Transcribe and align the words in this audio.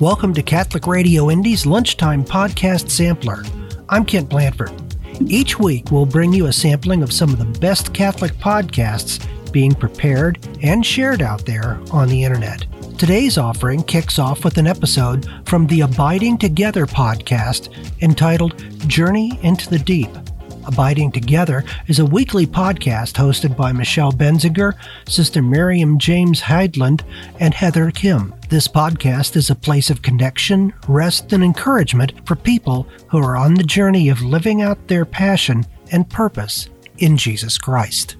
Welcome 0.00 0.32
to 0.34 0.44
Catholic 0.44 0.86
Radio 0.86 1.28
Indy's 1.28 1.66
Lunchtime 1.66 2.24
Podcast 2.24 2.88
Sampler. 2.88 3.42
I'm 3.88 4.04
Kent 4.04 4.28
Blanford. 4.28 4.70
Each 5.26 5.58
week, 5.58 5.90
we'll 5.90 6.06
bring 6.06 6.32
you 6.32 6.46
a 6.46 6.52
sampling 6.52 7.02
of 7.02 7.12
some 7.12 7.30
of 7.30 7.38
the 7.40 7.58
best 7.58 7.92
Catholic 7.92 8.30
podcasts 8.34 9.26
being 9.50 9.74
prepared 9.74 10.38
and 10.62 10.86
shared 10.86 11.20
out 11.20 11.44
there 11.44 11.80
on 11.90 12.06
the 12.06 12.22
internet. 12.22 12.64
Today's 12.96 13.38
offering 13.38 13.82
kicks 13.82 14.20
off 14.20 14.44
with 14.44 14.56
an 14.56 14.68
episode 14.68 15.28
from 15.46 15.66
the 15.66 15.80
Abiding 15.80 16.38
Together 16.38 16.86
podcast 16.86 17.74
entitled 18.00 18.56
Journey 18.86 19.36
into 19.42 19.68
the 19.68 19.80
Deep. 19.80 20.10
Abiding 20.68 21.12
Together 21.12 21.64
is 21.86 21.98
a 21.98 22.04
weekly 22.04 22.46
podcast 22.46 23.14
hosted 23.14 23.56
by 23.56 23.72
Michelle 23.72 24.12
Benzinger, 24.12 24.74
Sister 25.08 25.40
Miriam 25.40 25.98
James 25.98 26.42
Heidland, 26.42 27.04
and 27.40 27.54
Heather 27.54 27.90
Khym. 27.90 28.38
This 28.50 28.68
podcast 28.68 29.34
is 29.34 29.48
a 29.48 29.54
place 29.54 29.88
of 29.88 30.02
connection, 30.02 30.74
rest, 30.86 31.32
and 31.32 31.42
encouragement 31.42 32.12
for 32.26 32.36
people 32.36 32.86
who 33.08 33.16
are 33.18 33.34
on 33.34 33.54
the 33.54 33.64
journey 33.64 34.10
of 34.10 34.20
living 34.20 34.60
out 34.60 34.88
their 34.88 35.06
passion 35.06 35.64
and 35.90 36.08
purpose 36.08 36.68
in 36.98 37.16
Jesus 37.16 37.56
Christ. 37.56 38.16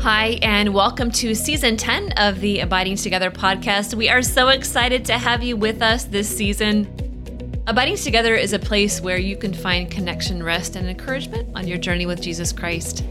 Hi, 0.00 0.38
and 0.42 0.72
welcome 0.72 1.10
to 1.12 1.34
season 1.34 1.76
10 1.76 2.12
of 2.12 2.40
the 2.40 2.60
Abiding 2.60 2.96
Together 2.96 3.30
podcast. 3.30 3.94
We 3.94 4.08
are 4.08 4.22
so 4.22 4.48
excited 4.48 5.04
to 5.04 5.18
have 5.18 5.42
you 5.42 5.56
with 5.56 5.82
us 5.82 6.04
this 6.04 6.34
season. 6.34 7.01
Abiding 7.68 7.94
Together 7.94 8.34
is 8.34 8.52
a 8.52 8.58
place 8.58 9.00
where 9.00 9.18
you 9.18 9.36
can 9.36 9.54
find 9.54 9.88
connection, 9.88 10.42
rest, 10.42 10.74
and 10.74 10.88
encouragement 10.88 11.48
on 11.54 11.68
your 11.68 11.78
journey 11.78 12.06
with 12.06 12.20
Jesus 12.20 12.52
Christ. 12.52 13.04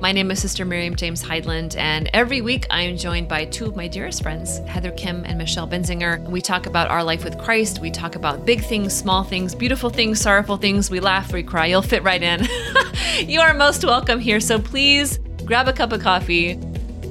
My 0.00 0.12
name 0.12 0.30
is 0.30 0.40
Sister 0.40 0.64
Miriam 0.64 0.96
James 0.96 1.22
Heidland, 1.22 1.76
and 1.76 2.08
every 2.14 2.40
week 2.40 2.66
I 2.70 2.80
am 2.80 2.96
joined 2.96 3.28
by 3.28 3.44
two 3.44 3.66
of 3.66 3.76
my 3.76 3.88
dearest 3.88 4.22
friends, 4.22 4.60
Heather 4.60 4.92
Khym 4.92 5.24
and 5.26 5.36
Michelle 5.36 5.68
Benzinger. 5.68 6.26
We 6.30 6.40
talk 6.40 6.64
about 6.64 6.88
our 6.88 7.04
life 7.04 7.22
with 7.22 7.36
Christ. 7.36 7.80
We 7.80 7.90
talk 7.90 8.16
about 8.16 8.46
big 8.46 8.64
things, 8.64 8.96
small 8.96 9.24
things, 9.24 9.54
beautiful 9.54 9.90
things, 9.90 10.18
sorrowful 10.18 10.56
things. 10.56 10.90
We 10.90 10.98
laugh, 10.98 11.30
we 11.30 11.42
cry. 11.42 11.66
You'll 11.66 11.82
fit 11.82 12.02
right 12.02 12.22
in. 12.22 12.48
you 13.28 13.40
are 13.40 13.52
most 13.52 13.84
welcome 13.84 14.20
here, 14.20 14.40
so 14.40 14.58
please 14.58 15.18
grab 15.44 15.68
a 15.68 15.72
cup 15.74 15.92
of 15.92 16.00
coffee, 16.00 16.58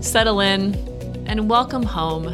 settle 0.02 0.40
in, 0.40 0.74
and 1.28 1.48
welcome 1.48 1.84
home. 1.84 2.26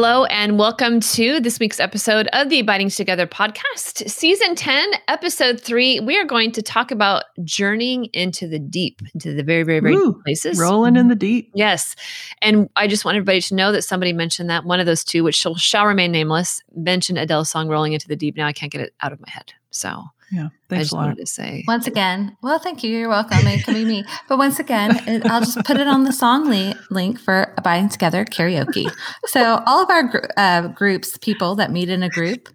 Hello, 0.00 0.26
and 0.26 0.60
welcome 0.60 1.00
to 1.00 1.40
this 1.40 1.58
week's 1.58 1.80
episode 1.80 2.28
of 2.32 2.50
the 2.50 2.60
Abiding 2.60 2.88
Together 2.88 3.26
podcast, 3.26 4.08
season 4.08 4.54
10, 4.54 4.92
episode 5.08 5.60
three. 5.60 5.98
We 5.98 6.16
are 6.16 6.24
going 6.24 6.52
to 6.52 6.62
talk 6.62 6.92
about 6.92 7.24
journeying 7.42 8.04
into 8.12 8.46
the 8.46 8.60
deep, 8.60 9.02
into 9.12 9.34
the 9.34 9.42
very, 9.42 9.64
very, 9.64 9.80
very 9.80 9.96
Ooh, 9.96 10.12
deep 10.12 10.22
places. 10.22 10.56
Rolling 10.56 10.94
in 10.94 11.08
the 11.08 11.16
deep. 11.16 11.50
Yes. 11.52 11.96
And 12.40 12.70
I 12.76 12.86
just 12.86 13.04
want 13.04 13.16
everybody 13.16 13.40
to 13.40 13.54
know 13.56 13.72
that 13.72 13.82
somebody 13.82 14.12
mentioned 14.12 14.48
that 14.50 14.64
one 14.64 14.78
of 14.78 14.86
those 14.86 15.02
two, 15.02 15.24
which 15.24 15.34
shall, 15.34 15.56
shall 15.56 15.84
remain 15.84 16.12
nameless, 16.12 16.62
mentioned 16.76 17.18
Adele's 17.18 17.50
song 17.50 17.66
Rolling 17.66 17.92
into 17.92 18.06
the 18.06 18.14
Deep. 18.14 18.36
Now 18.36 18.46
I 18.46 18.52
can't 18.52 18.70
get 18.70 18.82
it 18.82 18.94
out 19.02 19.12
of 19.12 19.18
my 19.18 19.28
head. 19.28 19.52
So 19.70 20.04
Yeah. 20.30 20.46
I 20.46 20.50
Thanks 20.68 20.84
just 20.84 20.92
a 20.92 20.96
lot. 20.96 21.02
wanted 21.06 21.18
to 21.18 21.26
say 21.26 21.64
Once 21.66 21.86
again, 21.86 22.36
well, 22.42 22.58
thank 22.58 22.84
you. 22.84 22.90
You're 22.90 23.08
welcome. 23.08 23.46
It 23.46 23.64
can 23.64 23.72
be 23.74 23.84
me. 23.86 24.04
But 24.28 24.36
once 24.36 24.58
again, 24.58 25.00
it, 25.08 25.24
I'll 25.24 25.40
just 25.40 25.64
put 25.64 25.78
it 25.78 25.86
on 25.86 26.04
the 26.04 26.12
song 26.12 26.50
li- 26.50 26.74
link 26.90 27.18
for 27.18 27.54
Abiding 27.56 27.88
Together 27.88 28.24
karaoke. 28.26 28.90
So, 29.26 29.62
all 29.66 29.82
of 29.82 29.88
our 29.88 30.02
gr- 30.04 30.26
uh, 30.36 30.68
groups, 30.68 31.16
people 31.16 31.54
that 31.56 31.70
meet 31.72 31.88
in 31.88 32.02
a 32.02 32.10
group, 32.10 32.50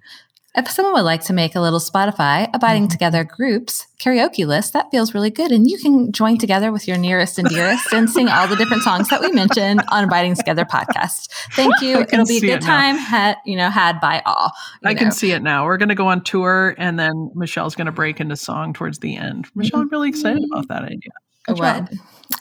if 0.55 0.69
someone 0.69 0.93
would 0.93 1.01
like 1.01 1.23
to 1.25 1.33
make 1.33 1.55
a 1.55 1.61
little 1.61 1.79
Spotify 1.79 2.49
Abiding 2.53 2.83
mm-hmm. 2.83 2.91
Together 2.91 3.23
groups 3.23 3.87
karaoke 3.99 4.45
list, 4.45 4.73
that 4.73 4.91
feels 4.91 5.13
really 5.13 5.29
good. 5.29 5.51
And 5.51 5.69
you 5.69 5.77
can 5.77 6.11
join 6.11 6.37
together 6.37 6.71
with 6.71 6.87
your 6.87 6.97
nearest 6.97 7.39
and 7.39 7.47
dearest 7.47 7.93
and 7.93 8.09
sing 8.09 8.27
all 8.27 8.47
the 8.47 8.55
different 8.55 8.83
songs 8.83 9.09
that 9.09 9.21
we 9.21 9.31
mentioned 9.31 9.81
on 9.89 10.03
Abiding 10.03 10.35
Together 10.35 10.65
podcast. 10.65 11.29
Thank 11.53 11.81
you. 11.81 12.01
It'll 12.11 12.25
be 12.25 12.37
a 12.37 12.41
good 12.41 12.61
time, 12.61 12.97
had, 12.97 13.37
you 13.45 13.55
know, 13.55 13.69
had 13.69 13.99
by 13.99 14.21
all. 14.25 14.51
you 14.81 14.89
I 14.89 14.93
can 14.93 15.11
see 15.11 15.31
it 15.31 15.41
now. 15.41 15.65
We're 15.65 15.77
going 15.77 15.89
to 15.89 15.95
go 15.95 16.07
on 16.07 16.23
tour, 16.23 16.75
and 16.77 16.99
then 16.99 17.31
Michelle's 17.33 17.75
going 17.75 17.85
to 17.85 17.91
break 17.91 18.19
into 18.19 18.35
song 18.35 18.73
towards 18.73 18.99
the 18.99 19.15
end. 19.15 19.47
Michelle, 19.55 19.81
I'm 19.81 19.89
really 19.89 20.09
excited 20.09 20.41
mm-hmm. 20.41 20.53
about 20.53 20.67
that 20.67 20.83
idea. 20.83 21.11
Good 21.45 21.57
job. 21.57 21.89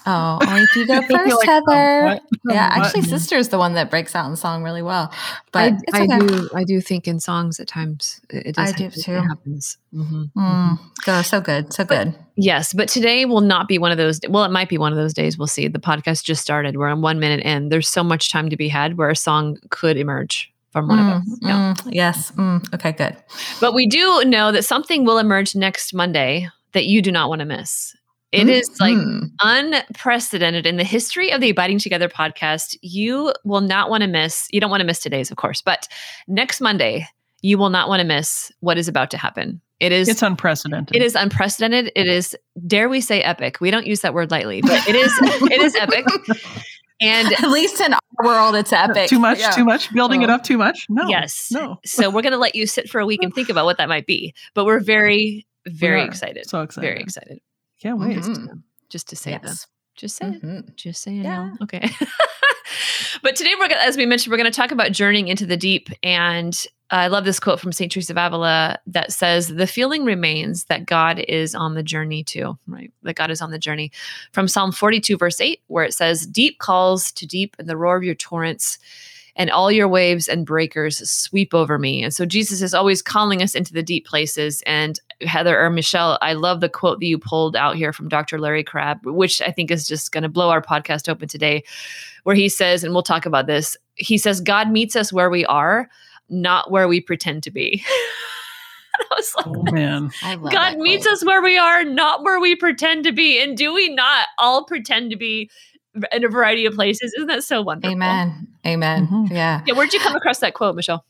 Oh, 0.07 0.39
only 0.47 0.63
if 0.71 0.77
you 0.77 0.87
go 0.87 1.01
first, 1.03 1.47
like, 1.47 1.49
"Oh, 1.69 1.73
Heather. 1.73 2.03
what? 2.05 2.23
yeah, 2.49 2.71
Oh, 2.75 2.79
what?" 2.79 2.87
actually, 2.87 3.03
sister's 3.03 3.47
is 3.47 3.49
the 3.51 3.59
one 3.59 3.75
that 3.75 3.91
breaks 3.91 4.15
out 4.15 4.29
in 4.29 4.37
song 4.37 4.63
really 4.63 4.83
well. 4.83 5.13
But 5.53 5.73
I, 5.73 5.77
it's 5.83 5.95
I 5.95 6.07
do 6.19 6.49
I 6.55 6.65
do 6.65 6.81
think 6.81 7.07
in 7.07 7.21
songs 7.21 7.61
at 7.61 7.69
times 7.69 8.21
it 8.31 8.57
does 8.57 8.69
I 8.71 8.73
do 8.73 8.85
happen, 8.85 9.03
too. 9.03 9.13
Happens. 9.29 9.79
Mhm. 9.95 10.31
Mm, 10.37 10.79
go 11.05 11.23
so 11.23 11.41
good, 11.41 11.73
so 11.73 11.85
good. 11.85 12.15
Yes, 12.37 12.73
but 12.73 12.89
today 12.89 13.25
will 13.27 13.41
not 13.43 13.69
be 13.69 13.79
one 13.79 13.93
of 13.93 13.99
those. 13.99 14.21
Well, 14.29 14.45
it 14.45 14.51
might 14.51 14.69
be 14.69 14.79
one 14.79 14.93
of 14.93 14.99
those 14.99 15.13
days. 15.15 15.39
We'll 15.39 15.47
see. 15.47 15.69
The 15.69 15.79
podcast 15.79 16.25
just 16.25 16.43
started. 16.43 16.77
We're 16.77 16.89
on 16.89 17.03
one 17.03 17.21
minute 17.21 17.45
in. 17.45 17.69
There's 17.69 17.89
so 17.89 18.03
much 18.03 18.33
time 18.33 18.51
to 18.51 18.57
be 18.57 18.69
had 18.69 18.97
where 18.97 19.11
a 19.11 19.17
song 19.17 19.59
could 19.71 19.97
emerge 19.97 20.51
from 20.73 20.89
one 20.89 20.99
of 20.99 21.05
Mm, 21.05 21.21
us. 21.21 21.39
Yeah. 21.43 21.75
mm, 21.75 21.89
yes. 21.93 22.31
Mm, 22.33 22.75
okay, 22.75 22.93
good. 22.93 23.15
But 23.61 23.75
we 23.75 23.87
do 23.87 24.25
know 24.25 24.51
that 24.53 24.65
something 24.65 25.05
will 25.05 25.19
emerge 25.19 25.55
next 25.55 25.93
Monday 25.93 26.49
that 26.73 26.87
you 26.87 27.03
do 27.03 27.13
not 27.13 27.29
want 27.29 27.41
to 27.41 27.45
miss. 27.45 27.95
It 28.33 28.49
is 28.49 28.71
like 28.81 28.95
Mm, 28.97 29.31
unprecedented 29.43 30.67
in 30.67 30.77
the 30.77 30.85
history 30.85 31.31
of 31.33 31.41
the 31.41 31.51
Abiding 31.51 31.79
Together 31.79 32.09
podcast. 32.09 32.77
You 32.83 33.33
will 33.45 33.61
not 33.61 33.91
want 33.91 34.03
to 34.03 34.07
miss, 34.09 34.49
you 34.51 34.61
don't 34.61 34.71
want 34.71 34.81
to 34.81 34.87
miss 34.87 35.01
today's, 35.01 35.31
of 35.31 35.37
course, 35.37 35.61
but 35.63 35.87
next 36.27 36.61
Monday, 36.61 37.07
you 37.43 37.59
will 37.59 37.71
not 37.71 37.89
want 37.89 38.01
to 38.01 38.07
miss 38.07 38.51
what 38.61 38.79
is 38.79 38.89
about 38.89 39.11
to 39.11 39.19
happen. 39.19 39.61
It 39.81 39.91
is 39.93 40.09
It's 40.09 40.23
unprecedented. 40.23 40.95
it 40.97 41.03
is 41.03 41.15
unprecedented. 41.17 41.91
It 41.97 42.07
is, 42.07 42.37
dare 42.67 42.89
we 42.89 43.01
say 43.01 43.21
epic. 43.21 43.61
We 43.61 43.71
don't 43.73 43.87
use 43.87 44.01
that 44.01 44.15
word 44.15 44.31
lightly, 44.31 44.63
but 44.63 44.87
it 44.89 44.95
is 44.95 45.13
it 45.23 45.61
is 45.61 45.75
epic. 45.75 46.07
And 47.01 47.33
At 47.33 47.51
least 47.51 47.81
in 47.81 47.95
our 47.95 48.01
world, 48.25 48.55
it's 48.55 48.73
epic. 48.73 49.09
Too 49.09 49.19
much, 49.19 49.41
Yeah. 49.41 49.51
too 49.51 49.65
much, 49.65 49.93
building 49.93 50.23
it 50.23 50.31
Oh. 50.31 50.35
up 50.35 50.45
too 50.45 50.57
much. 50.57 50.87
No. 50.89 51.09
yes. 51.09 51.49
No. 51.51 51.81
So 51.85 52.09
we're 52.11 52.23
gonna 52.23 52.37
let 52.37 52.55
you 52.55 52.65
sit 52.69 52.89
for 52.89 53.01
a 53.01 53.07
week 53.07 53.25
and 53.25 53.35
think 53.35 53.49
about 53.49 53.65
what 53.65 53.77
that 53.79 53.89
might 53.89 54.07
be. 54.07 54.35
But 54.55 54.67
we're 54.67 54.79
very, 54.79 55.45
very 55.67 56.01
are. 56.03 56.05
excited. 56.07 56.49
So 56.49 56.63
excited. 56.63 56.87
Very 56.87 57.01
excited. 57.01 57.41
Can't 57.83 57.99
wait. 57.99 58.17
Mhm. 58.19 58.63
Just 58.89 59.09
to 59.09 59.17
say. 59.17 59.33
Yes. 59.43 59.67
Just 59.97 60.17
say 60.17 60.29
it. 60.29 60.43
Mhm. 60.43 60.75
Just 60.77 61.03
saying 61.03 61.25
Yeah. 61.25 61.47
no. 61.47 61.57
Okay. 61.63 61.91
but 63.23 63.37
today 63.37 63.53
we're 63.59 63.69
gonna, 63.69 63.81
as 63.83 63.97
we 63.97 64.07
mentioned, 64.07 64.31
we're 64.31 64.37
gonna 64.39 64.51
talk 64.51 64.71
about 64.71 64.93
journeying 64.93 65.29
into 65.29 65.47
the 65.47 65.57
deep. 65.57 65.89
And 66.03 66.57
I 66.91 67.09
love 67.09 67.25
this 67.25 67.41
quote 67.41 67.59
from 67.59 67.73
St. 67.73 67.91
Teresa 67.91 68.13
of 68.13 68.19
Avila 68.19 68.79
that 68.87 69.13
says, 69.13 69.49
The 69.49 69.67
feeling 69.67 70.05
remains 70.05 70.65
that 70.67 70.87
God 70.87 71.19
is 71.21 71.55
on 71.55 71.75
the 71.75 71.83
journey 71.83 72.23
too, 72.23 72.59
right? 72.67 72.93
That 73.03 73.17
God 73.17 73.31
is 73.31 73.41
on 73.41 73.51
the 73.51 73.59
journey. 73.59 73.91
From 74.33 74.47
Psalm 74.49 74.73
42, 74.73 75.17
verse 75.17 75.41
8, 75.41 75.61
where 75.67 75.85
it 75.85 75.95
says, 75.95 76.27
Deep 76.27 76.59
calls 76.59 77.11
to 77.13 77.27
deep, 77.27 77.57
and 77.59 77.69
the 77.69 77.77
roar 77.77 77.97
of 77.97 78.05
your 78.05 78.15
torrents 78.15 78.79
and 79.35 79.51
all 79.51 79.73
your 79.73 79.89
waves 79.89 80.29
and 80.29 80.45
breakers 80.45 81.09
sweep 81.11 81.55
over 81.55 81.79
me. 81.79 82.03
And 82.03 82.13
so 82.13 82.27
Jesus 82.27 82.61
is 82.61 82.75
always 82.75 83.01
calling 83.01 83.41
us 83.43 83.55
into 83.55 83.73
the 83.73 83.83
deep 83.83 84.07
places. 84.07 84.63
And 84.67 85.01
Heather 85.27 85.59
or 85.61 85.71
Michelle, 85.71 86.19
I 86.23 86.33
love 86.35 86.61
the 86.61 86.69
quote 86.69 87.01
that 87.01 87.07
you 87.07 87.19
pulled 87.19 87.57
out 87.57 87.77
here 87.77 87.93
from 87.93 88.09
Dr. 88.09 88.39
Larry 88.39 88.65
Crabb, 88.65 89.05
which 89.05 89.41
I 89.41 89.51
think 89.51 89.71
is 89.71 89.87
just 89.87 90.13
going 90.13 90.23
to 90.23 90.29
blow 90.29 90.51
our 90.51 90.63
podcast 90.63 91.09
open 91.09 91.29
today, 91.29 91.65
where 92.25 92.35
he 92.37 92.49
says, 92.49 92.85
and 92.85 92.93
we'll 92.93 93.03
talk 93.03 93.27
about 93.27 93.47
this, 93.47 93.77
he 93.95 94.19
says, 94.19 94.41
God 94.41 94.71
meets 94.71 94.97
us 94.97 95.13
where 95.13 95.31
we 95.31 95.45
are, 95.47 95.89
not 96.29 96.71
where 96.71 96.89
we 96.89 97.01
pretend 97.01 97.43
to 97.45 97.51
be. 97.51 97.85
I 99.11 99.15
was 99.17 99.35
like, 99.37 99.47
Oh 99.49 99.63
man. 99.73 100.11
God 100.53 100.77
meets 100.79 101.07
quote. 101.07 101.15
us 101.15 101.25
where 101.25 101.43
we 101.43 101.57
are, 101.59 101.83
not 101.85 102.23
where 102.23 102.39
we 102.41 102.55
pretend 102.55 103.05
to 103.05 103.13
be. 103.13 103.43
And 103.43 103.57
do 103.57 103.73
we 103.75 103.89
not 103.95 104.27
all 104.39 104.65
pretend 104.65 105.11
to 105.11 105.17
be 105.17 105.51
in 106.13 106.25
a 106.25 106.29
variety 106.29 106.67
of 106.67 106.75
places? 106.75 107.13
Isn't 107.17 107.27
that 107.29 107.43
so 107.45 107.63
wonderful? 107.63 107.93
Amen. 107.93 108.49
Amen. 108.67 109.07
Mhm. 109.09 109.31
Yeah. 109.31 109.63
Yeah, 109.67 109.75
where'd 109.75 109.93
you 109.93 110.01
come 110.01 110.15
across 110.15 110.39
that 110.41 110.55
quote, 110.55 110.77
Michelle? 110.77 111.05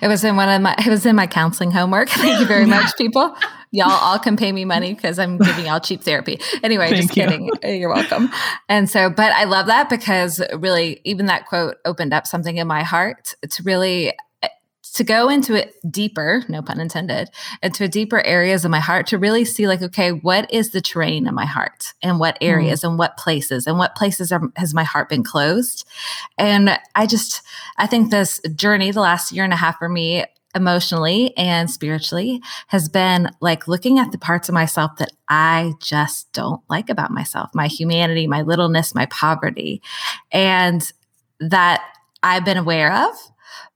It 0.00 0.08
was 0.08 0.24
in 0.24 0.36
one 0.36 0.48
of 0.48 0.62
my 0.62 0.74
it 0.78 0.86
was 0.88 1.04
in 1.04 1.14
my 1.16 1.26
counseling 1.26 1.70
homework. 1.70 2.08
Thank 2.10 2.40
you 2.40 2.46
very 2.46 2.66
much, 2.76 2.96
people. 2.96 3.36
Y'all 3.76 3.90
all 3.90 4.18
can 4.18 4.38
pay 4.38 4.52
me 4.52 4.64
money 4.64 4.94
because 4.94 5.18
I'm 5.18 5.36
giving 5.36 5.66
y'all 5.66 5.80
cheap 5.80 6.02
therapy. 6.02 6.40
Anyway, 6.62 6.88
just 6.94 7.14
you. 7.14 7.22
kidding. 7.26 7.50
You're 7.78 7.92
welcome. 7.92 8.30
And 8.70 8.88
so, 8.88 9.10
but 9.10 9.32
I 9.32 9.44
love 9.44 9.66
that 9.66 9.90
because 9.90 10.40
really, 10.54 11.02
even 11.04 11.26
that 11.26 11.44
quote 11.44 11.76
opened 11.84 12.14
up 12.14 12.26
something 12.26 12.56
in 12.56 12.66
my 12.66 12.82
heart. 12.82 13.34
to 13.50 13.62
really 13.64 14.14
eh, 14.42 14.48
to 14.94 15.04
go 15.04 15.28
into 15.28 15.54
it 15.54 15.74
deeper, 15.90 16.42
no 16.48 16.62
pun 16.62 16.80
intended, 16.80 17.28
into 17.62 17.86
deeper 17.86 18.24
areas 18.24 18.64
of 18.64 18.70
my 18.70 18.80
heart 18.80 19.08
to 19.08 19.18
really 19.18 19.44
see 19.44 19.68
like, 19.68 19.82
okay, 19.82 20.10
what 20.10 20.50
is 20.50 20.70
the 20.70 20.80
terrain 20.80 21.28
of 21.28 21.34
my 21.34 21.44
heart 21.44 21.92
and 22.02 22.18
what 22.18 22.38
areas 22.40 22.82
and 22.82 22.98
what 22.98 23.18
places 23.18 23.66
and 23.66 23.76
what 23.76 23.94
places 23.94 24.32
are, 24.32 24.40
has 24.56 24.72
my 24.72 24.84
heart 24.84 25.10
been 25.10 25.22
closed? 25.22 25.86
And 26.38 26.78
I 26.94 27.04
just, 27.06 27.42
I 27.76 27.86
think 27.86 28.10
this 28.10 28.40
journey, 28.54 28.90
the 28.90 29.02
last 29.02 29.32
year 29.32 29.44
and 29.44 29.52
a 29.52 29.56
half 29.56 29.76
for 29.76 29.90
me, 29.90 30.24
emotionally 30.56 31.36
and 31.36 31.70
spiritually, 31.70 32.40
has 32.68 32.88
been 32.88 33.30
like 33.40 33.68
looking 33.68 33.98
at 33.98 34.10
the 34.10 34.18
parts 34.18 34.48
of 34.48 34.54
myself 34.54 34.96
that 34.98 35.12
I 35.28 35.74
just 35.80 36.32
don't 36.32 36.62
like 36.68 36.90
about 36.90 37.10
myself 37.10 37.50
my 37.54 37.68
humanity, 37.68 38.26
my 38.26 38.42
littleness, 38.42 38.94
my 38.94 39.06
poverty, 39.06 39.82
and 40.32 40.90
that 41.38 41.84
I've 42.22 42.44
been 42.44 42.56
aware 42.56 42.92
of. 42.92 43.14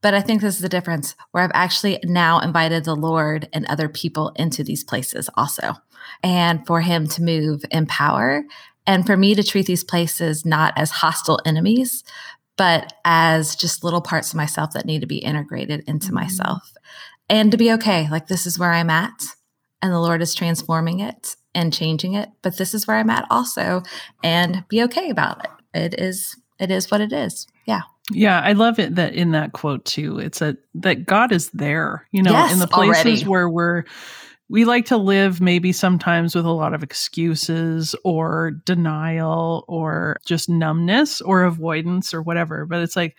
But 0.02 0.14
I 0.14 0.20
think 0.20 0.40
this 0.40 0.56
is 0.56 0.62
the 0.62 0.68
difference 0.68 1.14
where 1.30 1.44
I've 1.44 1.50
actually 1.54 2.00
now 2.04 2.40
invited 2.40 2.84
the 2.84 2.96
Lord 2.96 3.48
and 3.52 3.66
other 3.66 3.88
people 3.88 4.32
into 4.36 4.64
these 4.64 4.82
places 4.82 5.28
also. 5.34 5.74
And 6.22 6.66
for 6.66 6.80
him 6.80 7.06
to 7.08 7.22
move 7.22 7.62
in 7.70 7.86
power 7.86 8.42
and 8.86 9.06
for 9.06 9.16
me 9.16 9.34
to 9.34 9.42
treat 9.42 9.66
these 9.66 9.84
places 9.84 10.44
not 10.44 10.72
as 10.76 10.90
hostile 10.90 11.38
enemies, 11.44 12.02
but 12.60 12.92
as 13.06 13.56
just 13.56 13.82
little 13.82 14.02
parts 14.02 14.32
of 14.32 14.36
myself 14.36 14.72
that 14.72 14.84
need 14.84 15.00
to 15.00 15.06
be 15.06 15.16
integrated 15.16 15.82
into 15.86 16.08
mm-hmm. 16.08 16.16
myself 16.16 16.74
and 17.30 17.50
to 17.52 17.56
be 17.56 17.72
okay. 17.72 18.06
Like, 18.10 18.26
this 18.26 18.46
is 18.46 18.58
where 18.58 18.70
I'm 18.70 18.90
at, 18.90 19.24
and 19.80 19.90
the 19.90 19.98
Lord 19.98 20.20
is 20.20 20.34
transforming 20.34 21.00
it 21.00 21.36
and 21.54 21.72
changing 21.72 22.12
it, 22.12 22.28
but 22.42 22.58
this 22.58 22.74
is 22.74 22.86
where 22.86 22.98
I'm 22.98 23.08
at 23.08 23.26
also, 23.30 23.82
and 24.22 24.62
be 24.68 24.82
okay 24.82 25.08
about 25.08 25.42
it. 25.42 25.50
It 25.72 25.98
is, 25.98 26.36
it 26.58 26.70
is 26.70 26.90
what 26.90 27.00
it 27.00 27.14
is. 27.14 27.46
Yeah. 27.64 27.80
Yeah, 28.12 28.38
I 28.38 28.52
love 28.52 28.78
it 28.78 28.94
that 28.96 29.14
in 29.14 29.30
that 29.30 29.54
quote 29.54 29.86
too. 29.86 30.18
It's 30.18 30.42
a 30.42 30.58
that 30.74 31.06
God 31.06 31.32
is 31.32 31.48
there, 31.52 32.06
you 32.12 32.22
know, 32.22 32.32
yes, 32.32 32.52
in 32.52 32.58
the 32.58 32.66
places 32.66 33.06
already. 33.06 33.24
where 33.24 33.48
we're 33.48 33.84
we 34.50 34.64
like 34.64 34.86
to 34.86 34.96
live 34.96 35.40
maybe 35.40 35.70
sometimes 35.70 36.34
with 36.34 36.44
a 36.44 36.50
lot 36.50 36.74
of 36.74 36.82
excuses 36.82 37.94
or 38.02 38.50
denial 38.50 39.64
or 39.68 40.16
just 40.26 40.48
numbness 40.48 41.20
or 41.20 41.44
avoidance 41.44 42.12
or 42.12 42.20
whatever. 42.20 42.66
But 42.66 42.80
it's 42.80 42.96
like 42.96 43.16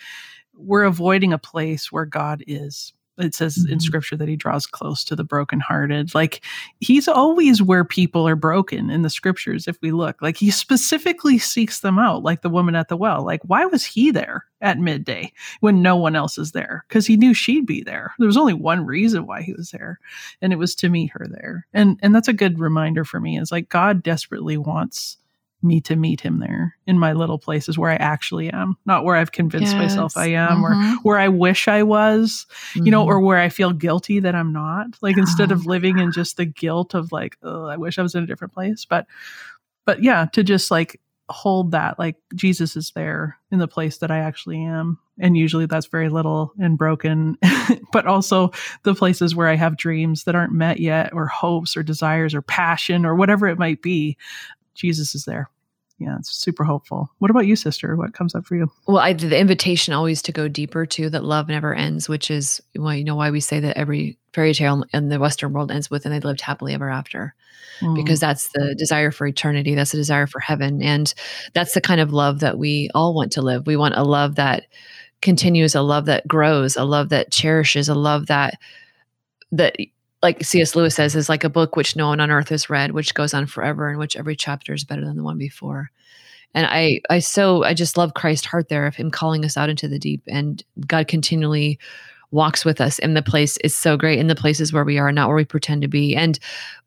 we're 0.54 0.84
avoiding 0.84 1.32
a 1.32 1.38
place 1.38 1.90
where 1.90 2.06
God 2.06 2.44
is 2.48 2.92
it 3.24 3.36
says 3.36 3.58
mm-hmm. 3.58 3.74
in 3.74 3.80
scripture 3.80 4.18
that 4.18 4.28
he 4.28 4.36
draws 4.36 4.66
close 4.66 5.04
to 5.06 5.16
the 5.16 5.24
brokenhearted. 5.24 6.14
Like 6.14 6.44
he's 6.80 7.08
always 7.08 7.62
where 7.62 7.86
people 7.86 8.28
are 8.28 8.36
broken 8.36 8.90
in 8.90 9.02
the 9.02 9.10
scriptures, 9.10 9.68
if 9.68 9.78
we 9.82 9.92
look. 9.92 10.22
Like 10.22 10.38
he 10.38 10.52
specifically 10.52 11.38
seeks 11.38 11.80
them 11.80 12.00
out, 12.00 12.24
like 12.24 12.42
the 12.42 12.50
woman 12.50 12.76
at 12.76 12.88
the 12.88 12.98
well. 12.98 13.24
Like, 13.26 13.42
why 13.44 13.66
was 13.66 13.84
he 13.84 14.12
there 14.12 14.46
at 14.62 14.78
midday 14.78 15.32
when 15.60 15.82
no 15.82 15.96
one 15.96 16.16
else 16.16 16.38
is 16.38 16.52
there? 16.52 16.86
Because 16.88 17.08
he 17.08 17.18
knew 17.18 17.34
she'd 17.34 17.66
be 17.66 17.84
there. 17.84 18.14
There 18.20 18.28
was 18.28 18.38
only 18.38 18.54
one 18.54 18.86
reason 18.86 19.26
why 19.26 19.42
he 19.42 19.54
was 19.54 19.72
there, 19.72 20.00
and 20.42 20.54
it 20.54 20.58
was 20.58 20.76
to 20.76 20.90
meet 20.90 21.12
her 21.12 21.28
there. 21.30 21.68
And 21.74 22.00
and 22.02 22.14
that's 22.14 22.28
a 22.28 22.34
good 22.34 22.60
reminder 22.60 23.06
for 23.06 23.20
me, 23.20 23.40
is 23.40 23.52
like 23.52 23.70
God 23.70 24.04
desperately 24.04 24.58
wants 24.58 25.18
me 25.64 25.82
to 25.82 25.96
meet 25.96 26.22
him 26.22 26.40
there 26.40 26.76
in 26.88 26.98
my 26.98 27.14
little 27.14 27.38
places 27.38 27.78
where 27.78 27.92
I 27.92 27.96
actually 27.96 28.50
am, 28.50 28.78
not 28.86 29.04
where 29.04 29.16
I've 29.16 29.32
convinced 29.32 29.74
yes. 29.74 29.82
myself 29.82 30.18
I 30.18 30.28
am 30.28 30.62
mm-hmm. 30.62 30.94
or 30.94 31.00
where 31.04 31.20
I 31.20 31.28
wish 31.28 31.68
I 31.68 31.84
was, 31.84 32.46
mm-hmm. 32.74 32.86
you 32.86 32.92
know, 32.92 33.06
or 33.06 33.16
mm-hmm. 33.16 33.26
where 33.26 33.40
I 33.40 33.50
feel 33.50 33.72
guilty 33.72 34.20
that 34.20 34.36
I'm 34.36 34.54
not. 34.54 34.88
Like 35.02 35.18
oh. 35.18 35.22
instead 35.22 35.52
of 35.52 35.66
living 35.66 36.00
in 36.00 36.12
just 36.12 36.38
the 36.38 36.46
guilt 36.46 36.94
of 36.94 37.12
like, 37.12 37.38
oh, 37.44 37.66
I 37.66 37.78
wish 37.78 37.98
I 37.98 38.02
was 38.02 38.16
in 38.16 38.24
a 38.24 38.28
different 38.28 38.54
place. 38.54 38.86
But, 38.86 39.06
but 39.86 40.04
yeah, 40.04 40.26
to 40.34 40.44
just 40.44 40.72
like 40.72 41.00
hold 41.32 41.72
that, 41.72 41.98
like 41.98 42.18
Jesus 42.36 42.76
is 42.76 42.92
there 42.92 43.38
in 43.52 43.60
the 43.60 43.68
place 43.68 43.98
that 43.98 44.12
I 44.12 44.20
actually 44.20 44.64
am. 44.64 45.00
And 45.20 45.38
usually 45.38 45.66
that's 45.66 45.88
very 45.88 46.10
little 46.10 46.54
and 46.60 46.78
broken, 46.78 47.38
but 47.92 48.06
also 48.06 48.52
the 48.84 48.96
places 48.96 49.36
where 49.36 49.48
I 49.48 49.56
have 49.56 49.78
dreams 49.78 50.26
that 50.26 50.36
aren't 50.36 50.54
met 50.54 50.80
yet, 50.80 51.14
or 51.14 51.28
hopes 51.28 51.76
or 51.76 51.84
desires 51.84 52.36
or 52.36 52.42
passion 52.42 53.06
or 53.06 53.16
whatever 53.16 53.48
it 53.48 53.60
might 53.60 53.82
be. 53.82 54.18
Jesus 54.76 55.16
is 55.16 55.26
there. 55.26 55.50
Yeah, 56.02 56.16
it's 56.18 56.32
super 56.32 56.64
hopeful. 56.64 57.12
What 57.20 57.30
about 57.30 57.46
you, 57.46 57.56
sister? 57.56 57.96
What 57.96 58.16
comes 58.16 58.34
up 58.34 58.44
for 58.46 58.56
you? 58.56 58.72
Well, 58.88 58.98
I, 58.98 59.14
the 59.14 59.40
invitation 59.40 59.94
always 59.94 60.24
to 60.24 60.32
go 60.32 60.48
deeper 60.48 60.88
too, 60.88 61.12
that 61.12 61.24
love 61.24 61.48
never 61.48 61.76
ends, 61.76 62.10
which 62.10 62.32
is 62.32 62.60
well, 62.76 62.96
you 62.96 63.04
know 63.04 63.16
why 63.16 63.30
we 63.30 63.40
say 63.40 63.60
that 63.60 63.78
every 63.78 64.18
fairy 64.34 64.56
tale 64.56 64.84
in 64.94 65.10
the 65.10 65.20
Western 65.20 65.54
world 65.54 65.72
ends 65.72 65.92
with 65.92 66.06
and 66.06 66.14
they 66.14 66.20
lived 66.20 66.42
happily 66.42 66.74
ever 66.74 66.90
after. 66.90 67.36
Mm. 67.82 67.96
Because 67.96 68.20
that's 68.20 68.50
the 68.50 68.74
desire 68.74 69.12
for 69.12 69.28
eternity. 69.28 69.76
That's 69.76 69.92
the 69.92 69.98
desire 69.98 70.26
for 70.26 70.40
heaven. 70.40 70.82
And 70.82 71.14
that's 71.54 71.76
the 71.76 71.82
kind 71.82 72.02
of 72.02 72.14
love 72.14 72.40
that 72.40 72.58
we 72.58 72.90
all 72.96 73.14
want 73.14 73.32
to 73.34 73.44
live. 73.44 73.68
We 73.68 73.76
want 73.76 73.96
a 73.96 74.04
love 74.04 74.36
that 74.36 74.66
continues, 75.22 75.76
a 75.76 75.82
love 75.84 76.06
that 76.06 76.28
grows, 76.28 76.76
a 76.76 76.84
love 76.84 77.10
that 77.10 77.32
cherishes, 77.32 77.90
a 77.90 77.96
love 77.96 78.26
that 78.26 78.58
that 79.52 79.76
like 80.24 80.44
C.S. 80.44 80.76
Lewis 80.76 80.96
says, 80.96 81.16
is 81.16 81.30
like 81.30 81.44
a 81.44 81.50
book 81.50 81.76
which 81.76 81.96
no 81.96 82.08
one 82.08 82.20
on 82.20 82.32
earth 82.32 82.50
has 82.50 82.70
read, 82.70 82.92
which 82.92 83.14
goes 83.14 83.34
on 83.34 83.48
forever, 83.48 83.90
in 83.90 83.98
which 83.98 84.16
every 84.16 84.36
chapter 84.36 84.74
is 84.74 84.84
better 84.84 85.06
than 85.06 85.18
the 85.18 85.24
one 85.24 85.38
before. 85.38 85.90
And 86.54 86.68
I, 86.68 87.02
I 87.10 87.20
so 87.20 87.64
I 87.64 87.74
just 87.74 87.98
love 87.98 88.14
Christ's 88.14 88.46
heart 88.46 88.70
there 88.70 88.86
of 88.86 88.96
Him 88.96 89.10
calling 89.10 89.46
us 89.46 89.58
out 89.58 89.70
into 89.70 89.88
the 89.88 90.00
deep, 90.00 90.22
and 90.28 90.64
God 90.86 91.08
continually 91.08 91.80
walks 92.32 92.66
with 92.66 92.82
us 92.82 93.00
in 93.00 93.14
the 93.14 93.22
place. 93.22 93.58
is 93.58 93.76
so 93.76 93.98
great 93.98 94.20
in 94.20 94.28
the 94.28 94.36
places 94.36 94.74
where 94.74 94.86
we 94.86 94.98
are, 94.98 95.12
not 95.12 95.28
where 95.28 95.38
we 95.38 95.46
pretend 95.46 95.82
to 95.84 95.88
be. 95.88 96.16
And 96.16 96.40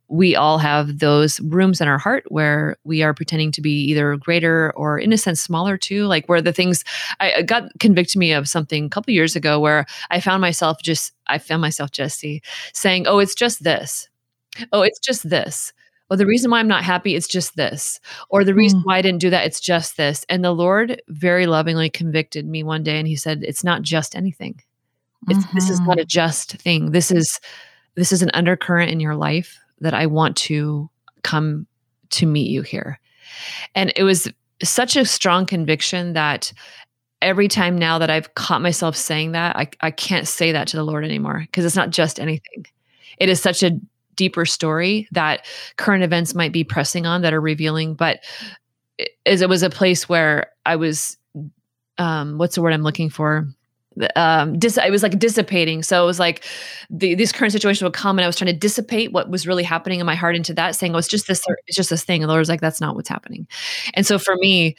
we 0.08 0.36
all 0.36 0.58
have 0.58 0.98
those 0.98 1.40
rooms 1.40 1.80
in 1.80 1.88
our 1.88 1.98
heart 1.98 2.24
where 2.28 2.76
we 2.84 3.02
are 3.02 3.14
pretending 3.14 3.50
to 3.52 3.62
be 3.62 3.84
either 3.84 4.16
greater 4.16 4.72
or 4.76 4.98
in 4.98 5.12
a 5.12 5.18
sense 5.18 5.40
smaller 5.40 5.76
too 5.78 6.06
like 6.06 6.28
where 6.28 6.42
the 6.42 6.52
things 6.52 6.84
i 7.20 7.42
got 7.42 7.64
convicted 7.80 8.18
me 8.18 8.32
of 8.32 8.48
something 8.48 8.84
a 8.84 8.88
couple 8.88 9.12
years 9.12 9.34
ago 9.34 9.58
where 9.58 9.86
i 10.10 10.20
found 10.20 10.40
myself 10.40 10.80
just 10.82 11.12
i 11.26 11.38
found 11.38 11.62
myself 11.62 11.90
jesse 11.90 12.42
saying 12.72 13.06
oh 13.06 13.18
it's 13.18 13.34
just 13.34 13.64
this 13.64 14.08
oh 14.72 14.82
it's 14.82 15.00
just 15.00 15.28
this 15.28 15.72
well 16.10 16.18
the 16.18 16.26
reason 16.26 16.50
why 16.50 16.58
i'm 16.58 16.68
not 16.68 16.84
happy 16.84 17.14
is 17.14 17.26
just 17.26 17.56
this 17.56 17.98
or 18.28 18.44
the 18.44 18.54
reason 18.54 18.80
mm. 18.80 18.84
why 18.84 18.98
i 18.98 19.02
didn't 19.02 19.20
do 19.20 19.30
that 19.30 19.46
it's 19.46 19.60
just 19.60 19.96
this 19.96 20.26
and 20.28 20.44
the 20.44 20.52
lord 20.52 21.00
very 21.08 21.46
lovingly 21.46 21.88
convicted 21.88 22.46
me 22.46 22.62
one 22.62 22.82
day 22.82 22.98
and 22.98 23.08
he 23.08 23.16
said 23.16 23.42
it's 23.42 23.64
not 23.64 23.80
just 23.80 24.14
anything 24.14 24.60
mm-hmm. 25.28 25.56
this 25.56 25.70
is 25.70 25.80
not 25.80 25.98
a 25.98 26.02
mm-hmm. 26.02 26.08
just 26.08 26.52
thing 26.56 26.92
this 26.92 27.10
is 27.10 27.40
this 27.94 28.12
is 28.12 28.22
an 28.22 28.30
undercurrent 28.34 28.90
in 28.90 29.00
your 29.00 29.14
life 29.14 29.58
that 29.80 29.94
I 29.94 30.06
want 30.06 30.36
to 30.38 30.90
come 31.22 31.66
to 32.10 32.26
meet 32.26 32.50
you 32.50 32.62
here. 32.62 33.00
And 33.74 33.92
it 33.96 34.02
was 34.02 34.30
such 34.62 34.96
a 34.96 35.04
strong 35.04 35.46
conviction 35.46 36.12
that 36.12 36.52
every 37.22 37.48
time 37.48 37.76
now 37.76 37.98
that 37.98 38.10
I've 38.10 38.34
caught 38.34 38.62
myself 38.62 38.96
saying 38.96 39.32
that, 39.32 39.56
I, 39.56 39.68
I 39.80 39.90
can't 39.90 40.28
say 40.28 40.52
that 40.52 40.68
to 40.68 40.76
the 40.76 40.84
Lord 40.84 41.04
anymore 41.04 41.40
because 41.40 41.64
it's 41.64 41.76
not 41.76 41.90
just 41.90 42.20
anything. 42.20 42.66
It 43.18 43.28
is 43.28 43.40
such 43.40 43.62
a 43.62 43.78
deeper 44.16 44.44
story 44.44 45.08
that 45.12 45.44
current 45.76 46.04
events 46.04 46.34
might 46.34 46.52
be 46.52 46.64
pressing 46.64 47.06
on 47.06 47.22
that 47.22 47.34
are 47.34 47.40
revealing. 47.40 47.94
But 47.94 48.20
as 49.26 49.42
it 49.42 49.48
was 49.48 49.62
a 49.62 49.70
place 49.70 50.08
where 50.08 50.52
I 50.64 50.76
was, 50.76 51.16
um, 51.98 52.38
what's 52.38 52.54
the 52.54 52.62
word 52.62 52.72
I'm 52.72 52.82
looking 52.82 53.10
for? 53.10 53.48
Um 54.16 54.58
dis- 54.58 54.78
it 54.78 54.90
was 54.90 55.02
like 55.02 55.18
dissipating. 55.18 55.82
So 55.82 56.02
it 56.02 56.06
was 56.06 56.18
like 56.18 56.44
the 56.90 57.14
this 57.14 57.32
current 57.32 57.52
situation 57.52 57.84
would 57.84 57.94
come 57.94 58.18
and 58.18 58.24
i 58.24 58.26
was 58.26 58.36
trying 58.36 58.52
to 58.52 58.58
dissipate 58.58 59.12
what 59.12 59.30
was 59.30 59.46
really 59.46 59.62
happening 59.62 60.00
in 60.00 60.06
my 60.06 60.14
heart 60.14 60.36
into 60.36 60.54
that 60.54 60.76
saying 60.76 60.94
oh 60.94 60.98
it's 60.98 61.08
just 61.08 61.26
this 61.26 61.44
it's 61.66 61.76
just 61.76 61.90
this 61.90 62.04
thing. 62.04 62.22
And 62.22 62.28
the 62.28 62.32
lord's 62.32 62.48
like 62.48 62.60
that's 62.60 62.80
not 62.80 62.96
what's 62.96 63.08
happening. 63.08 63.46
And 63.94 64.06
so 64.06 64.18
for 64.18 64.36
me 64.36 64.76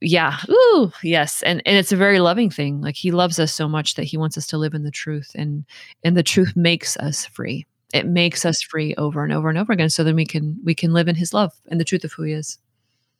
yeah 0.00 0.38
ooh 0.48 0.92
yes. 1.02 1.42
And 1.42 1.62
and 1.66 1.76
it's 1.76 1.92
a 1.92 1.96
very 1.96 2.20
loving 2.20 2.50
thing. 2.50 2.80
Like 2.80 2.96
he 2.96 3.10
loves 3.10 3.38
us 3.38 3.54
so 3.54 3.68
much 3.68 3.94
that 3.94 4.04
he 4.04 4.16
wants 4.16 4.38
us 4.38 4.46
to 4.48 4.58
live 4.58 4.74
in 4.74 4.84
the 4.84 4.90
truth 4.90 5.32
and 5.34 5.64
and 6.04 6.16
the 6.16 6.22
truth 6.22 6.54
makes 6.56 6.96
us 6.96 7.26
free. 7.26 7.66
It 7.92 8.06
makes 8.06 8.44
us 8.44 8.62
free 8.62 8.94
over 8.96 9.24
and 9.24 9.32
over 9.32 9.48
and 9.48 9.58
over 9.58 9.72
again 9.72 9.90
so 9.90 10.04
then 10.04 10.16
we 10.16 10.26
can 10.26 10.58
we 10.64 10.74
can 10.74 10.92
live 10.92 11.08
in 11.08 11.16
his 11.16 11.34
love 11.34 11.52
and 11.70 11.80
the 11.80 11.84
truth 11.84 12.04
of 12.04 12.12
who 12.12 12.22
he 12.24 12.32
is 12.32 12.58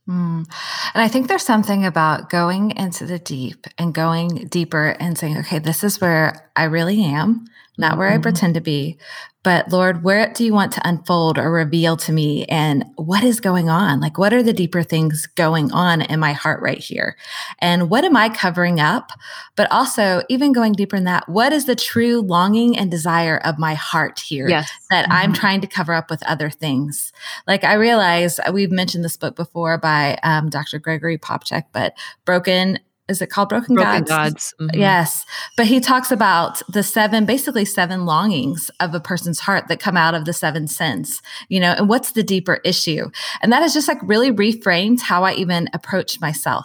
Mm. 0.09 0.47
And 0.95 1.03
I 1.03 1.09
think 1.09 1.29
there's 1.29 1.45
something 1.45 1.85
about 1.85 2.31
going 2.31 2.73
into 2.73 3.07
the 3.07 3.19
deep 3.19 3.67
and 3.79 3.95
going 3.95 4.49
deeper 4.49 4.97
and 4.99 5.17
saying, 5.17 5.39
okay, 5.39 5.59
this 5.59 5.85
is 5.85 6.01
where 6.01 6.51
I 6.57 6.65
really 6.65 7.05
am, 7.05 7.47
not 7.81 7.99
where 7.99 8.09
mm-hmm. 8.09 8.21
I 8.21 8.23
pretend 8.23 8.55
to 8.55 8.61
be, 8.61 8.99
but 9.43 9.73
Lord, 9.73 10.05
where 10.05 10.31
do 10.31 10.45
you 10.45 10.53
want 10.53 10.73
to 10.73 10.87
unfold 10.87 11.39
or 11.39 11.51
reveal 11.51 11.97
to 11.97 12.13
me? 12.13 12.45
And 12.45 12.85
what 12.97 13.25
is 13.25 13.41
going 13.41 13.71
on? 13.71 13.99
Like, 13.99 14.19
what 14.19 14.35
are 14.35 14.43
the 14.43 14.53
deeper 14.53 14.83
things 14.83 15.27
going 15.27 15.73
on 15.73 16.03
in 16.03 16.21
my 16.21 16.35
heart 16.35 16.61
right 16.61 16.79
here? 16.79 17.17
And 17.59 17.89
what 17.89 18.05
am 18.05 18.17
I 18.17 18.29
covering 18.29 18.81
up? 18.81 19.13
But 19.57 19.73
also, 19.73 20.23
even 20.29 20.53
going 20.53 20.75
deeper 20.75 20.97
in 20.97 21.05
that, 21.05 21.27
what 21.27 21.55
is 21.55 21.65
the 21.65 21.75
true 21.75 22.21
longing 22.21 22.77
and 22.77 22.91
desire 22.91 23.39
of 23.39 23.59
my 23.59 23.73
heart 23.73 24.19
here 24.19 24.47
yes. 24.47 24.71
that 24.91 25.05
mm-hmm. 25.05 25.13
I'm 25.13 25.33
trying 25.33 25.63
to 25.63 25.67
cover 25.67 25.95
up 25.95 26.11
with 26.11 26.23
other 26.25 26.51
things? 26.51 27.11
Like, 27.47 27.65
I 27.65 27.75
realize 27.75 28.39
we've 28.53 28.71
mentioned 28.71 29.05
this 29.05 29.17
book 29.17 29.37
before 29.37 29.79
by 29.79 30.19
um, 30.23 30.51
Dr. 30.51 30.79
Gregory 30.79 31.17
Popcak, 31.17 31.65
but 31.73 31.95
Broken 32.27 32.79
is 33.11 33.21
it 33.21 33.29
called 33.29 33.49
Broken, 33.49 33.75
Broken 33.75 34.05
Gods? 34.05 34.09
Gods. 34.09 34.55
Mm-hmm. 34.61 34.81
Yes. 34.81 35.27
But 35.57 35.67
he 35.67 35.81
talks 35.81 36.13
about 36.13 36.63
the 36.69 36.83
seven, 36.83 37.27
basically 37.27 37.65
seven 37.65 38.07
longings 38.07 38.71
of 38.79 38.95
a 38.95 39.01
person's 39.01 39.41
heart 39.41 39.69
that 39.69 39.81
come 39.81 39.97
out 39.97 40.15
of 40.15 40.25
the 40.25 40.33
seven 40.33 40.69
sins, 40.69 41.21
you 41.49 41.59
know, 41.59 41.73
and 41.73 41.89
what's 41.89 42.13
the 42.13 42.23
deeper 42.23 42.61
issue? 42.65 43.11
And 43.43 43.53
that 43.53 43.63
is 43.63 43.75
just 43.75 43.89
like 43.89 43.99
really 44.03 44.31
reframed 44.31 45.01
how 45.01 45.25
I 45.25 45.35
even 45.35 45.69
approach 45.75 46.21
myself. 46.21 46.65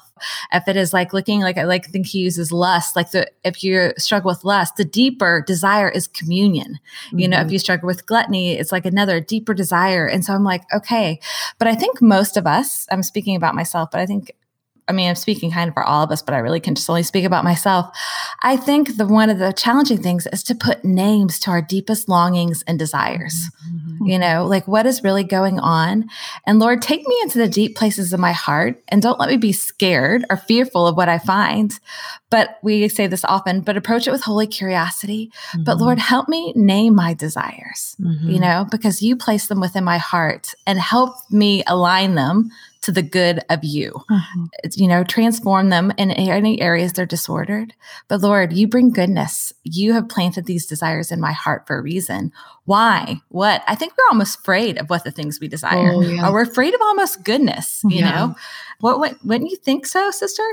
If 0.53 0.67
it 0.67 0.77
is 0.77 0.93
like 0.93 1.11
looking 1.11 1.41
like 1.41 1.57
I 1.57 1.63
like 1.63 1.87
think 1.87 2.07
he 2.07 2.19
uses 2.19 2.51
lust, 2.51 2.95
like 2.95 3.11
the 3.11 3.29
if 3.43 3.63
you 3.63 3.91
struggle 3.97 4.29
with 4.29 4.45
lust, 4.45 4.77
the 4.77 4.85
deeper 4.85 5.43
desire 5.45 5.89
is 5.89 6.07
communion. 6.07 6.79
Mm-hmm. 7.07 7.19
You 7.19 7.27
know, 7.27 7.37
if 7.37 7.43
mm-hmm. 7.45 7.53
you 7.53 7.59
struggle 7.59 7.87
with 7.87 8.05
gluttony, 8.05 8.53
it's 8.53 8.71
like 8.71 8.85
another 8.85 9.19
deeper 9.19 9.53
desire. 9.53 10.07
And 10.07 10.23
so 10.23 10.33
I'm 10.33 10.43
like, 10.43 10.63
okay. 10.73 11.19
But 11.57 11.67
I 11.67 11.75
think 11.75 12.01
most 12.01 12.37
of 12.37 12.47
us, 12.47 12.87
I'm 12.91 13.03
speaking 13.03 13.35
about 13.35 13.55
myself, 13.55 13.89
but 13.91 13.99
I 13.99 14.05
think 14.05 14.31
I 14.88 14.92
mean, 14.92 15.10
I'm 15.10 15.15
speaking 15.15 15.51
kind 15.51 15.68
of 15.68 15.74
for 15.74 15.84
all 15.84 16.04
of 16.04 16.12
us, 16.12 16.22
but 16.22 16.36
I 16.36 16.39
really 16.39 16.60
can 16.60 16.75
just 16.75 16.89
only 16.89 17.04
speak 17.04 17.25
about 17.25 17.44
myself. 17.44 17.96
I 18.44 18.56
think 18.56 18.98
the 18.98 19.08
one 19.08 19.30
of 19.32 19.39
the 19.39 19.51
challenging 19.51 20.01
things 20.01 20.27
is 20.27 20.44
to 20.44 20.56
put 20.56 20.86
names 20.86 21.39
to 21.42 21.51
our 21.51 21.62
deepest 21.62 22.08
longings 22.08 22.63
and 22.68 22.77
desires. 22.77 23.50
Mm-hmm. 23.68 24.06
You 24.06 24.20
know, 24.20 24.46
like 24.46 24.68
what 24.68 24.86
is 24.86 25.04
really 25.04 25.24
going 25.24 25.60
on? 25.60 26.08
And 26.46 26.60
Lord, 26.60 26.82
take 26.82 27.08
me 27.08 27.20
into 27.24 27.39
the 27.39 27.48
deep 27.48 27.75
places 27.75 28.13
of 28.13 28.20
my 28.20 28.32
heart 28.32 28.84
and 28.89 29.01
don't 29.01 29.20
let 29.20 29.30
me 29.30 29.38
be 29.38 29.54
scared 29.54 30.25
or 30.30 30.38
fearful 30.38 30.88
of 30.88 30.96
what 30.96 31.10
I 31.10 31.18
find. 31.18 31.77
But 32.30 32.60
we 32.62 32.88
say 32.89 33.08
this 33.08 33.25
often, 33.25 33.62
but 33.62 33.77
approach 33.77 34.08
it 34.08 34.12
with 34.12 34.22
holy 34.22 34.46
curiosity. 34.46 35.32
Mm-hmm. 35.51 35.63
But 35.63 35.77
Lord, 35.77 35.98
help 35.98 36.30
me 36.30 36.54
name 36.56 36.94
my 36.96 37.15
desires, 37.15 37.96
mm-hmm. 38.00 38.30
you 38.30 38.39
know, 38.39 38.68
because 38.70 39.01
you 39.01 39.15
place 39.15 39.48
them 39.48 39.62
within 39.62 39.84
my 39.84 39.98
heart 39.98 40.54
and 40.68 40.77
help 40.77 41.15
me 41.32 41.63
align 41.65 42.13
them 42.15 42.51
to 42.86 42.92
the 42.92 43.01
good 43.01 43.42
of 43.50 43.63
you. 43.63 43.92
Mm-hmm. 44.10 44.46
You 44.75 44.88
know, 44.88 45.04
transform 45.04 45.70
them 45.70 45.92
in 45.98 46.12
any 46.12 46.62
areas 46.62 46.94
they're 46.94 47.06
disordered. 47.06 47.74
But 48.08 48.22
Lord, 48.22 48.54
you 48.54 48.68
bring 48.68 48.92
goodness. 48.92 49.54
You 49.63 49.94
have 49.94 50.08
planted 50.08 50.46
these 50.46 50.68
desires 50.68 51.12
in 51.12 51.20
my 51.20 51.32
heart 51.32 51.65
for 51.65 51.77
a 51.77 51.82
reason. 51.82 52.32
Why? 52.65 53.22
What? 53.30 53.63
I 53.68 53.74
think 53.74 53.94
we're 53.98 54.12
almost 54.12 54.39
afraid 54.39 54.77
of 54.77 54.89
what 54.89 55.04
the 55.04 55.12
things 55.12 55.39
we 55.39 55.48
desire. 55.48 55.94
Oh, 55.94 56.01
yeah. 56.01 56.27
Or 56.27 56.34
we're 56.34 56.42
afraid 56.44 56.75
of 56.75 56.82
almost 56.82 57.24
goodness, 57.24 57.82
you 57.86 58.00
yeah. 58.00 58.12
know? 58.12 58.36
What, 58.82 59.00
what 59.00 59.18
wouldn't 59.25 59.50
you 59.50 59.58
think 59.58 59.86
so, 59.86 60.12
sister? 60.12 60.44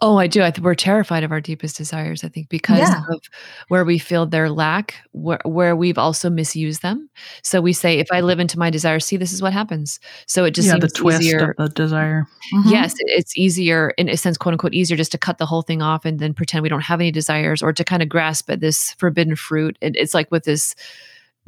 Oh, 0.00 0.16
I 0.16 0.28
do. 0.28 0.42
I 0.42 0.52
think 0.52 0.64
we're 0.64 0.76
terrified 0.76 1.24
of 1.24 1.32
our 1.32 1.40
deepest 1.40 1.76
desires. 1.76 2.22
I 2.22 2.28
think 2.28 2.48
because 2.48 2.78
yeah. 2.78 3.02
of 3.10 3.20
where 3.66 3.84
we 3.84 3.98
feel 3.98 4.26
their 4.26 4.48
lack, 4.48 4.94
where, 5.10 5.40
where 5.44 5.74
we've 5.74 5.98
also 5.98 6.30
misused 6.30 6.82
them. 6.82 7.10
So 7.42 7.60
we 7.60 7.72
say, 7.72 7.98
if 7.98 8.06
I 8.12 8.20
live 8.20 8.38
into 8.38 8.60
my 8.60 8.70
desires, 8.70 9.04
see, 9.04 9.16
this 9.16 9.32
is 9.32 9.42
what 9.42 9.52
happens. 9.52 9.98
So 10.26 10.44
it 10.44 10.52
just 10.52 10.66
yeah, 10.66 10.74
seems 10.74 10.82
the 10.82 10.88
twist 10.90 11.22
easier. 11.22 11.56
of 11.58 11.74
the 11.74 11.74
desire. 11.74 12.28
Mm-hmm. 12.54 12.68
Yes, 12.68 12.94
it's 12.98 13.36
easier 13.36 13.90
in 13.98 14.08
a 14.08 14.16
sense, 14.16 14.38
quote 14.38 14.52
unquote, 14.52 14.74
easier 14.74 14.96
just 14.96 15.12
to 15.12 15.18
cut 15.18 15.38
the 15.38 15.46
whole 15.46 15.62
thing 15.62 15.82
off 15.82 16.04
and 16.04 16.20
then 16.20 16.32
pretend 16.32 16.62
we 16.62 16.68
don't 16.68 16.82
have 16.82 17.00
any 17.00 17.10
desires, 17.10 17.60
or 17.60 17.72
to 17.72 17.82
kind 17.82 18.02
of 18.02 18.08
grasp 18.08 18.48
at 18.50 18.60
this 18.60 18.92
forbidden 18.98 19.34
fruit. 19.34 19.76
It, 19.80 19.96
it's 19.96 20.14
like 20.14 20.30
with 20.30 20.44
this 20.44 20.76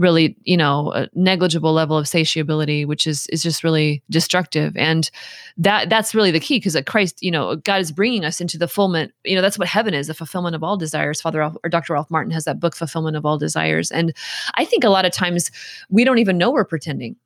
really 0.01 0.35
you 0.45 0.57
know 0.57 0.93
a 0.95 1.09
negligible 1.15 1.73
level 1.73 1.97
of 1.97 2.07
satiability 2.07 2.87
which 2.87 3.07
is 3.07 3.27
is 3.29 3.43
just 3.43 3.63
really 3.63 4.03
destructive. 4.11 4.77
And 4.77 5.11
that 5.59 5.91
that's 5.91 6.15
really 6.15 6.31
the 6.31 6.41
key 6.41 6.57
because 6.57 6.77
christ 6.87 7.23
you 7.23 7.31
know 7.31 7.57
god 7.57 7.81
is 7.81 7.93
bringing 7.93 8.25
us 8.25 8.41
into 8.41 8.59
the 8.59 8.67
fulfillment 8.67 9.13
you 9.25 9.37
know 9.37 9.43
that's 9.43 9.59
what 9.59 9.69
heaven 9.69 9.93
is 9.93 10.07
the 10.07 10.15
fulfillment 10.15 10.57
of 10.57 10.65
all 10.65 10.77
desires. 10.77 11.21
Father 11.21 11.43
or 11.43 11.69
dr 11.69 11.93
ralph 11.93 12.11
martin 12.11 12.33
has 12.33 12.45
that 12.45 12.59
book 12.59 12.75
fulfillment 12.75 13.17
of 13.17 13.27
all 13.27 13.39
desires. 13.39 13.91
And 13.91 14.15
i 14.55 14.65
think 14.65 14.83
a 14.83 14.89
lot 14.89 15.05
of 15.05 15.13
times 15.13 15.51
we 15.91 16.05
don't 16.05 16.19
even 16.19 16.39
know 16.39 16.51
we're 16.51 16.65
pretending. 16.65 17.17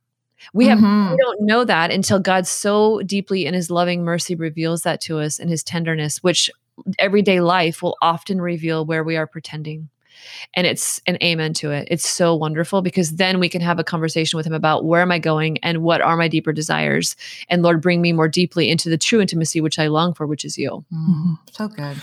We 0.52 0.66
have 0.66 0.78
mm-hmm. 0.78 1.12
we 1.12 1.16
don't 1.16 1.42
know 1.42 1.64
that 1.64 1.92
until 1.92 2.18
god 2.18 2.46
so 2.46 3.00
deeply 3.02 3.46
in 3.46 3.54
his 3.54 3.70
loving 3.70 4.02
mercy 4.02 4.34
reveals 4.34 4.82
that 4.82 5.00
to 5.02 5.20
us 5.20 5.38
in 5.38 5.48
his 5.48 5.62
tenderness 5.62 6.22
which 6.22 6.50
everyday 6.98 7.40
life 7.40 7.82
will 7.82 7.96
often 8.02 8.40
reveal 8.40 8.84
where 8.84 9.04
we 9.04 9.16
are 9.16 9.28
pretending 9.28 9.88
and 10.54 10.66
it's 10.66 11.00
an 11.06 11.18
amen 11.22 11.54
to 11.54 11.70
it. 11.70 11.88
It's 11.90 12.08
so 12.08 12.34
wonderful 12.34 12.82
because 12.82 13.16
then 13.16 13.40
we 13.40 13.48
can 13.48 13.60
have 13.60 13.78
a 13.78 13.84
conversation 13.84 14.36
with 14.36 14.46
him 14.46 14.52
about 14.52 14.84
where 14.84 15.02
am 15.02 15.10
I 15.10 15.18
going 15.18 15.58
and 15.58 15.82
what 15.82 16.00
are 16.00 16.16
my 16.16 16.28
deeper 16.28 16.52
desires. 16.52 17.16
And 17.48 17.62
Lord, 17.62 17.80
bring 17.80 18.00
me 18.00 18.12
more 18.12 18.28
deeply 18.28 18.70
into 18.70 18.88
the 18.88 18.98
true 18.98 19.20
intimacy 19.20 19.60
which 19.60 19.78
I 19.78 19.88
long 19.88 20.14
for, 20.14 20.26
which 20.26 20.44
is 20.44 20.58
you. 20.58 20.84
Mm-hmm. 20.92 21.34
So 21.52 21.68
good. 21.68 21.96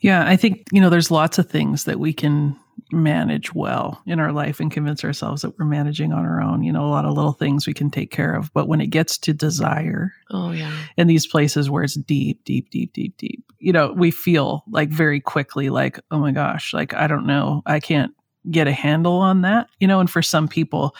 Yeah, 0.00 0.28
I 0.28 0.36
think, 0.36 0.64
you 0.72 0.80
know, 0.80 0.90
there's 0.90 1.10
lots 1.10 1.38
of 1.38 1.48
things 1.48 1.84
that 1.84 1.98
we 1.98 2.12
can 2.12 2.56
manage 2.92 3.54
well 3.54 4.02
in 4.06 4.20
our 4.20 4.32
life 4.32 4.60
and 4.60 4.70
convince 4.70 5.04
ourselves 5.04 5.42
that 5.42 5.58
we're 5.58 5.64
managing 5.64 6.12
on 6.12 6.24
our 6.24 6.40
own. 6.40 6.62
You 6.62 6.72
know, 6.72 6.84
a 6.84 6.88
lot 6.88 7.04
of 7.04 7.14
little 7.14 7.32
things 7.32 7.66
we 7.66 7.74
can 7.74 7.90
take 7.90 8.10
care 8.10 8.34
of. 8.34 8.52
But 8.52 8.68
when 8.68 8.80
it 8.80 8.88
gets 8.88 9.18
to 9.18 9.32
desire, 9.32 10.12
oh, 10.30 10.52
yeah. 10.52 10.72
In 10.96 11.06
these 11.06 11.26
places 11.26 11.70
where 11.70 11.82
it's 11.82 11.94
deep, 11.94 12.44
deep, 12.44 12.70
deep, 12.70 12.92
deep, 12.92 13.16
deep, 13.16 13.52
you 13.58 13.72
know, 13.72 13.92
we 13.92 14.10
feel 14.10 14.64
like 14.68 14.90
very 14.90 15.20
quickly 15.20 15.70
like, 15.70 15.98
oh 16.10 16.18
my 16.18 16.32
gosh, 16.32 16.72
like, 16.72 16.94
I 16.94 17.06
don't 17.06 17.26
know, 17.26 17.62
I 17.66 17.80
can't 17.80 18.12
get 18.50 18.68
a 18.68 18.72
handle 18.72 19.16
on 19.16 19.40
that 19.40 19.68
you 19.80 19.88
know 19.88 20.00
and 20.00 20.10
for 20.10 20.20
some 20.20 20.46
people 20.46 20.94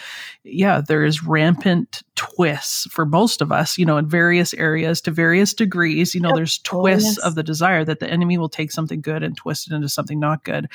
yeah 0.44 0.80
there 0.80 1.04
is 1.04 1.22
rampant 1.22 2.02
twists 2.16 2.86
for 2.90 3.06
most 3.06 3.40
of 3.40 3.52
us 3.52 3.78
you 3.78 3.86
know 3.86 3.96
in 3.96 4.06
various 4.08 4.52
areas 4.54 5.00
to 5.00 5.10
various 5.10 5.54
degrees 5.54 6.14
you 6.14 6.20
know 6.20 6.30
yep. 6.30 6.36
there's 6.36 6.60
oh, 6.66 6.80
twists 6.80 7.18
oh, 7.18 7.22
yes. 7.22 7.26
of 7.26 7.34
the 7.34 7.42
desire 7.42 7.84
that 7.84 8.00
the 8.00 8.08
enemy 8.08 8.36
will 8.36 8.48
take 8.48 8.72
something 8.72 9.00
good 9.00 9.22
and 9.22 9.36
twist 9.36 9.70
it 9.70 9.74
into 9.74 9.88
something 9.88 10.18
not 10.18 10.42
good 10.44 10.68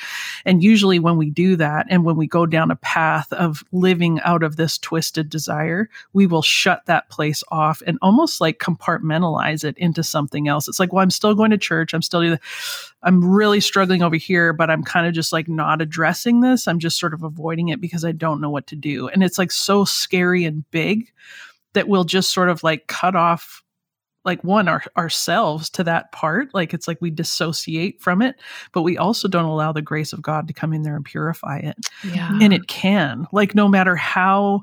and 0.44 0.62
usually 0.62 0.98
when 0.98 1.16
we 1.16 1.30
do 1.30 1.56
that 1.56 1.86
and 1.90 2.04
when 2.04 2.16
we 2.16 2.26
go 2.26 2.46
down 2.46 2.70
a 2.70 2.76
path 2.76 3.32
of 3.32 3.62
living 3.72 4.20
out 4.20 4.42
of 4.42 4.56
this 4.56 4.78
twisted 4.78 5.28
desire 5.28 5.88
we 6.12 6.26
will 6.26 6.42
shut 6.42 6.84
that 6.86 7.08
place 7.10 7.42
off 7.48 7.82
and 7.86 7.98
almost 8.00 8.40
like 8.40 8.58
compartmentalize 8.58 9.64
it 9.64 9.76
into 9.78 10.02
something 10.02 10.48
else 10.48 10.68
it's 10.68 10.80
like 10.80 10.92
well 10.92 11.02
i'm 11.02 11.10
still 11.10 11.34
going 11.34 11.50
to 11.50 11.58
church 11.58 11.92
i'm 11.92 12.02
still 12.02 12.36
i'm 13.02 13.24
really 13.24 13.60
struggling 13.60 14.02
over 14.02 14.16
here 14.16 14.52
but 14.52 14.70
i'm 14.70 14.82
kind 14.82 15.06
of 15.06 15.14
just 15.14 15.32
like 15.32 15.48
not 15.48 15.82
addressing 15.82 16.40
this 16.40 16.68
I'm 16.70 16.78
just 16.78 16.98
sort 16.98 17.12
of 17.12 17.22
avoiding 17.22 17.68
it 17.68 17.80
because 17.80 18.04
I 18.04 18.12
don't 18.12 18.40
know 18.40 18.48
what 18.48 18.68
to 18.68 18.76
do. 18.76 19.08
And 19.08 19.22
it's 19.22 19.38
like 19.38 19.50
so 19.50 19.84
scary 19.84 20.44
and 20.44 20.68
big 20.70 21.12
that 21.74 21.88
we'll 21.88 22.04
just 22.04 22.32
sort 22.32 22.48
of 22.48 22.62
like 22.62 22.86
cut 22.86 23.14
off 23.16 23.62
like 24.24 24.44
one 24.44 24.68
our, 24.68 24.82
ourselves 24.96 25.70
to 25.70 25.84
that 25.84 26.12
part. 26.12 26.52
Like 26.52 26.74
it's 26.74 26.86
like 26.86 26.98
we 27.00 27.10
dissociate 27.10 28.00
from 28.00 28.22
it 28.22 28.36
but 28.72 28.82
we 28.82 28.98
also 28.98 29.28
don't 29.28 29.44
allow 29.44 29.72
the 29.72 29.82
grace 29.82 30.12
of 30.12 30.22
god 30.22 30.46
to 30.48 30.54
come 30.54 30.72
in 30.72 30.82
there 30.82 30.96
and 30.96 31.04
purify 31.04 31.58
it. 31.58 31.76
Yeah. 32.04 32.38
and 32.40 32.52
it 32.52 32.66
can. 32.66 33.26
Like 33.32 33.54
no 33.54 33.68
matter 33.68 33.96
how 33.96 34.62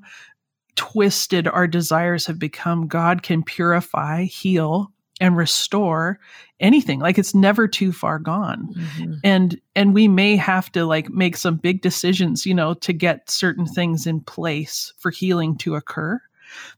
twisted 0.76 1.48
our 1.48 1.68
desires 1.68 2.26
have 2.28 2.38
become 2.38 2.88
god 2.88 3.24
can 3.24 3.42
purify 3.44 4.24
heal 4.24 4.92
and 5.20 5.36
restore 5.36 6.20
anything. 6.60 7.00
Like 7.00 7.18
it's 7.18 7.34
never 7.34 7.68
too 7.68 7.92
far 7.92 8.20
gone. 8.20 8.74
Mm-hmm. 8.78 9.14
and 9.24 9.60
and 9.76 9.94
we 9.96 10.08
may 10.08 10.36
have 10.36 10.72
to 10.74 10.86
like 10.86 11.10
make 11.10 11.36
some 11.36 11.58
big 11.58 11.82
decisions 11.82 12.46
you 12.46 12.54
know 12.54 12.76
to 12.76 12.94
get 12.94 13.30
certain 13.30 13.66
things 13.66 14.06
in 14.06 14.22
place 14.22 14.94
for 15.00 15.10
healing 15.10 15.58
to 15.58 15.76
occur 15.76 16.22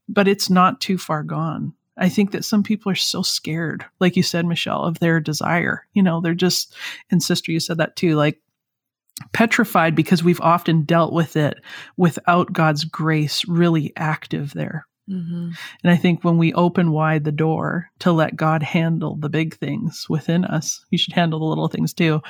but 0.08 0.28
it's 0.28 0.50
not 0.50 0.82
too 0.82 0.98
far 0.98 1.24
gone 1.24 1.74
i 1.98 2.10
think 2.10 2.32
that 2.32 2.46
some 2.46 2.64
people 2.64 2.92
are 2.92 2.96
so 2.96 3.22
scared 3.22 3.86
like 4.00 4.16
you 4.16 4.24
said 4.24 4.46
michelle 4.46 4.84
of 4.84 5.00
their 5.00 5.20
desire 5.20 5.86
you 5.94 6.04
know 6.04 6.22
they're 6.22 6.34
just 6.34 6.76
and 7.12 7.22
sister 7.24 7.52
you 7.52 7.60
said 7.60 7.78
that 7.78 7.96
too 7.96 8.16
like 8.16 8.40
petrified 9.34 9.96
because 9.96 10.24
we've 10.24 10.42
often 10.42 10.84
dealt 10.84 11.12
with 11.12 11.36
it 11.36 11.60
without 11.98 12.54
god's 12.54 12.84
grace 12.86 13.46
really 13.48 13.92
active 13.98 14.54
there 14.54 14.86
Mm-hmm. 15.10 15.50
And 15.84 15.92
I 15.92 15.96
think 15.96 16.24
when 16.24 16.38
we 16.38 16.54
open 16.54 16.92
wide 16.92 17.24
the 17.24 17.32
door 17.32 17.90
to 18.00 18.12
let 18.12 18.36
God 18.36 18.62
handle 18.62 19.16
the 19.16 19.30
big 19.30 19.56
things 19.58 20.06
within 20.08 20.46
us, 20.46 20.86
He 20.92 20.98
should 20.98 21.14
handle 21.14 21.40
the 21.40 21.46
little 21.46 21.68
things 21.68 21.94
too. 21.94 22.22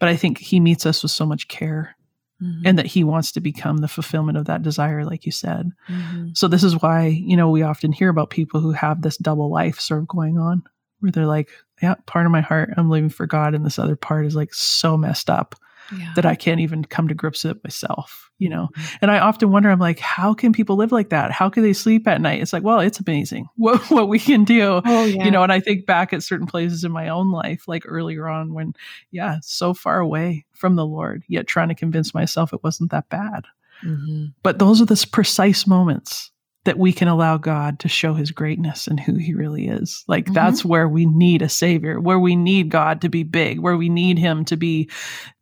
But 0.00 0.08
I 0.08 0.16
think 0.16 0.38
He 0.38 0.58
meets 0.58 0.86
us 0.86 1.02
with 1.02 1.12
so 1.12 1.26
much 1.26 1.48
care 1.48 1.96
mm-hmm. 2.42 2.62
and 2.64 2.78
that 2.78 2.86
He 2.86 3.04
wants 3.04 3.32
to 3.32 3.40
become 3.40 3.78
the 3.78 3.88
fulfillment 3.88 4.38
of 4.38 4.46
that 4.46 4.62
desire, 4.62 5.04
like 5.04 5.26
you 5.26 5.32
said. 5.32 5.70
Mm-hmm. 5.88 6.28
So, 6.34 6.48
this 6.48 6.64
is 6.64 6.80
why, 6.80 7.06
you 7.06 7.36
know, 7.36 7.50
we 7.50 7.62
often 7.62 7.92
hear 7.92 8.08
about 8.08 8.30
people 8.30 8.60
who 8.60 8.72
have 8.72 9.02
this 9.02 9.16
double 9.16 9.50
life 9.50 9.80
sort 9.80 10.00
of 10.00 10.08
going 10.08 10.38
on 10.38 10.62
where 11.00 11.12
they're 11.12 11.26
like, 11.26 11.50
yeah, 11.82 11.94
part 12.06 12.26
of 12.26 12.32
my 12.32 12.40
heart, 12.40 12.70
I'm 12.76 12.90
living 12.90 13.10
for 13.10 13.26
God. 13.26 13.54
And 13.54 13.64
this 13.64 13.78
other 13.78 13.96
part 13.96 14.26
is 14.26 14.34
like 14.34 14.54
so 14.54 14.96
messed 14.96 15.28
up 15.28 15.54
yeah. 15.96 16.12
that 16.16 16.26
I 16.26 16.34
can't 16.34 16.60
even 16.60 16.84
come 16.84 17.08
to 17.08 17.14
grips 17.14 17.44
with 17.44 17.62
myself, 17.64 18.30
you 18.38 18.48
know? 18.48 18.68
Mm-hmm. 18.76 18.96
And 19.02 19.10
I 19.10 19.18
often 19.18 19.50
wonder, 19.50 19.70
I'm 19.70 19.78
like, 19.78 19.98
how 19.98 20.34
can 20.34 20.52
people 20.52 20.76
live 20.76 20.92
like 20.92 21.10
that? 21.10 21.30
How 21.30 21.48
can 21.50 21.62
they 21.62 21.72
sleep 21.72 22.06
at 22.06 22.20
night? 22.20 22.40
It's 22.40 22.52
like, 22.52 22.62
well, 22.62 22.80
it's 22.80 23.00
amazing 23.00 23.46
what, 23.56 23.90
what 23.90 24.08
we 24.08 24.18
can 24.18 24.44
do, 24.44 24.80
oh, 24.84 25.04
yeah. 25.04 25.24
you 25.24 25.30
know? 25.30 25.42
And 25.42 25.52
I 25.52 25.60
think 25.60 25.86
back 25.86 26.12
at 26.12 26.22
certain 26.22 26.46
places 26.46 26.84
in 26.84 26.92
my 26.92 27.08
own 27.08 27.30
life, 27.30 27.66
like 27.66 27.84
earlier 27.86 28.28
on 28.28 28.54
when, 28.54 28.74
yeah, 29.10 29.38
so 29.42 29.74
far 29.74 29.98
away 29.98 30.46
from 30.52 30.76
the 30.76 30.86
Lord, 30.86 31.22
yet 31.28 31.46
trying 31.46 31.68
to 31.68 31.74
convince 31.74 32.14
myself 32.14 32.52
it 32.52 32.62
wasn't 32.62 32.90
that 32.90 33.08
bad. 33.08 33.44
Mm-hmm. 33.82 34.26
But 34.42 34.58
those 34.58 34.80
are 34.80 34.86
the 34.86 35.06
precise 35.10 35.66
moments 35.66 36.30
that 36.64 36.78
we 36.78 36.92
can 36.92 37.08
allow 37.08 37.36
God 37.36 37.80
to 37.80 37.88
show 37.88 38.14
his 38.14 38.30
greatness 38.30 38.86
and 38.86 38.98
who 38.98 39.16
he 39.16 39.34
really 39.34 39.68
is. 39.68 40.04
Like 40.08 40.24
mm-hmm. 40.24 40.34
that's 40.34 40.64
where 40.64 40.88
we 40.88 41.06
need 41.06 41.42
a 41.42 41.48
savior, 41.48 42.00
where 42.00 42.18
we 42.18 42.36
need 42.36 42.70
God 42.70 43.02
to 43.02 43.08
be 43.08 43.22
big, 43.22 43.60
where 43.60 43.76
we 43.76 43.88
need 43.88 44.18
him 44.18 44.44
to 44.46 44.56
be 44.56 44.90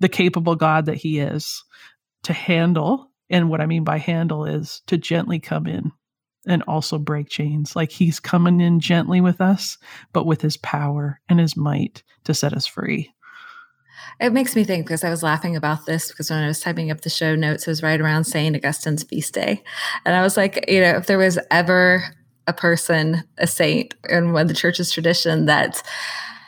the 0.00 0.09
capable 0.09 0.57
God 0.57 0.87
that 0.87 0.97
he 0.97 1.21
is 1.21 1.64
to 2.25 2.33
handle. 2.33 3.11
And 3.31 3.49
what 3.49 3.61
I 3.61 3.67
mean 3.67 3.85
by 3.85 3.99
handle 3.99 4.45
is 4.45 4.83
to 4.88 4.99
gently 4.99 5.38
come 5.38 5.67
in 5.67 5.93
and 6.47 6.62
also 6.64 6.99
break 6.99 7.29
chains. 7.29 7.76
Like 7.76 7.93
he's 7.93 8.19
coming 8.19 8.61
in 8.61 8.81
gently 8.81 9.21
with 9.21 9.41
us, 9.41 9.79
but 10.12 10.26
with 10.26 10.43
his 10.43 10.57
power 10.57 11.21
and 11.29 11.38
his 11.38 11.57
might 11.57 12.02
to 12.25 12.35
set 12.35 12.52
us 12.52 12.67
free. 12.67 13.12
It 14.21 14.33
makes 14.33 14.55
me 14.55 14.65
think 14.65 14.87
because 14.87 15.05
I 15.05 15.11
was 15.11 15.23
laughing 15.23 15.57
about 15.57 15.87
this 15.87 16.09
because 16.09 16.31
when 16.31 16.43
I 16.43 16.47
was 16.47 16.61
typing 16.61 16.91
up 16.91 17.01
the 17.01 17.11
show 17.11 17.35
notes, 17.35 17.67
it 17.67 17.71
was 17.71 17.83
right 17.83 18.01
around 18.01 18.25
St. 18.25 18.55
Augustine's 18.55 19.03
feast 19.03 19.35
day. 19.35 19.63
And 20.05 20.15
I 20.15 20.23
was 20.23 20.37
like, 20.37 20.65
you 20.69 20.81
know, 20.81 20.97
if 20.97 21.07
there 21.07 21.19
was 21.19 21.39
ever 21.51 22.05
a 22.47 22.53
person, 22.53 23.23
a 23.39 23.47
saint 23.47 23.95
in 24.09 24.33
one 24.33 24.43
of 24.43 24.49
the 24.49 24.55
church's 24.55 24.91
tradition 24.91 25.47
that 25.47 25.83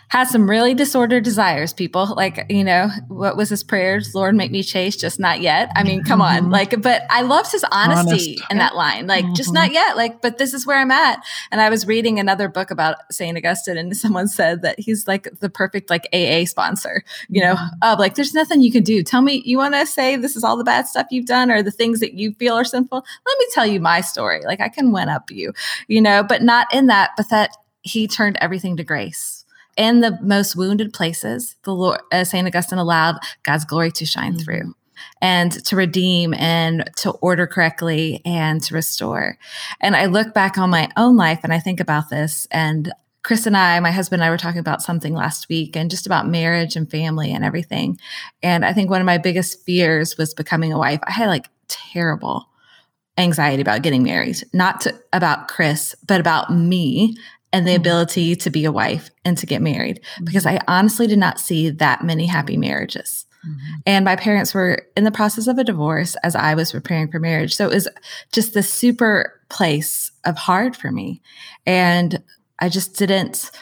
has 0.08 0.30
some 0.30 0.48
really 0.48 0.74
disordered 0.74 1.24
desires, 1.24 1.72
people. 1.72 2.14
Like, 2.14 2.46
you 2.48 2.64
know, 2.64 2.88
what 3.08 3.36
was 3.36 3.48
his 3.48 3.64
prayers? 3.64 4.14
Lord, 4.14 4.34
make 4.34 4.50
me 4.50 4.62
chase, 4.62 4.96
just 4.96 5.18
not 5.18 5.40
yet. 5.40 5.70
I 5.74 5.82
mean, 5.82 6.04
come 6.04 6.20
mm-hmm. 6.20 6.44
on. 6.46 6.50
Like, 6.50 6.80
but 6.80 7.02
I 7.10 7.22
loved 7.22 7.50
his 7.52 7.64
honesty 7.70 8.36
Honest. 8.38 8.50
in 8.50 8.58
that 8.58 8.76
line. 8.76 9.06
Like, 9.06 9.24
mm-hmm. 9.24 9.34
just 9.34 9.52
not 9.52 9.72
yet. 9.72 9.96
Like, 9.96 10.22
but 10.22 10.38
this 10.38 10.54
is 10.54 10.66
where 10.66 10.78
I'm 10.78 10.90
at. 10.90 11.24
And 11.50 11.60
I 11.60 11.70
was 11.70 11.86
reading 11.86 12.18
another 12.18 12.48
book 12.48 12.70
about 12.70 12.96
St. 13.10 13.36
Augustine, 13.36 13.76
and 13.76 13.96
someone 14.04 14.28
said 14.28 14.62
that 14.62 14.78
he's 14.78 15.08
like 15.08 15.28
the 15.40 15.50
perfect 15.50 15.90
like 15.90 16.06
AA 16.12 16.44
sponsor, 16.44 17.02
you 17.28 17.40
know, 17.40 17.54
mm-hmm. 17.54 17.76
of 17.82 17.98
like, 17.98 18.14
there's 18.14 18.34
nothing 18.34 18.60
you 18.60 18.72
can 18.72 18.84
do. 18.84 19.02
Tell 19.02 19.22
me, 19.22 19.42
you 19.44 19.58
want 19.58 19.74
to 19.74 19.86
say 19.86 20.16
this 20.16 20.36
is 20.36 20.44
all 20.44 20.56
the 20.56 20.64
bad 20.64 20.86
stuff 20.86 21.06
you've 21.10 21.26
done 21.26 21.50
or 21.50 21.62
the 21.62 21.70
things 21.70 22.00
that 22.00 22.14
you 22.14 22.32
feel 22.34 22.54
are 22.54 22.64
sinful? 22.64 22.98
Let 22.98 23.38
me 23.38 23.46
tell 23.52 23.66
you 23.66 23.80
my 23.80 24.00
story. 24.00 24.42
Like, 24.44 24.60
I 24.60 24.68
can 24.68 24.92
win 24.92 25.08
up 25.08 25.30
you, 25.30 25.52
you 25.88 26.00
know, 26.00 26.22
but 26.22 26.42
not 26.42 26.72
in 26.72 26.86
that, 26.86 27.10
but 27.16 27.30
that 27.30 27.56
he 27.82 28.08
turned 28.08 28.38
everything 28.40 28.76
to 28.78 28.84
grace 28.84 29.43
in 29.76 30.00
the 30.00 30.18
most 30.22 30.56
wounded 30.56 30.92
places, 30.92 31.56
the 31.64 31.74
Lord, 31.74 32.00
uh, 32.12 32.24
Saint 32.24 32.46
Augustine 32.46 32.78
allowed 32.78 33.16
God's 33.42 33.64
glory 33.64 33.90
to 33.92 34.06
shine 34.06 34.32
mm-hmm. 34.32 34.42
through 34.42 34.74
and 35.20 35.52
to 35.64 35.76
redeem 35.76 36.34
and 36.34 36.88
to 36.96 37.10
order 37.12 37.46
correctly 37.46 38.22
and 38.24 38.62
to 38.62 38.74
restore. 38.74 39.38
And 39.80 39.96
I 39.96 40.06
look 40.06 40.34
back 40.34 40.58
on 40.58 40.70
my 40.70 40.88
own 40.96 41.16
life 41.16 41.40
and 41.42 41.52
I 41.52 41.58
think 41.58 41.80
about 41.80 42.10
this 42.10 42.46
and 42.50 42.92
Chris 43.24 43.46
and 43.46 43.56
I, 43.56 43.80
my 43.80 43.90
husband 43.90 44.20
and 44.20 44.26
I 44.26 44.30
were 44.30 44.36
talking 44.36 44.60
about 44.60 44.82
something 44.82 45.14
last 45.14 45.48
week 45.48 45.76
and 45.76 45.90
just 45.90 46.04
about 46.04 46.28
marriage 46.28 46.76
and 46.76 46.90
family 46.90 47.32
and 47.32 47.42
everything. 47.42 47.98
And 48.42 48.66
I 48.66 48.74
think 48.74 48.90
one 48.90 49.00
of 49.00 49.06
my 49.06 49.16
biggest 49.16 49.64
fears 49.64 50.18
was 50.18 50.34
becoming 50.34 50.74
a 50.74 50.78
wife. 50.78 51.00
I 51.04 51.12
had 51.12 51.28
like 51.28 51.48
terrible 51.66 52.44
anxiety 53.16 53.62
about 53.62 53.80
getting 53.80 54.02
married, 54.02 54.44
not 54.52 54.82
to, 54.82 54.94
about 55.14 55.48
Chris, 55.48 55.94
but 56.06 56.20
about 56.20 56.52
me 56.52 57.16
and 57.54 57.64
the 57.64 57.70
mm-hmm. 57.70 57.82
ability 57.82 58.34
to 58.34 58.50
be 58.50 58.64
a 58.64 58.72
wife 58.72 59.10
and 59.24 59.38
to 59.38 59.46
get 59.46 59.62
married 59.62 60.00
mm-hmm. 60.02 60.24
because 60.24 60.44
I 60.44 60.58
honestly 60.66 61.06
did 61.06 61.20
not 61.20 61.38
see 61.38 61.70
that 61.70 62.02
many 62.02 62.26
happy 62.26 62.56
marriages. 62.56 63.26
Mm-hmm. 63.46 63.74
And 63.86 64.04
my 64.04 64.16
parents 64.16 64.52
were 64.52 64.82
in 64.96 65.04
the 65.04 65.12
process 65.12 65.46
of 65.46 65.56
a 65.56 65.64
divorce 65.64 66.16
as 66.24 66.34
I 66.34 66.54
was 66.54 66.72
preparing 66.72 67.12
for 67.12 67.20
marriage. 67.20 67.54
So 67.54 67.68
it 67.68 67.74
was 67.74 67.88
just 68.32 68.54
this 68.54 68.68
super 68.68 69.40
place 69.50 70.10
of 70.24 70.36
hard 70.36 70.76
for 70.76 70.90
me. 70.90 71.22
And 71.64 72.24
I 72.58 72.68
just 72.68 72.96
didn't 72.96 73.52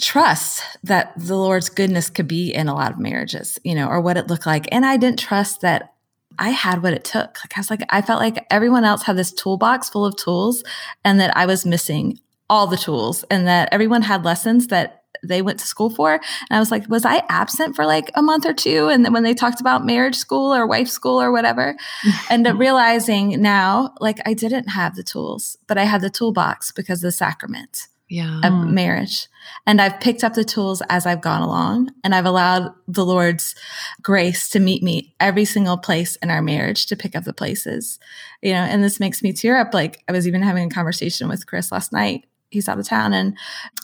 trust 0.00 0.64
that 0.82 1.12
the 1.16 1.36
Lord's 1.36 1.68
goodness 1.68 2.10
could 2.10 2.26
be 2.26 2.52
in 2.52 2.66
a 2.66 2.74
lot 2.74 2.90
of 2.90 2.98
marriages, 2.98 3.60
you 3.62 3.76
know, 3.76 3.86
or 3.86 4.00
what 4.00 4.16
it 4.16 4.26
looked 4.26 4.46
like. 4.46 4.66
And 4.72 4.84
I 4.84 4.96
didn't 4.96 5.20
trust 5.20 5.60
that 5.60 5.94
I 6.36 6.48
had 6.48 6.82
what 6.82 6.94
it 6.94 7.04
took. 7.04 7.38
Like 7.44 7.56
I 7.56 7.60
was 7.60 7.70
like, 7.70 7.82
I 7.90 8.02
felt 8.02 8.18
like 8.18 8.44
everyone 8.50 8.84
else 8.84 9.02
had 9.02 9.16
this 9.16 9.32
toolbox 9.32 9.90
full 9.90 10.04
of 10.04 10.16
tools 10.16 10.64
and 11.04 11.20
that 11.20 11.36
I 11.36 11.46
was 11.46 11.64
missing 11.64 12.18
all 12.52 12.66
the 12.66 12.76
tools 12.76 13.24
and 13.30 13.46
that 13.46 13.70
everyone 13.72 14.02
had 14.02 14.26
lessons 14.26 14.66
that 14.66 15.04
they 15.22 15.40
went 15.40 15.58
to 15.58 15.66
school 15.66 15.88
for. 15.88 16.12
And 16.12 16.22
I 16.50 16.58
was 16.58 16.70
like, 16.70 16.86
was 16.90 17.06
I 17.06 17.22
absent 17.30 17.74
for 17.74 17.86
like 17.86 18.10
a 18.14 18.20
month 18.20 18.44
or 18.44 18.52
two? 18.52 18.88
And 18.88 19.04
then 19.04 19.14
when 19.14 19.22
they 19.22 19.32
talked 19.32 19.58
about 19.58 19.86
marriage 19.86 20.16
school 20.16 20.52
or 20.52 20.66
wife 20.66 20.88
school 20.88 21.18
or 21.18 21.32
whatever, 21.32 21.76
and 22.30 22.46
realizing 22.58 23.40
now, 23.40 23.94
like 24.00 24.18
I 24.26 24.34
didn't 24.34 24.68
have 24.68 24.96
the 24.96 25.02
tools, 25.02 25.56
but 25.66 25.78
I 25.78 25.84
had 25.84 26.02
the 26.02 26.10
toolbox 26.10 26.72
because 26.72 26.98
of 26.98 27.08
the 27.08 27.12
sacrament 27.12 27.88
yeah. 28.10 28.40
of 28.44 28.68
marriage. 28.68 29.28
And 29.66 29.80
I've 29.80 29.98
picked 30.00 30.22
up 30.22 30.34
the 30.34 30.44
tools 30.44 30.82
as 30.90 31.06
I've 31.06 31.22
gone 31.22 31.40
along 31.40 31.88
and 32.04 32.14
I've 32.14 32.26
allowed 32.26 32.70
the 32.86 33.06
Lord's 33.06 33.54
grace 34.02 34.50
to 34.50 34.60
meet 34.60 34.82
me 34.82 35.14
every 35.20 35.46
single 35.46 35.78
place 35.78 36.16
in 36.16 36.30
our 36.30 36.42
marriage 36.42 36.84
to 36.86 36.96
pick 36.96 37.16
up 37.16 37.24
the 37.24 37.32
places, 37.32 37.98
you 38.42 38.52
know, 38.52 38.58
and 38.58 38.84
this 38.84 39.00
makes 39.00 39.22
me 39.22 39.32
tear 39.32 39.56
up. 39.56 39.72
Like 39.72 40.02
I 40.06 40.12
was 40.12 40.28
even 40.28 40.42
having 40.42 40.66
a 40.66 40.74
conversation 40.74 41.28
with 41.28 41.46
Chris 41.46 41.72
last 41.72 41.92
night 41.92 42.26
he's 42.52 42.68
out 42.68 42.78
of 42.78 42.86
town 42.86 43.12
and 43.12 43.36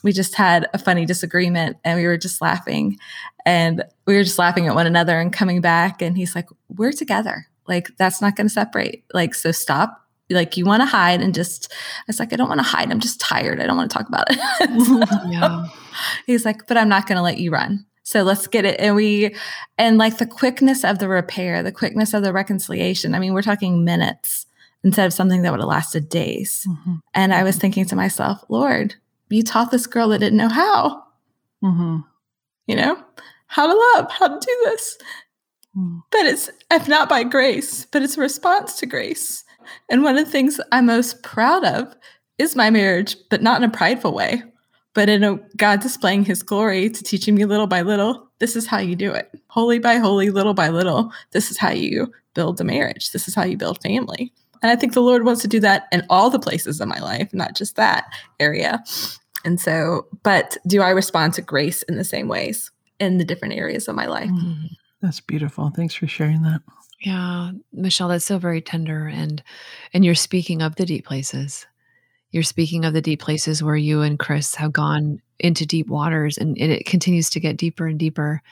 we 0.02 0.12
just 0.12 0.34
had 0.34 0.68
a 0.74 0.78
funny 0.78 1.06
disagreement 1.06 1.76
and 1.84 1.98
we 1.98 2.06
were 2.06 2.18
just 2.18 2.40
laughing. 2.40 2.98
And 3.44 3.82
we 4.06 4.14
were 4.14 4.22
just 4.22 4.38
laughing 4.38 4.66
at 4.66 4.74
one 4.74 4.86
another 4.86 5.18
and 5.18 5.32
coming 5.32 5.60
back 5.60 6.02
and 6.02 6.16
he's 6.16 6.34
like 6.34 6.48
we're 6.68 6.92
together. 6.92 7.46
Like 7.66 7.88
that's 7.96 8.20
not 8.20 8.36
going 8.36 8.46
to 8.46 8.52
separate. 8.52 9.04
Like 9.12 9.34
so 9.34 9.52
stop. 9.52 10.04
Like 10.30 10.58
you 10.58 10.66
want 10.66 10.82
to 10.82 10.86
hide 10.86 11.22
and 11.22 11.34
just 11.34 11.72
i 11.72 12.04
was 12.06 12.20
like 12.20 12.34
i 12.34 12.36
don't 12.36 12.48
want 12.48 12.60
to 12.60 12.66
hide. 12.66 12.90
I'm 12.90 13.00
just 13.00 13.20
tired. 13.20 13.60
I 13.60 13.66
don't 13.66 13.78
want 13.78 13.90
to 13.90 13.96
talk 13.96 14.08
about 14.08 14.26
it. 14.28 14.38
Yeah. 15.30 15.66
he's 16.26 16.44
like 16.44 16.66
but 16.66 16.76
i'm 16.76 16.88
not 16.88 17.06
going 17.06 17.16
to 17.16 17.22
let 17.22 17.38
you 17.38 17.50
run. 17.50 17.86
So 18.02 18.22
let's 18.22 18.46
get 18.46 18.64
it. 18.64 18.78
And 18.80 18.94
we 18.94 19.34
and 19.78 19.98
like 19.98 20.18
the 20.18 20.26
quickness 20.26 20.84
of 20.84 20.98
the 20.98 21.08
repair 21.08 21.62
the 21.62 21.72
quickness 21.72 22.12
of 22.12 22.22
the 22.22 22.32
reconciliation 22.32 23.14
i 23.14 23.18
mean 23.18 23.32
we're 23.32 23.42
talking 23.42 23.84
minutes 23.84 24.46
instead 24.84 25.06
of 25.06 25.12
something 25.12 25.42
that 25.42 25.50
would 25.50 25.60
have 25.60 25.68
lasted 25.68 26.08
days. 26.08 26.66
Mm-hmm. 26.68 26.94
And 27.14 27.34
I 27.34 27.42
was 27.42 27.56
thinking 27.56 27.84
to 27.86 27.96
myself, 27.96 28.44
Lord, 28.48 28.94
you 29.28 29.42
taught 29.42 29.70
this 29.70 29.86
girl 29.86 30.08
that 30.08 30.18
didn't 30.18 30.38
know 30.38 30.48
how. 30.48 31.04
Mm-hmm. 31.62 31.98
You 32.66 32.76
know, 32.76 33.02
how 33.46 33.66
to 33.66 33.72
love, 33.94 34.10
how 34.10 34.28
to 34.28 34.38
do 34.38 34.60
this. 34.64 34.98
Mm. 35.76 36.02
But 36.10 36.26
it's, 36.26 36.50
if 36.70 36.86
not 36.86 37.08
by 37.08 37.24
grace, 37.24 37.86
but 37.86 38.02
it's 38.02 38.16
a 38.16 38.20
response 38.20 38.78
to 38.78 38.86
grace. 38.86 39.44
And 39.88 40.02
one 40.02 40.16
of 40.16 40.24
the 40.24 40.30
things 40.30 40.60
I'm 40.72 40.86
most 40.86 41.22
proud 41.22 41.64
of 41.64 41.94
is 42.38 42.56
my 42.56 42.70
marriage, 42.70 43.16
but 43.30 43.42
not 43.42 43.62
in 43.62 43.68
a 43.68 43.72
prideful 43.72 44.12
way, 44.12 44.42
but 44.94 45.08
in 45.08 45.24
a 45.24 45.38
God 45.56 45.80
displaying 45.80 46.24
his 46.24 46.42
glory 46.42 46.90
to 46.90 47.02
teaching 47.02 47.34
me 47.34 47.44
little 47.44 47.66
by 47.66 47.82
little. 47.82 48.28
This 48.38 48.54
is 48.54 48.66
how 48.66 48.78
you 48.78 48.94
do 48.94 49.12
it. 49.12 49.30
Holy 49.48 49.78
by 49.78 49.96
holy, 49.96 50.30
little 50.30 50.54
by 50.54 50.68
little. 50.68 51.12
This 51.32 51.50
is 51.50 51.58
how 51.58 51.70
you 51.70 52.12
build 52.34 52.60
a 52.60 52.64
marriage. 52.64 53.10
This 53.10 53.26
is 53.28 53.34
how 53.34 53.44
you 53.44 53.56
build 53.56 53.82
family. 53.82 54.32
And 54.62 54.70
I 54.70 54.76
think 54.76 54.92
the 54.92 55.02
Lord 55.02 55.24
wants 55.24 55.42
to 55.42 55.48
do 55.48 55.60
that 55.60 55.86
in 55.92 56.04
all 56.08 56.30
the 56.30 56.38
places 56.38 56.80
of 56.80 56.88
my 56.88 56.98
life, 56.98 57.32
not 57.32 57.54
just 57.54 57.76
that 57.76 58.06
area. 58.40 58.82
And 59.44 59.60
so, 59.60 60.06
but 60.22 60.56
do 60.66 60.82
I 60.82 60.90
respond 60.90 61.34
to 61.34 61.42
grace 61.42 61.82
in 61.82 61.96
the 61.96 62.04
same 62.04 62.28
ways 62.28 62.70
in 62.98 63.18
the 63.18 63.24
different 63.24 63.54
areas 63.54 63.88
of 63.88 63.94
my 63.94 64.06
life? 64.06 64.30
Mm-hmm. 64.30 64.66
That's 65.00 65.20
beautiful. 65.20 65.70
Thanks 65.74 65.94
for 65.94 66.08
sharing 66.08 66.42
that. 66.42 66.60
Yeah, 67.00 67.52
Michelle, 67.72 68.08
that's 68.08 68.24
so 68.24 68.38
very 68.38 68.60
tender 68.60 69.06
and 69.06 69.42
and 69.94 70.04
you're 70.04 70.16
speaking 70.16 70.62
of 70.62 70.74
the 70.74 70.86
deep 70.86 71.06
places. 71.06 71.66
You're 72.30 72.42
speaking 72.42 72.84
of 72.84 72.92
the 72.92 73.00
deep 73.00 73.20
places 73.20 73.62
where 73.62 73.76
you 73.76 74.02
and 74.02 74.18
Chris 74.18 74.56
have 74.56 74.72
gone 74.72 75.22
into 75.38 75.64
deep 75.64 75.86
waters 75.86 76.36
and, 76.36 76.58
and 76.58 76.72
it 76.72 76.84
continues 76.84 77.30
to 77.30 77.40
get 77.40 77.56
deeper 77.56 77.86
and 77.86 77.98
deeper. 77.98 78.42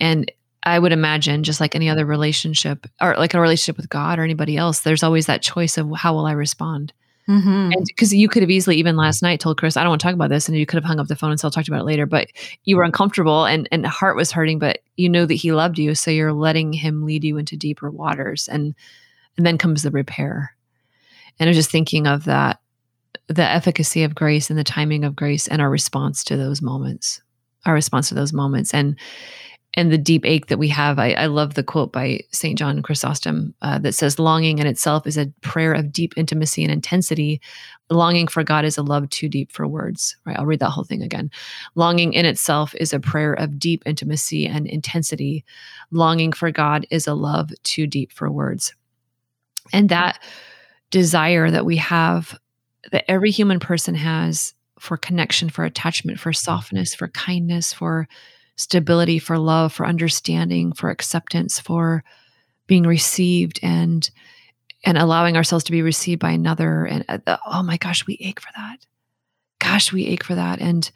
And 0.00 0.32
I 0.64 0.78
would 0.78 0.92
imagine, 0.92 1.42
just 1.42 1.60
like 1.60 1.74
any 1.74 1.88
other 1.88 2.06
relationship 2.06 2.86
or 3.00 3.14
like 3.16 3.34
a 3.34 3.40
relationship 3.40 3.76
with 3.76 3.88
God 3.88 4.18
or 4.18 4.22
anybody 4.22 4.56
else, 4.56 4.80
there's 4.80 5.02
always 5.02 5.26
that 5.26 5.42
choice 5.42 5.76
of 5.76 5.90
how 5.96 6.14
will 6.14 6.26
I 6.26 6.32
respond. 6.32 6.92
Mm-hmm. 7.28 7.72
Because 7.86 8.12
you 8.14 8.28
could 8.28 8.42
have 8.42 8.50
easily, 8.50 8.76
even 8.76 8.96
last 8.96 9.22
night, 9.22 9.40
told 9.40 9.58
Chris, 9.58 9.76
I 9.76 9.82
don't 9.82 9.90
want 9.90 10.00
to 10.00 10.06
talk 10.06 10.14
about 10.14 10.30
this. 10.30 10.48
And 10.48 10.56
you 10.56 10.66
could 10.66 10.76
have 10.76 10.84
hung 10.84 11.00
up 11.00 11.08
the 11.08 11.16
phone 11.16 11.30
and 11.30 11.38
still 11.38 11.50
I'll 11.54 11.64
about 11.66 11.80
it 11.80 11.86
later. 11.86 12.06
But 12.06 12.28
you 12.64 12.76
were 12.76 12.84
uncomfortable 12.84 13.44
and, 13.44 13.68
and 13.72 13.86
heart 13.86 14.16
was 14.16 14.32
hurting, 14.32 14.58
but 14.58 14.80
you 14.96 15.08
know 15.08 15.26
that 15.26 15.34
he 15.34 15.52
loved 15.52 15.78
you. 15.78 15.94
So 15.94 16.10
you're 16.10 16.32
letting 16.32 16.72
him 16.72 17.04
lead 17.04 17.24
you 17.24 17.38
into 17.38 17.56
deeper 17.56 17.90
waters. 17.90 18.48
And, 18.48 18.74
and 19.36 19.46
then 19.46 19.58
comes 19.58 19.82
the 19.82 19.90
repair. 19.90 20.54
And 21.38 21.48
I 21.48 21.50
was 21.50 21.56
just 21.56 21.70
thinking 21.70 22.06
of 22.06 22.24
that, 22.24 22.60
the 23.28 23.42
efficacy 23.42 24.02
of 24.02 24.14
grace 24.14 24.50
and 24.50 24.58
the 24.58 24.64
timing 24.64 25.04
of 25.04 25.16
grace 25.16 25.48
and 25.48 25.62
our 25.62 25.70
response 25.70 26.22
to 26.24 26.36
those 26.36 26.60
moments, 26.60 27.20
our 27.64 27.74
response 27.74 28.08
to 28.10 28.14
those 28.14 28.32
moments. 28.32 28.74
And, 28.74 28.96
and 29.74 29.90
the 29.90 29.98
deep 29.98 30.26
ache 30.26 30.46
that 30.46 30.58
we 30.58 30.68
have. 30.68 30.98
I, 30.98 31.12
I 31.12 31.26
love 31.26 31.54
the 31.54 31.62
quote 31.62 31.92
by 31.92 32.20
St. 32.30 32.58
John 32.58 32.82
Chrysostom 32.82 33.54
uh, 33.62 33.78
that 33.78 33.94
says, 33.94 34.18
Longing 34.18 34.58
in 34.58 34.66
itself 34.66 35.06
is 35.06 35.16
a 35.16 35.32
prayer 35.40 35.72
of 35.72 35.92
deep 35.92 36.12
intimacy 36.16 36.62
and 36.62 36.72
intensity. 36.72 37.40
Longing 37.88 38.26
for 38.26 38.44
God 38.44 38.64
is 38.64 38.76
a 38.76 38.82
love 38.82 39.08
too 39.08 39.28
deep 39.28 39.50
for 39.50 39.66
words. 39.66 40.16
Right? 40.26 40.38
I'll 40.38 40.46
read 40.46 40.60
that 40.60 40.70
whole 40.70 40.84
thing 40.84 41.02
again. 41.02 41.30
Longing 41.74 42.12
in 42.12 42.26
itself 42.26 42.74
is 42.74 42.92
a 42.92 43.00
prayer 43.00 43.32
of 43.32 43.58
deep 43.58 43.82
intimacy 43.86 44.46
and 44.46 44.66
intensity. 44.66 45.44
Longing 45.90 46.32
for 46.32 46.50
God 46.50 46.86
is 46.90 47.06
a 47.06 47.14
love 47.14 47.50
too 47.62 47.86
deep 47.86 48.12
for 48.12 48.30
words. 48.30 48.74
And 49.72 49.88
that 49.88 50.22
desire 50.90 51.50
that 51.50 51.64
we 51.64 51.76
have, 51.78 52.38
that 52.90 53.10
every 53.10 53.30
human 53.30 53.58
person 53.58 53.94
has 53.94 54.54
for 54.78 54.96
connection, 54.96 55.48
for 55.48 55.64
attachment, 55.64 56.18
for 56.18 56.32
softness, 56.32 56.94
for 56.94 57.08
kindness, 57.08 57.72
for 57.72 58.08
stability, 58.56 59.18
for 59.18 59.38
love, 59.38 59.72
for 59.72 59.86
understanding, 59.86 60.72
for 60.72 60.90
acceptance, 60.90 61.58
for 61.58 62.04
being 62.66 62.84
received 62.84 63.60
and 63.62 64.10
and 64.84 64.98
allowing 64.98 65.36
ourselves 65.36 65.64
to 65.64 65.72
be 65.72 65.82
received 65.82 66.20
by 66.20 66.30
another. 66.30 66.86
And 66.86 67.04
uh, 67.08 67.36
oh 67.46 67.62
my 67.62 67.76
gosh 67.76 68.06
we 68.06 68.16
ache 68.20 68.40
for 68.40 68.50
that. 68.56 68.78
Gosh 69.58 69.92
we 69.92 70.06
ache 70.06 70.24
for 70.24 70.34
that. 70.34 70.60
And 70.60 70.90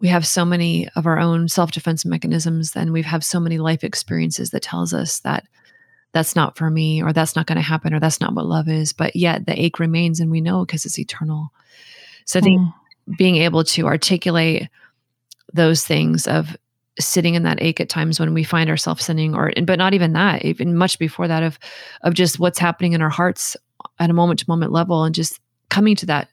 we 0.00 0.08
have 0.08 0.26
so 0.26 0.44
many 0.44 0.88
of 0.94 1.06
our 1.06 1.18
own 1.18 1.48
self-defense 1.48 2.04
mechanisms 2.04 2.76
and 2.76 2.92
we've 2.92 3.06
had 3.06 3.24
so 3.24 3.40
many 3.40 3.58
life 3.58 3.82
experiences 3.82 4.50
that 4.50 4.62
tells 4.62 4.92
us 4.92 5.20
that 5.20 5.46
that's 6.12 6.36
not 6.36 6.56
for 6.56 6.70
me 6.70 7.02
or 7.02 7.12
that's 7.12 7.34
not 7.34 7.46
going 7.46 7.56
to 7.56 7.62
happen 7.62 7.92
or 7.92 8.00
that's 8.00 8.20
not 8.20 8.34
what 8.34 8.46
love 8.46 8.68
is. 8.68 8.92
But 8.92 9.16
yet 9.16 9.46
the 9.46 9.60
ache 9.60 9.78
remains 9.78 10.20
and 10.20 10.30
we 10.30 10.40
know 10.40 10.64
because 10.64 10.84
it's 10.84 10.98
eternal. 10.98 11.50
So 12.24 12.38
i 12.38 12.42
think 12.42 12.60
mm. 12.60 12.72
being 13.16 13.36
able 13.36 13.64
to 13.64 13.86
articulate 13.86 14.68
those 15.52 15.84
things 15.84 16.26
of 16.26 16.56
sitting 16.98 17.34
in 17.34 17.42
that 17.42 17.62
ache 17.62 17.80
at 17.80 17.88
times 17.88 18.18
when 18.18 18.32
we 18.32 18.42
find 18.42 18.70
ourselves 18.70 19.04
sinning 19.04 19.34
or 19.34 19.52
but 19.64 19.78
not 19.78 19.92
even 19.92 20.14
that 20.14 20.44
even 20.44 20.74
much 20.74 20.98
before 20.98 21.28
that 21.28 21.42
of 21.42 21.58
of 22.02 22.14
just 22.14 22.38
what's 22.38 22.58
happening 22.58 22.92
in 22.92 23.02
our 23.02 23.10
hearts 23.10 23.56
at 23.98 24.08
a 24.08 24.14
moment 24.14 24.40
to 24.40 24.46
moment 24.48 24.72
level 24.72 25.04
and 25.04 25.14
just 25.14 25.38
coming 25.68 25.94
to 25.94 26.06
that 26.06 26.28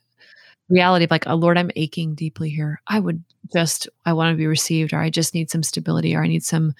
reality 0.69 1.03
of 1.03 1.11
like 1.11 1.27
oh 1.27 1.35
lord 1.35 1.57
i'm 1.57 1.69
aching 1.75 2.15
deeply 2.15 2.49
here. 2.49 2.81
I 2.87 2.99
would 2.99 3.23
just 3.51 3.89
I 4.05 4.13
want 4.13 4.33
to 4.33 4.37
be 4.37 4.47
received 4.47 4.93
or 4.93 4.99
I 4.99 5.09
just 5.09 5.33
need 5.33 5.49
some 5.49 5.63
stability 5.63 6.15
or 6.15 6.23
I 6.23 6.27
need 6.27 6.43
some 6.43 6.73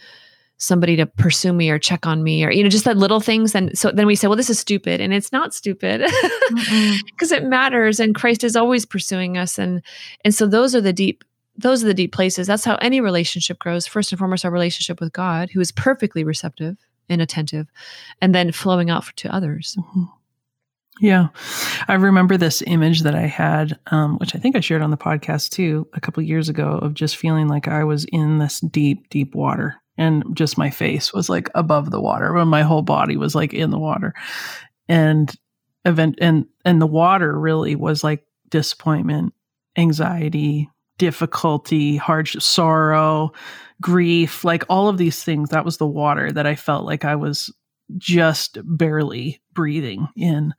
somebody 0.58 0.96
to 0.96 1.06
pursue 1.06 1.52
me 1.52 1.69
or 1.69 1.78
check 1.78 2.06
on 2.06 2.24
me 2.24 2.46
or 2.46 2.52
you 2.52 2.63
know 2.63 2.69
just 2.69 2.86
that 2.86 2.98
little 2.98 3.19
things. 3.19 3.54
And 3.56 3.78
so 3.78 3.91
then 3.91 4.08
we 4.08 4.15
say 4.15 4.28
well 4.28 4.38
this 4.38 4.50
is 4.50 4.60
stupid 4.60 5.02
and 5.02 5.13
it's 5.13 5.32
not 5.32 5.54
stupid 5.54 6.02
because 7.06 7.32
it 7.32 7.43
matters 7.43 8.00
and 8.00 8.15
Christ 8.15 8.43
is 8.43 8.56
always 8.56 8.86
pursuing 8.86 9.38
us. 9.38 9.58
And 9.58 9.82
and 10.24 10.34
so 10.34 10.48
those 10.48 10.76
are 10.76 10.82
the 10.82 10.93
deep 10.93 11.24
those 11.58 11.84
are 11.84 11.88
the 11.88 11.94
deep 11.94 12.12
places 12.12 12.48
that's 12.48 12.66
how 12.66 12.76
any 12.76 13.02
relationship 13.02 13.60
grows 13.60 13.88
first 13.88 14.12
and 14.12 14.20
foremost 14.20 14.46
our 14.46 14.52
relationship 14.52 15.00
with 15.00 15.13
God 15.13 15.50
who 15.52 15.60
is 15.60 15.72
perfectly 15.72 16.24
receptive 16.24 16.78
and 17.10 17.22
attentive 17.22 17.68
and 18.22 18.34
then 18.34 18.52
flowing 18.52 18.89
out 18.89 19.06
to 19.18 19.34
others 19.34 19.78
mm-hmm. 19.80 20.04
Yeah. 21.00 21.30
I 21.88 21.96
remember 21.96 22.38
this 22.38 22.62
image 22.68 23.02
that 23.02 23.16
I 23.16 23.26
had, 23.26 23.80
um, 23.88 24.20
which 24.20 24.36
I 24.36 24.39
think 24.39 24.56
I 24.56 24.60
shared 24.60 24.84
on 24.84 24.92
the 24.92 24.98
podcast 24.98 25.50
too, 25.50 25.88
a 25.94 26.00
couple 26.00 26.22
years 26.22 26.50
ago, 26.50 26.78
of 26.78 26.94
just 26.94 27.18
feeling 27.18 27.48
like 27.48 27.68
I 27.68 27.84
was 27.84 28.06
in 28.06 28.38
this 28.38 28.60
deep, 28.60 29.10
deep 29.10 29.34
water 29.34 29.76
and 29.98 30.24
just 30.34 30.58
my 30.58 30.70
face 30.70 31.13
was 31.13 31.30
like 31.30 31.50
above 31.56 31.92
the 31.92 32.02
water 32.02 32.34
when 32.34 32.48
my 32.48 32.62
whole 32.62 32.82
body 32.82 33.18
was 33.18 33.36
like 33.36 33.54
in 33.54 33.70
the 33.70 33.80
water. 33.80 34.13
And 34.88 35.34
event 35.86 36.16
and 36.22 36.46
and 36.66 36.82
the 36.82 36.88
water 36.88 37.38
really 37.38 37.76
was 37.76 38.04
like 38.04 38.26
disappointment, 38.50 39.34
anxiety, 39.78 40.70
difficulty, 40.97 41.95
hardship, 41.95 42.41
sorrow, 42.41 43.32
grief, 43.82 44.43
like 44.43 44.63
all 44.69 44.89
of 44.89 44.97
these 44.97 45.23
things. 45.23 45.49
That 45.49 45.65
was 45.65 45.77
the 45.77 45.88
water 45.88 46.32
that 46.32 46.47
I 46.47 46.56
felt 46.56 46.86
like 46.86 47.06
I 47.06 47.15
was 47.15 47.53
just 47.97 48.58
barely 48.63 49.41
breathing 49.53 50.08
in. 50.15 50.53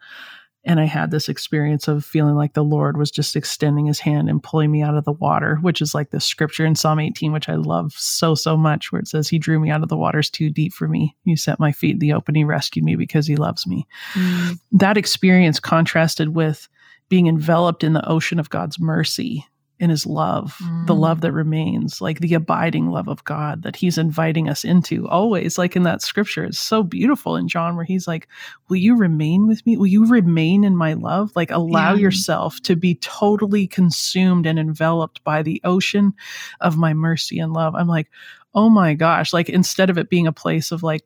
And 0.66 0.80
I 0.80 0.84
had 0.84 1.10
this 1.10 1.28
experience 1.28 1.88
of 1.88 2.06
feeling 2.06 2.36
like 2.36 2.54
the 2.54 2.64
Lord 2.64 2.96
was 2.96 3.10
just 3.10 3.36
extending 3.36 3.84
his 3.84 4.00
hand 4.00 4.30
and 4.30 4.42
pulling 4.42 4.70
me 4.70 4.82
out 4.82 4.96
of 4.96 5.04
the 5.04 5.12
water, 5.12 5.56
which 5.56 5.82
is 5.82 5.94
like 5.94 6.10
the 6.10 6.20
scripture 6.20 6.64
in 6.64 6.74
Psalm 6.74 7.00
18, 7.00 7.32
which 7.32 7.50
I 7.50 7.56
love 7.56 7.92
so, 7.92 8.34
so 8.34 8.56
much, 8.56 8.90
where 8.90 9.00
it 9.00 9.08
says, 9.08 9.28
He 9.28 9.38
drew 9.38 9.60
me 9.60 9.68
out 9.68 9.82
of 9.82 9.90
the 9.90 9.96
waters 9.96 10.30
too 10.30 10.48
deep 10.48 10.72
for 10.72 10.88
me. 10.88 11.14
You 11.24 11.36
set 11.36 11.60
my 11.60 11.70
feet 11.70 11.92
in 11.92 11.98
the 11.98 12.14
open. 12.14 12.34
He 12.34 12.44
rescued 12.44 12.84
me 12.84 12.96
because 12.96 13.26
he 13.26 13.36
loves 13.36 13.66
me. 13.66 13.86
Mm. 14.14 14.58
That 14.72 14.96
experience 14.96 15.60
contrasted 15.60 16.30
with 16.34 16.66
being 17.10 17.26
enveloped 17.26 17.84
in 17.84 17.92
the 17.92 18.08
ocean 18.08 18.40
of 18.40 18.48
God's 18.48 18.80
mercy 18.80 19.46
in 19.80 19.90
his 19.90 20.06
love, 20.06 20.56
mm. 20.62 20.86
the 20.86 20.94
love 20.94 21.20
that 21.22 21.32
remains, 21.32 22.00
like 22.00 22.20
the 22.20 22.34
abiding 22.34 22.90
love 22.90 23.08
of 23.08 23.24
God 23.24 23.62
that 23.64 23.74
he's 23.74 23.98
inviting 23.98 24.48
us 24.48 24.64
into 24.64 25.08
always, 25.08 25.58
like 25.58 25.74
in 25.74 25.82
that 25.82 26.00
scripture. 26.00 26.44
It's 26.44 26.60
so 26.60 26.82
beautiful 26.82 27.34
in 27.36 27.48
John 27.48 27.74
where 27.74 27.84
he's 27.84 28.06
like, 28.06 28.28
Will 28.68 28.76
you 28.76 28.96
remain 28.96 29.48
with 29.48 29.64
me? 29.66 29.76
Will 29.76 29.86
you 29.86 30.06
remain 30.06 30.62
in 30.62 30.76
my 30.76 30.92
love? 30.92 31.32
Like 31.34 31.50
allow 31.50 31.94
yeah. 31.94 32.02
yourself 32.02 32.60
to 32.62 32.76
be 32.76 32.94
totally 32.96 33.66
consumed 33.66 34.46
and 34.46 34.58
enveloped 34.58 35.24
by 35.24 35.42
the 35.42 35.60
ocean 35.64 36.14
of 36.60 36.76
my 36.76 36.94
mercy 36.94 37.38
and 37.40 37.52
love. 37.52 37.74
I'm 37.74 37.88
like, 37.88 38.08
oh 38.54 38.70
my 38.70 38.94
gosh, 38.94 39.32
like 39.32 39.48
instead 39.48 39.90
of 39.90 39.98
it 39.98 40.08
being 40.08 40.26
a 40.26 40.32
place 40.32 40.70
of 40.70 40.82
like 40.82 41.04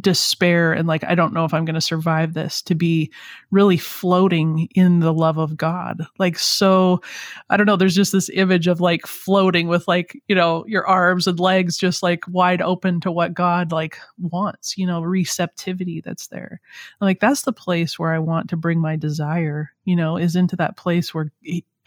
despair 0.00 0.72
and 0.72 0.86
like 0.86 1.02
I 1.04 1.14
don't 1.14 1.32
know 1.32 1.44
if 1.46 1.54
I'm 1.54 1.64
going 1.64 1.74
to 1.74 1.80
survive 1.80 2.34
this 2.34 2.60
to 2.62 2.74
be 2.74 3.10
really 3.50 3.78
floating 3.78 4.68
in 4.74 5.00
the 5.00 5.14
love 5.14 5.38
of 5.38 5.56
God. 5.56 6.04
Like 6.18 6.38
so 6.38 7.00
I 7.48 7.56
don't 7.56 7.66
know 7.66 7.76
there's 7.76 7.94
just 7.94 8.12
this 8.12 8.28
image 8.34 8.66
of 8.66 8.80
like 8.80 9.06
floating 9.06 9.66
with 9.66 9.88
like, 9.88 10.20
you 10.28 10.34
know, 10.34 10.64
your 10.66 10.86
arms 10.86 11.26
and 11.26 11.40
legs 11.40 11.78
just 11.78 12.02
like 12.02 12.24
wide 12.28 12.60
open 12.60 13.00
to 13.00 13.10
what 13.10 13.32
God 13.32 13.72
like 13.72 13.98
wants, 14.18 14.76
you 14.76 14.86
know, 14.86 15.00
receptivity 15.00 16.02
that's 16.02 16.26
there. 16.26 16.60
Like 17.00 17.20
that's 17.20 17.42
the 17.42 17.52
place 17.52 17.98
where 17.98 18.12
I 18.12 18.18
want 18.18 18.50
to 18.50 18.56
bring 18.56 18.80
my 18.80 18.96
desire, 18.96 19.72
you 19.84 19.96
know, 19.96 20.18
is 20.18 20.36
into 20.36 20.56
that 20.56 20.76
place 20.76 21.14
where 21.14 21.32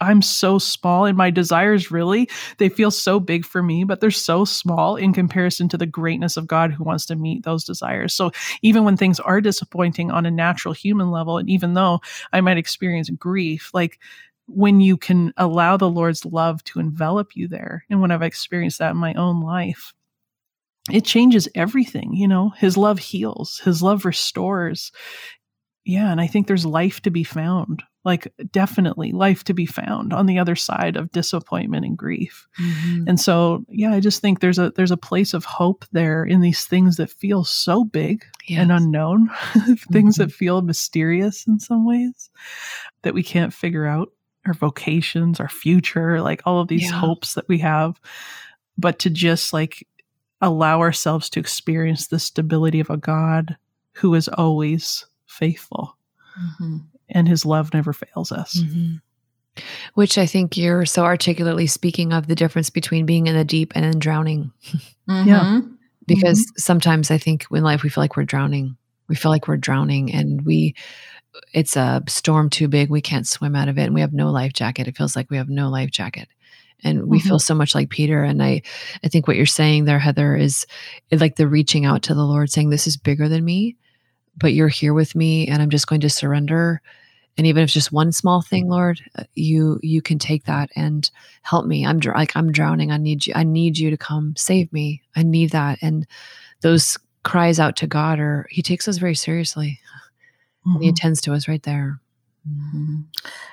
I'm 0.02 0.22
so 0.22 0.58
small 0.58 1.04
and 1.04 1.16
my 1.16 1.30
desires 1.30 1.90
really, 1.90 2.28
they 2.58 2.68
feel 2.68 2.90
so 2.90 3.20
big 3.20 3.44
for 3.44 3.62
me, 3.62 3.84
but 3.84 4.00
they're 4.00 4.10
so 4.10 4.44
small 4.44 4.96
in 4.96 5.12
comparison 5.12 5.68
to 5.70 5.78
the 5.78 5.86
greatness 5.86 6.36
of 6.36 6.46
God 6.46 6.72
who 6.72 6.84
wants 6.84 7.06
to 7.06 7.16
meet 7.16 7.44
those 7.44 7.64
desires. 7.64 8.12
So 8.12 8.32
even 8.62 8.84
when 8.84 8.96
things 8.96 9.20
are 9.20 9.40
disappointing 9.40 10.10
on 10.10 10.26
a 10.26 10.30
natural 10.30 10.74
human 10.74 11.10
level, 11.10 11.38
and 11.38 11.48
even 11.48 11.74
though 11.74 12.00
I 12.32 12.40
might 12.40 12.58
experience 12.58 13.10
grief, 13.10 13.70
like 13.72 13.98
when 14.46 14.80
you 14.80 14.96
can 14.96 15.32
allow 15.36 15.76
the 15.76 15.88
Lord's 15.88 16.24
love 16.24 16.62
to 16.64 16.80
envelop 16.80 17.36
you 17.36 17.48
there, 17.48 17.84
and 17.88 18.00
when 18.00 18.10
I've 18.10 18.22
experienced 18.22 18.78
that 18.80 18.90
in 18.90 18.96
my 18.96 19.14
own 19.14 19.40
life, 19.40 19.94
it 20.90 21.04
changes 21.04 21.48
everything. 21.54 22.14
You 22.14 22.28
know, 22.28 22.50
His 22.50 22.76
love 22.76 22.98
heals, 22.98 23.60
His 23.64 23.82
love 23.82 24.04
restores. 24.04 24.90
Yeah, 25.84 26.10
and 26.10 26.20
I 26.20 26.26
think 26.26 26.46
there's 26.46 26.66
life 26.66 27.00
to 27.02 27.10
be 27.10 27.24
found 27.24 27.82
like 28.04 28.32
definitely 28.50 29.12
life 29.12 29.44
to 29.44 29.54
be 29.54 29.66
found 29.66 30.12
on 30.12 30.26
the 30.26 30.38
other 30.38 30.56
side 30.56 30.96
of 30.96 31.12
disappointment 31.12 31.84
and 31.84 31.96
grief 31.96 32.48
mm-hmm. 32.60 33.04
and 33.06 33.20
so 33.20 33.64
yeah 33.68 33.92
i 33.92 34.00
just 34.00 34.20
think 34.20 34.40
there's 34.40 34.58
a 34.58 34.70
there's 34.70 34.90
a 34.90 34.96
place 34.96 35.34
of 35.34 35.44
hope 35.44 35.84
there 35.92 36.24
in 36.24 36.40
these 36.40 36.64
things 36.66 36.96
that 36.96 37.10
feel 37.10 37.44
so 37.44 37.84
big 37.84 38.24
yes. 38.46 38.60
and 38.60 38.72
unknown 38.72 39.28
things 39.92 40.16
mm-hmm. 40.16 40.22
that 40.22 40.32
feel 40.32 40.62
mysterious 40.62 41.46
in 41.46 41.58
some 41.60 41.86
ways 41.86 42.30
that 43.02 43.14
we 43.14 43.22
can't 43.22 43.54
figure 43.54 43.86
out 43.86 44.12
our 44.46 44.54
vocations 44.54 45.38
our 45.38 45.48
future 45.48 46.20
like 46.20 46.42
all 46.44 46.60
of 46.60 46.68
these 46.68 46.90
yeah. 46.90 46.98
hopes 46.98 47.34
that 47.34 47.48
we 47.48 47.58
have 47.58 48.00
but 48.76 48.98
to 48.98 49.10
just 49.10 49.52
like 49.52 49.86
allow 50.40 50.80
ourselves 50.80 51.30
to 51.30 51.38
experience 51.38 52.08
the 52.08 52.18
stability 52.18 52.80
of 52.80 52.90
a 52.90 52.96
god 52.96 53.56
who 53.92 54.14
is 54.14 54.26
always 54.28 55.06
faithful 55.26 55.96
mm-hmm 56.36 56.78
and 57.12 57.28
his 57.28 57.46
love 57.46 57.72
never 57.72 57.92
fails 57.92 58.32
us. 58.32 58.60
Mm-hmm. 58.60 58.96
Which 59.94 60.16
I 60.16 60.26
think 60.26 60.56
you're 60.56 60.86
so 60.86 61.04
articulately 61.04 61.66
speaking 61.66 62.12
of 62.12 62.26
the 62.26 62.34
difference 62.34 62.70
between 62.70 63.06
being 63.06 63.26
in 63.26 63.36
the 63.36 63.44
deep 63.44 63.72
and 63.74 63.84
in 63.84 63.98
drowning. 63.98 64.52
Mm-hmm. 65.10 65.28
Yeah. 65.28 65.60
Because 66.06 66.38
mm-hmm. 66.38 66.58
sometimes 66.58 67.10
I 67.10 67.18
think 67.18 67.46
in 67.50 67.64
life 67.64 67.82
we 67.82 67.88
feel 67.88 68.04
like 68.04 68.16
we're 68.16 68.22
drowning. 68.22 68.76
We 69.08 69.16
feel 69.16 69.32
like 69.32 69.48
we're 69.48 69.56
drowning 69.56 70.14
and 70.14 70.46
we 70.46 70.76
it's 71.52 71.74
a 71.74 72.04
storm 72.06 72.50
too 72.50 72.68
big, 72.68 72.88
we 72.88 73.00
can't 73.00 73.26
swim 73.26 73.56
out 73.56 73.66
of 73.68 73.78
it 73.78 73.82
and 73.82 73.94
we 73.94 74.00
have 74.00 74.12
no 74.12 74.30
life 74.30 74.52
jacket. 74.52 74.86
It 74.86 74.96
feels 74.96 75.16
like 75.16 75.28
we 75.28 75.38
have 75.38 75.48
no 75.48 75.70
life 75.70 75.90
jacket 75.90 76.28
and 76.84 77.06
we 77.06 77.18
mm-hmm. 77.18 77.28
feel 77.28 77.38
so 77.38 77.54
much 77.54 77.74
like 77.74 77.90
peter 77.90 78.22
and 78.22 78.42
i 78.42 78.60
i 79.04 79.08
think 79.08 79.26
what 79.26 79.36
you're 79.36 79.46
saying 79.46 79.84
there 79.84 79.98
heather 79.98 80.36
is 80.36 80.66
like 81.12 81.36
the 81.36 81.48
reaching 81.48 81.84
out 81.84 82.02
to 82.02 82.14
the 82.14 82.24
lord 82.24 82.50
saying 82.50 82.70
this 82.70 82.86
is 82.86 82.96
bigger 82.96 83.28
than 83.28 83.44
me 83.44 83.76
but 84.36 84.52
you're 84.52 84.68
here 84.68 84.94
with 84.94 85.14
me 85.14 85.46
and 85.48 85.62
i'm 85.62 85.70
just 85.70 85.86
going 85.86 86.00
to 86.00 86.10
surrender 86.10 86.80
and 87.38 87.46
even 87.46 87.62
if 87.62 87.66
it's 87.66 87.74
just 87.74 87.92
one 87.92 88.12
small 88.12 88.42
thing 88.42 88.68
lord 88.68 89.00
uh, 89.18 89.24
you 89.34 89.78
you 89.82 90.02
can 90.02 90.18
take 90.18 90.44
that 90.44 90.70
and 90.76 91.10
help 91.42 91.66
me 91.66 91.86
i'm 91.86 91.98
dr- 91.98 92.16
like 92.16 92.36
i'm 92.36 92.52
drowning 92.52 92.90
i 92.90 92.96
need 92.96 93.26
you 93.26 93.32
i 93.36 93.42
need 93.42 93.78
you 93.78 93.90
to 93.90 93.96
come 93.96 94.34
save 94.36 94.72
me 94.72 95.02
i 95.16 95.22
need 95.22 95.50
that 95.50 95.78
and 95.82 96.06
those 96.60 96.98
cries 97.24 97.60
out 97.60 97.76
to 97.76 97.86
god 97.86 98.18
or 98.18 98.46
he 98.50 98.62
takes 98.62 98.88
us 98.88 98.98
very 98.98 99.14
seriously 99.14 99.78
mm-hmm. 100.66 100.82
he 100.82 100.88
attends 100.88 101.20
to 101.20 101.32
us 101.32 101.48
right 101.48 101.62
there 101.62 102.00
Mm-hmm. 102.48 103.02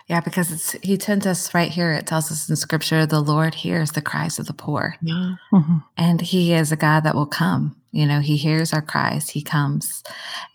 Yeah, 0.08 0.20
because 0.22 0.52
it's 0.52 0.72
he 0.84 0.98
tells 0.98 1.26
us 1.26 1.54
right 1.54 1.70
here. 1.70 1.92
It 1.94 2.08
tells 2.08 2.32
us 2.32 2.50
in 2.50 2.56
Scripture, 2.56 3.06
the 3.06 3.20
Lord 3.20 3.54
hears 3.54 3.92
the 3.92 4.02
cries 4.02 4.40
of 4.40 4.48
the 4.48 4.54
poor, 4.54 4.96
yeah. 5.02 5.36
mm-hmm. 5.54 5.78
and 5.96 6.22
He 6.22 6.54
is 6.54 6.72
a 6.72 6.76
God 6.76 7.02
that 7.02 7.16
will 7.16 7.28
come. 7.28 7.76
You 7.92 8.06
know, 8.06 8.20
He 8.20 8.38
hears 8.38 8.74
our 8.74 8.82
cries. 8.82 9.30
He 9.30 9.42
comes, 9.42 10.04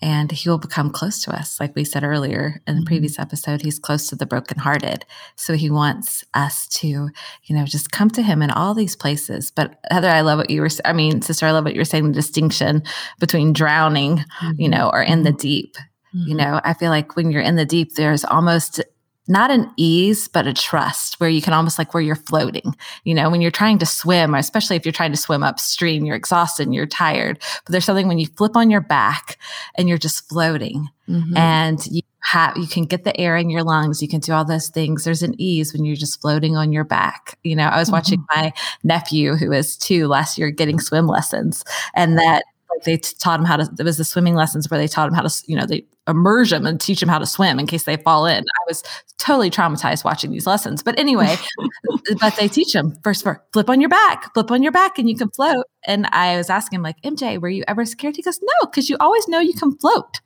and 0.00 0.30
He 0.30 0.48
will 0.48 0.58
become 0.58 0.90
close 0.90 1.22
to 1.22 1.34
us. 1.34 1.60
Like 1.60 1.74
we 1.74 1.84
said 1.84 2.04
earlier 2.04 2.62
in 2.66 2.74
the 2.74 2.80
mm-hmm. 2.80 2.86
previous 2.86 3.18
episode, 3.18 3.62
He's 3.62 3.78
close 3.78 4.06
to 4.08 4.16
the 4.16 4.26
brokenhearted. 4.26 5.04
So 5.36 5.54
He 5.54 5.70
wants 5.70 6.24
us 6.34 6.68
to, 6.68 6.88
you 6.88 7.56
know, 7.56 7.64
just 7.64 7.90
come 7.90 8.10
to 8.10 8.22
Him 8.22 8.42
in 8.42 8.50
all 8.50 8.74
these 8.74 8.96
places. 8.96 9.50
But 9.50 9.78
Heather, 9.90 10.08
I 10.08 10.20
love 10.20 10.38
what 10.38 10.50
you 10.50 10.60
were. 10.60 10.68
I 10.84 10.92
mean, 10.92 11.22
sister, 11.22 11.46
I 11.46 11.50
love 11.52 11.64
what 11.64 11.74
you're 11.74 11.84
saying. 11.84 12.08
The 12.08 12.12
distinction 12.12 12.82
between 13.18 13.52
drowning, 13.52 14.18
you 14.18 14.24
mm-hmm. 14.24 14.70
know, 14.70 14.90
or 14.90 15.02
in 15.02 15.22
the 15.22 15.30
mm-hmm. 15.30 15.38
deep 15.38 15.76
Mm-hmm. 16.14 16.28
You 16.28 16.36
know, 16.36 16.60
I 16.62 16.74
feel 16.74 16.90
like 16.90 17.16
when 17.16 17.30
you're 17.30 17.42
in 17.42 17.56
the 17.56 17.64
deep, 17.64 17.94
there's 17.94 18.24
almost 18.24 18.80
not 19.26 19.50
an 19.50 19.70
ease, 19.76 20.28
but 20.28 20.46
a 20.46 20.52
trust 20.52 21.18
where 21.18 21.30
you 21.30 21.40
can 21.40 21.52
almost 21.52 21.78
like 21.78 21.94
where 21.94 22.02
you're 22.02 22.14
floating. 22.14 22.74
You 23.04 23.14
know, 23.14 23.30
when 23.30 23.40
you're 23.40 23.50
trying 23.50 23.78
to 23.78 23.86
swim, 23.86 24.34
or 24.34 24.38
especially 24.38 24.76
if 24.76 24.84
you're 24.84 24.92
trying 24.92 25.12
to 25.12 25.18
swim 25.18 25.42
upstream, 25.42 26.04
you're 26.04 26.16
exhausted 26.16 26.64
and 26.64 26.74
you're 26.74 26.86
tired. 26.86 27.38
But 27.64 27.72
there's 27.72 27.84
something 27.84 28.08
when 28.08 28.18
you 28.18 28.26
flip 28.26 28.56
on 28.56 28.70
your 28.70 28.82
back 28.82 29.38
and 29.76 29.88
you're 29.88 29.98
just 29.98 30.28
floating 30.28 30.88
mm-hmm. 31.08 31.36
and 31.36 31.86
you 31.86 32.02
have, 32.20 32.56
you 32.56 32.66
can 32.66 32.84
get 32.84 33.04
the 33.04 33.18
air 33.18 33.36
in 33.36 33.48
your 33.48 33.62
lungs. 33.62 34.02
You 34.02 34.08
can 34.08 34.20
do 34.20 34.32
all 34.32 34.44
those 34.44 34.68
things. 34.68 35.04
There's 35.04 35.22
an 35.22 35.34
ease 35.38 35.72
when 35.72 35.84
you're 35.84 35.96
just 35.96 36.20
floating 36.20 36.56
on 36.56 36.72
your 36.72 36.84
back. 36.84 37.38
You 37.42 37.56
know, 37.56 37.66
I 37.66 37.78
was 37.78 37.88
mm-hmm. 37.88 37.96
watching 37.96 38.24
my 38.34 38.52
nephew 38.82 39.36
who 39.36 39.50
was 39.50 39.76
two 39.76 40.06
last 40.06 40.36
year 40.36 40.50
getting 40.50 40.80
swim 40.80 41.06
lessons 41.06 41.64
and 41.94 42.18
that 42.18 42.44
like 42.70 42.84
they 42.84 42.96
taught 42.96 43.40
him 43.40 43.46
how 43.46 43.56
to 43.56 43.70
it 43.78 43.84
was 43.84 43.98
the 43.98 44.04
swimming 44.04 44.34
lessons 44.34 44.70
where 44.70 44.78
they 44.78 44.88
taught 44.88 45.08
him 45.08 45.14
how 45.14 45.22
to 45.22 45.44
you 45.46 45.56
know 45.56 45.66
they 45.66 45.84
immerse 46.06 46.50
them 46.50 46.66
and 46.66 46.80
teach 46.80 47.00
them 47.00 47.08
how 47.08 47.18
to 47.18 47.26
swim 47.26 47.58
in 47.58 47.66
case 47.66 47.84
they 47.84 47.96
fall 47.96 48.26
in 48.26 48.38
i 48.38 48.64
was 48.68 48.82
totally 49.18 49.50
traumatized 49.50 50.04
watching 50.04 50.30
these 50.30 50.46
lessons 50.46 50.82
but 50.82 50.98
anyway 50.98 51.34
but 52.20 52.36
they 52.36 52.46
teach 52.46 52.72
them 52.72 52.94
first 53.02 53.22
for 53.22 53.42
flip 53.52 53.70
on 53.70 53.80
your 53.80 53.88
back 53.88 54.32
flip 54.34 54.50
on 54.50 54.62
your 54.62 54.72
back 54.72 54.98
and 54.98 55.08
you 55.08 55.16
can 55.16 55.30
float 55.30 55.64
and 55.84 56.06
i 56.12 56.36
was 56.36 56.50
asking 56.50 56.76
him 56.76 56.82
like 56.82 57.00
mj 57.02 57.40
were 57.40 57.48
you 57.48 57.64
ever 57.68 57.84
scared 57.84 58.16
he 58.16 58.22
goes 58.22 58.38
no 58.42 58.66
because 58.66 58.90
you 58.90 58.96
always 59.00 59.26
know 59.28 59.40
you 59.40 59.54
can 59.54 59.74
float 59.78 60.20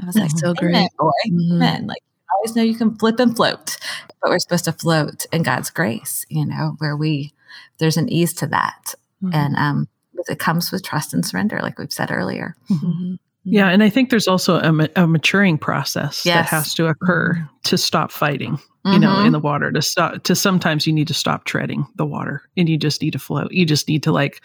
i 0.00 0.06
was 0.06 0.16
like 0.16 0.30
so 0.36 0.54
great 0.54 0.88
boy 0.98 1.10
mm-hmm. 1.28 1.86
like 1.86 2.02
always 2.40 2.56
know 2.56 2.62
you 2.62 2.74
can 2.74 2.96
flip 2.96 3.20
and 3.20 3.36
float, 3.36 3.76
but 4.20 4.30
we're 4.30 4.38
supposed 4.38 4.64
to 4.64 4.72
float 4.72 5.26
in 5.32 5.42
God's 5.42 5.70
grace, 5.70 6.24
you 6.28 6.46
know, 6.46 6.76
where 6.78 6.96
we, 6.96 7.32
there's 7.78 7.96
an 7.96 8.08
ease 8.08 8.32
to 8.34 8.46
that. 8.48 8.94
Mm-hmm. 9.22 9.34
And 9.34 9.56
um, 9.56 9.88
it 10.28 10.38
comes 10.38 10.72
with 10.72 10.82
trust 10.82 11.12
and 11.14 11.24
surrender, 11.24 11.60
like 11.62 11.78
we've 11.78 11.92
said 11.92 12.10
earlier. 12.10 12.56
Mm-hmm. 12.70 13.14
Mm-hmm. 13.46 13.54
Yeah, 13.54 13.68
and 13.68 13.82
I 13.82 13.88
think 13.88 14.10
there's 14.10 14.28
also 14.28 14.56
a, 14.56 14.88
a 14.96 15.06
maturing 15.06 15.58
process 15.58 16.24
yes. 16.24 16.50
that 16.50 16.56
has 16.56 16.74
to 16.74 16.86
occur 16.86 17.34
mm-hmm. 17.34 17.46
to 17.64 17.78
stop 17.78 18.10
fighting. 18.10 18.58
You 18.84 18.92
mm-hmm. 18.92 19.00
know, 19.00 19.10
in 19.10 19.24
mm-hmm. 19.24 19.32
the 19.32 19.40
water 19.40 19.70
to 19.70 19.82
stop. 19.82 20.22
To 20.22 20.34
sometimes 20.34 20.86
you 20.86 20.92
need 20.92 21.08
to 21.08 21.14
stop 21.14 21.44
treading 21.44 21.86
the 21.96 22.06
water, 22.06 22.42
and 22.56 22.68
you 22.68 22.78
just 22.78 23.02
need 23.02 23.12
to 23.12 23.18
float. 23.18 23.52
You 23.52 23.66
just 23.66 23.88
need 23.88 24.02
to 24.04 24.12
like 24.12 24.42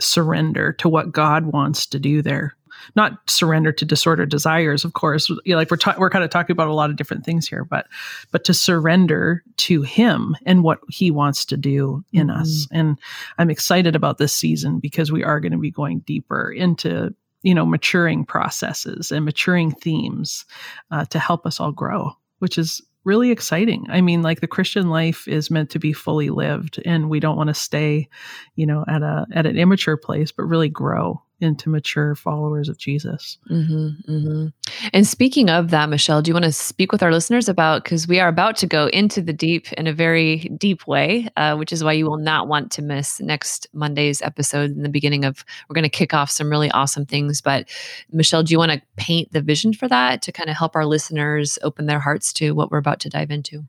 surrender 0.00 0.72
to 0.72 0.88
what 0.88 1.12
God 1.12 1.46
wants 1.46 1.86
to 1.86 1.98
do 1.98 2.22
there. 2.22 2.56
Not 2.96 3.30
surrender 3.30 3.72
to 3.72 3.84
disordered 3.84 4.30
desires, 4.30 4.84
of 4.84 4.94
course. 4.94 5.28
You 5.28 5.40
know, 5.46 5.56
like 5.56 5.70
we're 5.70 5.76
ta- 5.76 5.96
we're 5.98 6.10
kind 6.10 6.24
of 6.24 6.30
talking 6.30 6.52
about 6.52 6.68
a 6.68 6.74
lot 6.74 6.90
of 6.90 6.96
different 6.96 7.24
things 7.24 7.48
here, 7.48 7.64
but 7.64 7.86
but 8.30 8.44
to 8.44 8.54
surrender 8.54 9.42
to 9.58 9.82
Him 9.82 10.36
and 10.44 10.62
what 10.62 10.80
He 10.88 11.10
wants 11.10 11.44
to 11.46 11.56
do 11.56 12.04
in 12.12 12.28
mm-hmm. 12.28 12.40
us. 12.40 12.66
And 12.72 12.98
I'm 13.38 13.50
excited 13.50 13.94
about 13.94 14.18
this 14.18 14.32
season 14.32 14.80
because 14.80 15.12
we 15.12 15.22
are 15.24 15.40
going 15.40 15.52
to 15.52 15.58
be 15.58 15.70
going 15.70 16.00
deeper 16.00 16.50
into 16.50 17.14
you 17.44 17.54
know 17.54 17.64
maturing 17.64 18.24
processes 18.24 19.12
and 19.12 19.24
maturing 19.24 19.70
themes 19.70 20.44
uh, 20.90 21.04
to 21.06 21.20
help 21.20 21.46
us 21.46 21.60
all 21.60 21.70
grow, 21.70 22.10
which 22.40 22.58
is 22.58 22.82
really 23.04 23.30
exciting. 23.30 23.86
I 23.90 24.00
mean, 24.00 24.22
like 24.22 24.40
the 24.40 24.46
Christian 24.46 24.88
life 24.88 25.28
is 25.28 25.50
meant 25.50 25.70
to 25.70 25.78
be 25.78 25.92
fully 25.92 26.30
lived 26.30 26.80
and 26.86 27.10
we 27.10 27.20
don't 27.20 27.36
want 27.36 27.48
to 27.48 27.54
stay, 27.54 28.08
you 28.56 28.66
know, 28.66 28.84
at 28.88 29.02
a 29.02 29.26
at 29.32 29.46
an 29.46 29.56
immature 29.56 29.98
place, 29.98 30.32
but 30.32 30.44
really 30.44 30.70
grow 30.70 31.22
into 31.44 31.68
mature 31.68 32.14
followers 32.14 32.68
of 32.68 32.78
Jesus. 32.78 33.38
Mm-hmm, 33.50 34.10
mm-hmm. 34.10 34.46
And 34.92 35.06
speaking 35.06 35.50
of 35.50 35.70
that, 35.70 35.88
Michelle, 35.88 36.22
do 36.22 36.30
you 36.30 36.34
want 36.34 36.44
to 36.46 36.52
speak 36.52 36.90
with 36.90 37.02
our 37.02 37.12
listeners 37.12 37.48
about 37.48 37.84
because 37.84 38.08
we 38.08 38.20
are 38.20 38.28
about 38.28 38.56
to 38.56 38.66
go 38.66 38.86
into 38.88 39.22
the 39.22 39.32
deep 39.32 39.72
in 39.74 39.86
a 39.86 39.92
very 39.92 40.38
deep 40.58 40.86
way, 40.86 41.28
uh, 41.36 41.56
which 41.56 41.72
is 41.72 41.84
why 41.84 41.92
you 41.92 42.06
will 42.06 42.16
not 42.16 42.48
want 42.48 42.72
to 42.72 42.82
miss 42.82 43.20
next 43.20 43.66
Monday's 43.72 44.22
episode. 44.22 44.70
In 44.70 44.82
the 44.82 44.88
beginning 44.88 45.24
of, 45.24 45.44
we're 45.68 45.74
going 45.74 45.84
to 45.84 45.88
kick 45.88 46.14
off 46.14 46.30
some 46.30 46.50
really 46.50 46.70
awesome 46.70 47.06
things. 47.06 47.40
But 47.40 47.68
Michelle, 48.10 48.42
do 48.42 48.52
you 48.52 48.58
want 48.58 48.72
to 48.72 48.82
paint 48.96 49.32
the 49.32 49.42
vision 49.42 49.72
for 49.72 49.88
that 49.88 50.22
to 50.22 50.32
kind 50.32 50.50
of 50.50 50.56
help 50.56 50.74
our 50.74 50.86
listeners 50.86 51.58
open 51.62 51.86
their 51.86 52.00
hearts 52.00 52.32
to 52.34 52.52
what 52.52 52.70
we're 52.70 52.78
about 52.78 53.00
to 53.00 53.08
dive 53.08 53.30
into? 53.30 53.64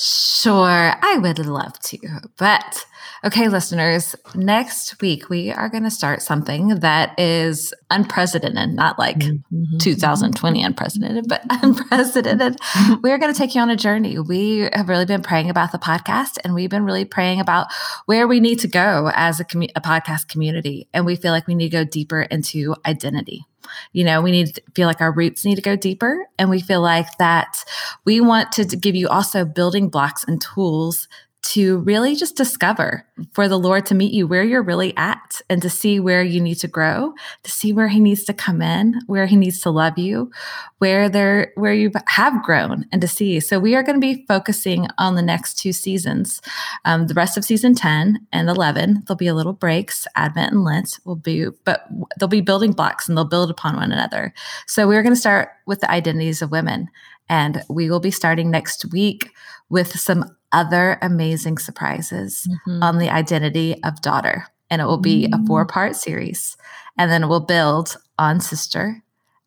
Sure, 0.00 0.94
I 1.02 1.18
would 1.20 1.44
love 1.44 1.76
to. 1.80 1.98
But 2.36 2.86
okay, 3.24 3.48
listeners, 3.48 4.14
next 4.32 5.00
week 5.00 5.28
we 5.28 5.50
are 5.50 5.68
going 5.68 5.82
to 5.82 5.90
start 5.90 6.22
something 6.22 6.68
that 6.80 7.18
is 7.18 7.74
unprecedented, 7.90 8.76
not 8.76 8.96
like 8.96 9.18
mm-hmm. 9.18 9.78
2020 9.78 10.62
unprecedented, 10.62 11.26
but 11.26 11.42
unprecedented. 11.50 12.60
we 13.02 13.10
are 13.10 13.18
going 13.18 13.32
to 13.32 13.38
take 13.38 13.56
you 13.56 13.60
on 13.60 13.70
a 13.70 13.76
journey. 13.76 14.20
We 14.20 14.68
have 14.72 14.88
really 14.88 15.04
been 15.04 15.22
praying 15.22 15.50
about 15.50 15.72
the 15.72 15.78
podcast 15.78 16.38
and 16.44 16.54
we've 16.54 16.70
been 16.70 16.84
really 16.84 17.04
praying 17.04 17.40
about 17.40 17.66
where 18.06 18.28
we 18.28 18.38
need 18.38 18.60
to 18.60 18.68
go 18.68 19.10
as 19.14 19.40
a, 19.40 19.44
commu- 19.44 19.72
a 19.74 19.80
podcast 19.80 20.28
community. 20.28 20.88
And 20.94 21.06
we 21.06 21.16
feel 21.16 21.32
like 21.32 21.48
we 21.48 21.56
need 21.56 21.70
to 21.70 21.78
go 21.78 21.84
deeper 21.84 22.20
into 22.20 22.76
identity. 22.86 23.46
You 23.92 24.04
know, 24.04 24.20
we 24.20 24.30
need 24.30 24.54
to 24.54 24.62
feel 24.74 24.86
like 24.86 25.00
our 25.00 25.12
roots 25.12 25.44
need 25.44 25.56
to 25.56 25.62
go 25.62 25.76
deeper. 25.76 26.26
And 26.38 26.50
we 26.50 26.60
feel 26.60 26.80
like 26.80 27.18
that 27.18 27.64
we 28.04 28.20
want 28.20 28.52
to 28.52 28.64
give 28.64 28.94
you 28.94 29.08
also 29.08 29.44
building 29.44 29.88
blocks 29.88 30.24
and 30.24 30.40
tools 30.40 31.08
to 31.40 31.78
really 31.78 32.16
just 32.16 32.36
discover 32.36 33.06
for 33.32 33.48
the 33.48 33.58
Lord 33.58 33.86
to 33.86 33.94
meet 33.94 34.12
you 34.12 34.26
where 34.26 34.42
you're 34.42 34.62
really 34.62 34.94
at 34.96 35.40
and 35.48 35.62
to 35.62 35.70
see 35.70 36.00
where 36.00 36.22
you 36.22 36.40
need 36.40 36.56
to 36.56 36.68
grow, 36.68 37.14
to 37.44 37.50
see 37.50 37.72
where 37.72 37.88
he 37.88 38.00
needs 38.00 38.24
to 38.24 38.34
come 38.34 38.60
in, 38.60 39.00
where 39.06 39.26
he 39.26 39.36
needs 39.36 39.60
to 39.60 39.70
love 39.70 39.96
you, 39.96 40.30
where 40.78 41.08
there 41.08 41.52
where 41.54 41.72
you 41.72 41.92
have 42.06 42.42
grown 42.42 42.86
and 42.92 43.00
to 43.00 43.08
see. 43.08 43.38
So 43.40 43.58
we 43.58 43.76
are 43.76 43.82
going 43.82 44.00
to 44.00 44.14
be 44.14 44.24
focusing 44.26 44.88
on 44.98 45.14
the 45.14 45.22
next 45.22 45.58
two 45.58 45.72
seasons. 45.72 46.40
Um, 46.84 47.06
the 47.06 47.14
rest 47.14 47.36
of 47.36 47.44
season 47.44 47.74
10 47.74 48.26
and 48.32 48.48
11, 48.48 49.04
there'll 49.06 49.16
be 49.16 49.28
a 49.28 49.34
little 49.34 49.52
breaks, 49.52 50.06
Advent 50.16 50.52
and 50.52 50.64
Lent 50.64 50.98
will 51.04 51.16
be, 51.16 51.46
but 51.64 51.86
they'll 52.18 52.28
be 52.28 52.40
building 52.40 52.72
blocks 52.72 53.08
and 53.08 53.16
they'll 53.16 53.24
build 53.24 53.50
upon 53.50 53.76
one 53.76 53.92
another. 53.92 54.34
So 54.66 54.88
we're 54.88 55.02
going 55.02 55.14
to 55.14 55.20
start 55.20 55.50
with 55.66 55.80
the 55.80 55.90
identities 55.90 56.42
of 56.42 56.50
women. 56.50 56.88
And 57.30 57.62
we 57.68 57.90
will 57.90 58.00
be 58.00 58.10
starting 58.10 58.50
next 58.50 58.90
week 58.90 59.30
with 59.68 59.98
some 59.98 60.24
other 60.52 60.98
amazing 61.02 61.58
surprises 61.58 62.46
mm-hmm. 62.48 62.82
on 62.82 62.98
the 62.98 63.10
identity 63.10 63.82
of 63.84 64.00
daughter. 64.00 64.46
And 64.70 64.82
it 64.82 64.86
will 64.86 64.98
be 64.98 65.26
mm-hmm. 65.26 65.42
a 65.42 65.46
four 65.46 65.66
part 65.66 65.96
series. 65.96 66.56
And 66.96 67.10
then 67.10 67.28
we'll 67.28 67.40
build 67.40 67.96
on 68.18 68.40
sister. 68.40 69.02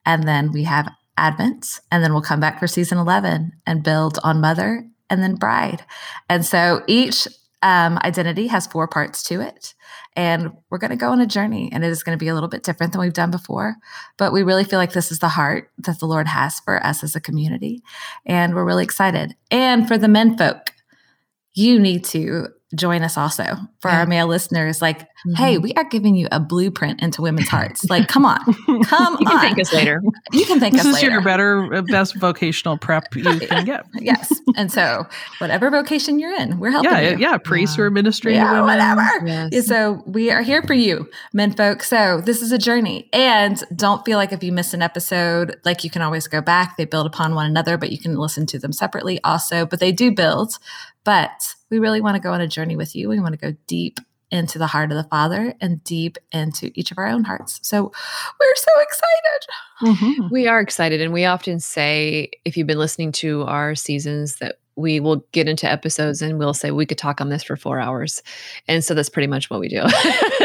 And 0.05 0.27
then 0.27 0.51
we 0.51 0.63
have 0.63 0.91
Advent. 1.17 1.79
And 1.91 2.03
then 2.03 2.13
we'll 2.13 2.21
come 2.21 2.39
back 2.39 2.59
for 2.59 2.67
season 2.67 2.97
11 2.97 3.51
and 3.65 3.83
build 3.83 4.19
on 4.23 4.41
mother 4.41 4.87
and 5.09 5.21
then 5.21 5.35
bride. 5.35 5.83
And 6.29 6.45
so 6.45 6.83
each 6.87 7.27
um, 7.61 7.99
identity 8.03 8.47
has 8.47 8.65
four 8.67 8.87
parts 8.87 9.23
to 9.23 9.41
it. 9.41 9.73
And 10.15 10.51
we're 10.69 10.77
going 10.77 10.91
to 10.91 10.97
go 10.97 11.11
on 11.11 11.21
a 11.21 11.27
journey, 11.27 11.69
and 11.71 11.85
it 11.85 11.87
is 11.87 12.03
going 12.03 12.17
to 12.17 12.23
be 12.23 12.27
a 12.27 12.33
little 12.33 12.49
bit 12.49 12.63
different 12.63 12.91
than 12.91 13.01
we've 13.01 13.13
done 13.13 13.31
before. 13.31 13.75
But 14.17 14.33
we 14.33 14.43
really 14.43 14.65
feel 14.65 14.77
like 14.77 14.91
this 14.91 15.11
is 15.11 15.19
the 15.19 15.29
heart 15.29 15.71
that 15.77 15.99
the 15.99 16.05
Lord 16.05 16.27
has 16.27 16.59
for 16.59 16.85
us 16.85 17.01
as 17.01 17.15
a 17.15 17.21
community. 17.21 17.81
And 18.25 18.53
we're 18.53 18.65
really 18.65 18.83
excited. 18.83 19.35
And 19.51 19.87
for 19.87 19.97
the 19.97 20.09
men 20.09 20.37
folk, 20.37 20.73
you 21.53 21.79
need 21.79 22.05
to 22.05 22.47
join 22.75 23.03
us 23.03 23.17
also 23.17 23.43
for 23.81 23.89
yeah. 23.89 23.99
our 23.99 24.05
male 24.05 24.27
listeners. 24.27 24.81
Like, 24.81 24.99
mm-hmm. 24.99 25.33
hey, 25.33 25.57
we 25.57 25.73
are 25.73 25.83
giving 25.83 26.15
you 26.15 26.27
a 26.31 26.39
blueprint 26.39 27.01
into 27.01 27.21
women's 27.21 27.49
hearts. 27.49 27.89
Like, 27.89 28.07
come 28.07 28.25
on, 28.25 28.39
come 28.83 29.17
you 29.19 29.25
can 29.25 29.39
thank 29.39 29.59
us 29.59 29.73
later. 29.73 30.01
You 30.31 30.45
can 30.45 30.59
thank 30.59 30.73
this 30.73 30.81
us 30.81 30.87
is 30.87 30.93
later. 30.95 31.11
your 31.11 31.21
better, 31.21 31.73
uh, 31.73 31.81
best 31.81 32.15
vocational 32.15 32.77
prep 32.77 33.13
you 33.15 33.23
can 33.39 33.65
get. 33.65 33.85
yes, 33.99 34.33
and 34.55 34.71
so 34.71 35.05
whatever 35.39 35.69
vocation 35.69 36.19
you're 36.19 36.35
in, 36.35 36.59
we're 36.59 36.71
helping. 36.71 36.91
Yeah, 36.91 37.09
you. 37.09 37.17
yeah, 37.17 37.37
priests 37.37 37.77
yeah. 37.77 37.83
or 37.83 37.87
administrative 37.87 38.41
yeah, 38.41 38.61
whatever. 38.61 39.07
Yes. 39.25 39.67
So 39.67 40.03
we 40.05 40.31
are 40.31 40.41
here 40.41 40.63
for 40.63 40.73
you, 40.73 41.09
men 41.33 41.53
folk. 41.53 41.83
So 41.83 42.21
this 42.21 42.41
is 42.41 42.51
a 42.51 42.57
journey, 42.57 43.09
and 43.11 43.61
don't 43.75 44.05
feel 44.05 44.17
like 44.17 44.31
if 44.31 44.43
you 44.43 44.51
miss 44.51 44.73
an 44.73 44.81
episode, 44.81 45.59
like 45.65 45.83
you 45.83 45.89
can 45.89 46.01
always 46.01 46.27
go 46.27 46.41
back. 46.41 46.77
They 46.77 46.85
build 46.85 47.05
upon 47.05 47.35
one 47.35 47.45
another, 47.45 47.77
but 47.77 47.91
you 47.91 47.99
can 47.99 48.15
listen 48.15 48.45
to 48.47 48.59
them 48.59 48.71
separately 48.71 49.21
also. 49.23 49.65
But 49.65 49.79
they 49.79 49.91
do 49.91 50.11
build. 50.11 50.57
But 51.03 51.55
we 51.69 51.79
really 51.79 52.01
want 52.01 52.15
to 52.15 52.21
go 52.21 52.31
on 52.31 52.41
a 52.41 52.47
journey 52.47 52.75
with 52.75 52.95
you. 52.95 53.09
We 53.09 53.19
want 53.19 53.33
to 53.33 53.39
go 53.39 53.57
deep 53.67 53.99
into 54.29 54.57
the 54.57 54.67
heart 54.67 54.91
of 54.91 54.97
the 54.97 55.03
Father 55.09 55.53
and 55.59 55.83
deep 55.83 56.17
into 56.31 56.71
each 56.73 56.91
of 56.91 56.97
our 56.97 57.07
own 57.07 57.23
hearts. 57.23 57.59
So 57.63 57.91
we're 58.39 58.55
so 58.55 58.71
excited. 58.79 59.45
Mm-hmm. 59.81 60.27
We 60.31 60.47
are 60.47 60.61
excited. 60.61 61.01
And 61.01 61.11
we 61.11 61.25
often 61.25 61.59
say, 61.59 62.31
if 62.45 62.55
you've 62.55 62.67
been 62.67 62.77
listening 62.77 63.11
to 63.13 63.43
our 63.43 63.75
seasons, 63.75 64.37
that 64.37 64.59
we 64.75 64.99
will 64.99 65.17
get 65.31 65.47
into 65.47 65.69
episodes 65.69 66.21
and 66.21 66.39
we'll 66.39 66.53
say 66.53 66.71
we 66.71 66.85
could 66.85 66.97
talk 66.97 67.19
on 67.19 67.29
this 67.29 67.43
for 67.43 67.55
four 67.55 67.79
hours. 67.79 68.23
And 68.67 68.83
so 68.83 68.93
that's 68.93 69.09
pretty 69.09 69.27
much 69.27 69.49
what 69.49 69.59
we 69.59 69.67
do. 69.67 69.83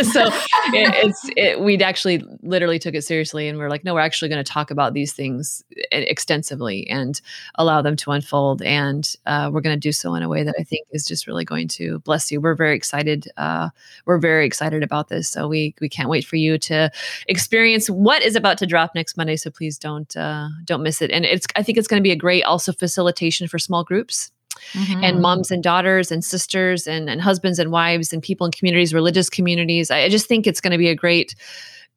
So 0.03 0.27
it, 0.27 0.33
it's 0.75 1.31
it, 1.37 1.61
we'd 1.61 1.81
actually 1.81 2.23
literally 2.43 2.79
took 2.79 2.95
it 2.95 3.03
seriously 3.03 3.49
and 3.49 3.57
we 3.57 3.65
are 3.65 3.71
like 3.71 3.83
no 3.83 3.95
we're 3.95 4.01
actually 4.01 4.29
going 4.29 4.45
to 4.45 4.53
talk 4.53 4.71
about 4.71 4.93
these 4.93 5.15
things 5.15 5.65
extensively 5.91 6.87
and 6.91 7.19
allow 7.55 7.81
them 7.81 7.97
to 7.97 8.11
unfold. 8.11 8.61
And 8.61 9.11
uh, 9.25 9.49
we're 9.51 9.63
going 9.63 9.75
to 9.75 9.81
do 9.81 9.93
so 9.93 10.15
in 10.15 10.23
a 10.23 10.29
way 10.29 10.43
that 10.43 10.55
i 10.59 10.63
think 10.63 10.87
is 10.91 11.07
just 11.07 11.27
really 11.27 11.47
going 11.47 11.67
to 11.69 11.99
bless 12.01 12.31
you. 12.31 12.43
We're 12.43 12.55
very 12.55 12.77
excited 12.77 13.29
uh, 13.39 13.71
we're 14.05 14.19
very 14.19 14.45
excited 14.45 14.83
about 14.83 15.09
this. 15.09 15.31
So 15.31 15.49
we 15.49 15.75
we 15.81 15.89
can't 15.89 16.11
wait 16.11 16.27
for 16.27 16.37
you 16.37 16.59
to 16.59 16.91
experience 17.27 17.89
what 17.89 18.23
is 18.23 18.37
about 18.37 18.59
to 18.59 18.67
drop 18.67 18.95
next 18.95 19.17
monday. 19.17 19.37
So 19.37 19.51
please 19.51 19.79
don't 19.79 20.15
uh, 20.15 20.49
don't 20.65 20.83
miss 20.83 21.01
it. 21.01 21.11
And 21.11 21.25
it's 21.25 21.47
i 21.57 21.63
think 21.63 21.79
it's 21.79 21.89
going 21.89 22.01
to 22.01 22.07
be 22.07 22.13
a 22.13 22.17
great 22.17 22.43
also 22.45 22.73
facilitation 22.73 23.49
for 23.49 23.59
small 23.59 23.83
groups 23.83 24.26
Mm-hmm. 24.73 25.05
and 25.05 25.21
moms 25.21 25.51
and 25.51 25.63
daughters 25.63 26.11
and 26.11 26.25
sisters 26.25 26.87
and, 26.87 27.09
and 27.09 27.21
husbands 27.21 27.59
and 27.59 27.71
wives 27.71 28.13
and 28.13 28.23
people 28.23 28.47
in 28.47 28.53
communities, 28.53 28.95
religious 28.95 29.31
communities. 29.31 29.91
I, 29.91 30.03
I 30.05 30.09
just 30.09 30.27
think 30.27 30.47
it's 30.47 30.61
going 30.61 30.73
to 30.73 30.79
be 30.79 30.89
a 30.89 30.95
great 30.95 31.35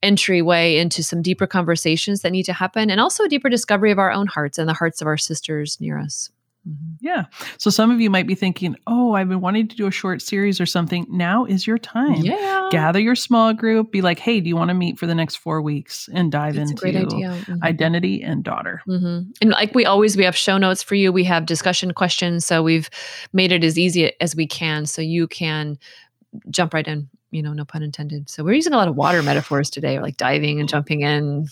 entryway 0.01 0.77
into 0.77 1.03
some 1.03 1.21
deeper 1.21 1.47
conversations 1.47 2.21
that 2.21 2.31
need 2.31 2.43
to 2.43 2.53
happen 2.53 2.89
and 2.89 3.01
also 3.01 3.25
a 3.25 3.29
deeper 3.29 3.49
discovery 3.49 3.91
of 3.91 3.99
our 3.99 4.11
own 4.11 4.27
hearts 4.27 4.57
and 4.57 4.67
the 4.69 4.73
hearts 4.73 5.01
of 5.01 5.07
our 5.07 5.17
sisters 5.17 5.79
near 5.81 5.99
us. 5.99 6.29
Mm-hmm. 6.67 6.95
Yeah. 6.99 7.25
So 7.57 7.69
some 7.69 7.89
of 7.91 8.01
you 8.01 8.09
might 8.09 8.27
be 8.27 8.35
thinking, 8.35 8.75
oh, 8.85 9.13
I've 9.13 9.29
been 9.29 9.41
wanting 9.41 9.67
to 9.69 9.75
do 9.75 9.87
a 9.87 9.91
short 9.91 10.21
series 10.21 10.59
or 10.59 10.65
something. 10.65 11.05
Now 11.09 11.45
is 11.45 11.65
your 11.65 11.77
time. 11.77 12.21
Yeah. 12.21 12.67
Gather 12.71 12.99
your 12.99 13.15
small 13.15 13.53
group. 13.53 13.91
Be 13.91 14.01
like, 14.01 14.19
hey, 14.19 14.39
do 14.39 14.49
you 14.49 14.55
want 14.55 14.69
to 14.69 14.73
meet 14.73 14.99
for 14.99 15.07
the 15.07 15.15
next 15.15 15.37
four 15.37 15.61
weeks 15.61 16.09
and 16.13 16.31
dive 16.31 16.55
That's 16.55 16.71
into 16.71 16.85
mm-hmm. 16.85 17.63
identity 17.63 18.21
and 18.21 18.43
daughter? 18.43 18.81
Mm-hmm. 18.87 19.31
And 19.41 19.49
like 19.51 19.73
we 19.73 19.85
always, 19.85 20.17
we 20.17 20.25
have 20.25 20.35
show 20.35 20.57
notes 20.57 20.83
for 20.83 20.95
you. 20.95 21.11
We 21.11 21.23
have 21.23 21.45
discussion 21.45 21.93
questions. 21.93 22.45
So 22.45 22.61
we've 22.61 22.89
made 23.33 23.51
it 23.51 23.63
as 23.63 23.79
easy 23.79 24.11
as 24.21 24.35
we 24.35 24.45
can 24.45 24.85
so 24.85 25.01
you 25.01 25.27
can 25.27 25.77
jump 26.49 26.73
right 26.73 26.87
in 26.87 27.09
you 27.31 27.43
know, 27.43 27.53
no 27.53 27.63
pun 27.65 27.83
intended. 27.83 28.29
So 28.29 28.43
we're 28.43 28.53
using 28.53 28.73
a 28.73 28.77
lot 28.77 28.87
of 28.87 28.95
water 28.95 29.21
metaphors 29.21 29.69
today, 29.69 29.99
like 29.99 30.17
diving 30.17 30.59
and 30.59 30.67
jumping 30.67 31.01
in, 31.01 31.47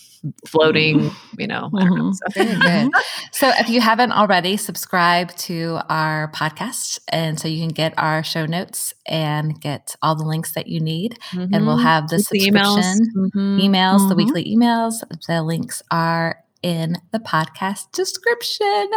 floating, 0.46 1.10
you 1.38 1.46
know. 1.46 1.70
Mm-hmm. 1.72 2.12
So. 2.12 2.44
Very 2.44 2.60
good. 2.60 2.92
so 3.32 3.50
if 3.58 3.68
you 3.68 3.80
haven't 3.80 4.12
already, 4.12 4.56
subscribe 4.56 5.34
to 5.36 5.78
our 5.88 6.32
podcast. 6.32 6.98
And 7.08 7.38
so 7.38 7.46
you 7.46 7.60
can 7.60 7.68
get 7.68 7.94
our 7.96 8.24
show 8.24 8.46
notes 8.46 8.92
and 9.06 9.60
get 9.60 9.94
all 10.02 10.16
the 10.16 10.24
links 10.24 10.52
that 10.54 10.66
you 10.66 10.80
need. 10.80 11.18
Mm-hmm. 11.30 11.54
And 11.54 11.66
we'll 11.66 11.76
mm-hmm. 11.76 11.86
have 11.86 12.08
the 12.08 12.16
weekly 12.16 12.40
subscription 12.40 13.10
emails, 13.14 13.30
mm-hmm. 13.34 13.58
emails 13.60 14.08
the 14.08 14.14
mm-hmm. 14.14 14.16
weekly 14.16 14.44
emails. 14.44 14.94
The 15.26 15.42
links 15.42 15.82
are 15.90 16.42
in 16.62 16.96
the 17.12 17.18
podcast 17.18 17.90
description. 17.92 18.90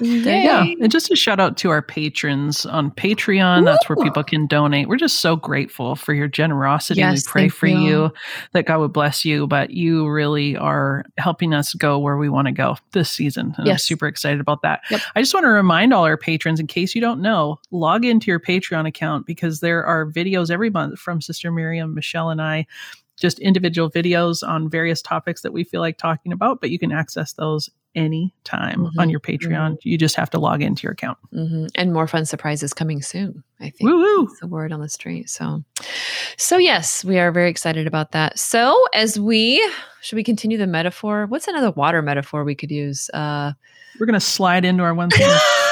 Yeah. 0.00 0.62
And 0.62 0.90
just 0.90 1.10
a 1.10 1.16
shout 1.16 1.40
out 1.40 1.56
to 1.58 1.70
our 1.70 1.82
patrons 1.82 2.64
on 2.64 2.90
Patreon. 2.90 3.60
Woo! 3.60 3.64
That's 3.64 3.88
where 3.88 3.96
people 3.96 4.22
can 4.22 4.46
donate. 4.46 4.88
We're 4.88 4.96
just 4.96 5.20
so 5.20 5.36
grateful 5.36 5.96
for 5.96 6.14
your 6.14 6.28
generosity. 6.28 7.00
Yes, 7.00 7.26
we 7.26 7.30
pray 7.30 7.48
for 7.48 7.66
you. 7.66 7.78
you 7.78 8.12
that 8.52 8.66
God 8.66 8.78
would 8.78 8.92
bless 8.92 9.24
you, 9.24 9.46
but 9.46 9.70
you 9.70 10.08
really 10.08 10.56
are 10.56 11.04
helping 11.18 11.54
us 11.54 11.74
go 11.74 11.98
where 11.98 12.16
we 12.16 12.28
want 12.28 12.46
to 12.46 12.52
go 12.52 12.76
this 12.92 13.10
season. 13.10 13.54
And 13.58 13.66
yes. 13.66 13.74
I'm 13.74 13.78
super 13.78 14.06
excited 14.06 14.40
about 14.40 14.62
that. 14.62 14.82
Yep. 14.90 15.00
I 15.16 15.20
just 15.20 15.34
want 15.34 15.44
to 15.44 15.50
remind 15.50 15.92
all 15.92 16.04
our 16.04 16.16
patrons, 16.16 16.60
in 16.60 16.66
case 16.66 16.94
you 16.94 17.00
don't 17.00 17.20
know, 17.20 17.58
log 17.70 18.04
into 18.04 18.30
your 18.30 18.40
Patreon 18.40 18.86
account 18.86 19.26
because 19.26 19.60
there 19.60 19.84
are 19.84 20.06
videos 20.06 20.50
every 20.50 20.70
month 20.70 20.98
from 20.98 21.20
Sister 21.20 21.50
Miriam, 21.50 21.94
Michelle, 21.94 22.30
and 22.30 22.40
I 22.40 22.66
just 23.18 23.38
individual 23.40 23.90
videos 23.90 24.46
on 24.46 24.70
various 24.70 25.02
topics 25.02 25.42
that 25.42 25.52
we 25.52 25.64
feel 25.64 25.80
like 25.80 25.98
talking 25.98 26.32
about, 26.32 26.60
but 26.60 26.70
you 26.70 26.78
can 26.78 26.92
access 26.92 27.32
those 27.32 27.68
anytime 27.94 28.80
mm-hmm. 28.80 29.00
on 29.00 29.10
your 29.10 29.20
Patreon. 29.20 29.72
Mm-hmm. 29.72 29.88
You 29.88 29.98
just 29.98 30.14
have 30.16 30.30
to 30.30 30.38
log 30.38 30.62
into 30.62 30.84
your 30.84 30.92
account. 30.92 31.18
Mm-hmm. 31.34 31.66
And 31.74 31.92
more 31.92 32.06
fun 32.06 32.24
surprises 32.24 32.72
coming 32.72 33.02
soon, 33.02 33.42
I 33.60 33.70
think. 33.70 33.90
Woo-woo. 33.90 34.28
the 34.40 34.46
word 34.46 34.72
on 34.72 34.80
the 34.80 34.88
street. 34.88 35.28
So, 35.28 35.64
so 36.36 36.58
yes, 36.58 37.04
we 37.04 37.18
are 37.18 37.32
very 37.32 37.50
excited 37.50 37.86
about 37.86 38.12
that. 38.12 38.38
So 38.38 38.86
as 38.94 39.18
we, 39.18 39.66
should 40.00 40.16
we 40.16 40.24
continue 40.24 40.58
the 40.58 40.66
metaphor? 40.66 41.26
What's 41.26 41.48
another 41.48 41.72
water 41.72 42.02
metaphor 42.02 42.44
we 42.44 42.54
could 42.54 42.70
use? 42.70 43.10
Uh, 43.10 43.52
We're 43.98 44.06
going 44.06 44.14
to 44.14 44.20
slide 44.20 44.64
into 44.64 44.84
our 44.84 44.94
one 44.94 45.10
thing. 45.10 45.28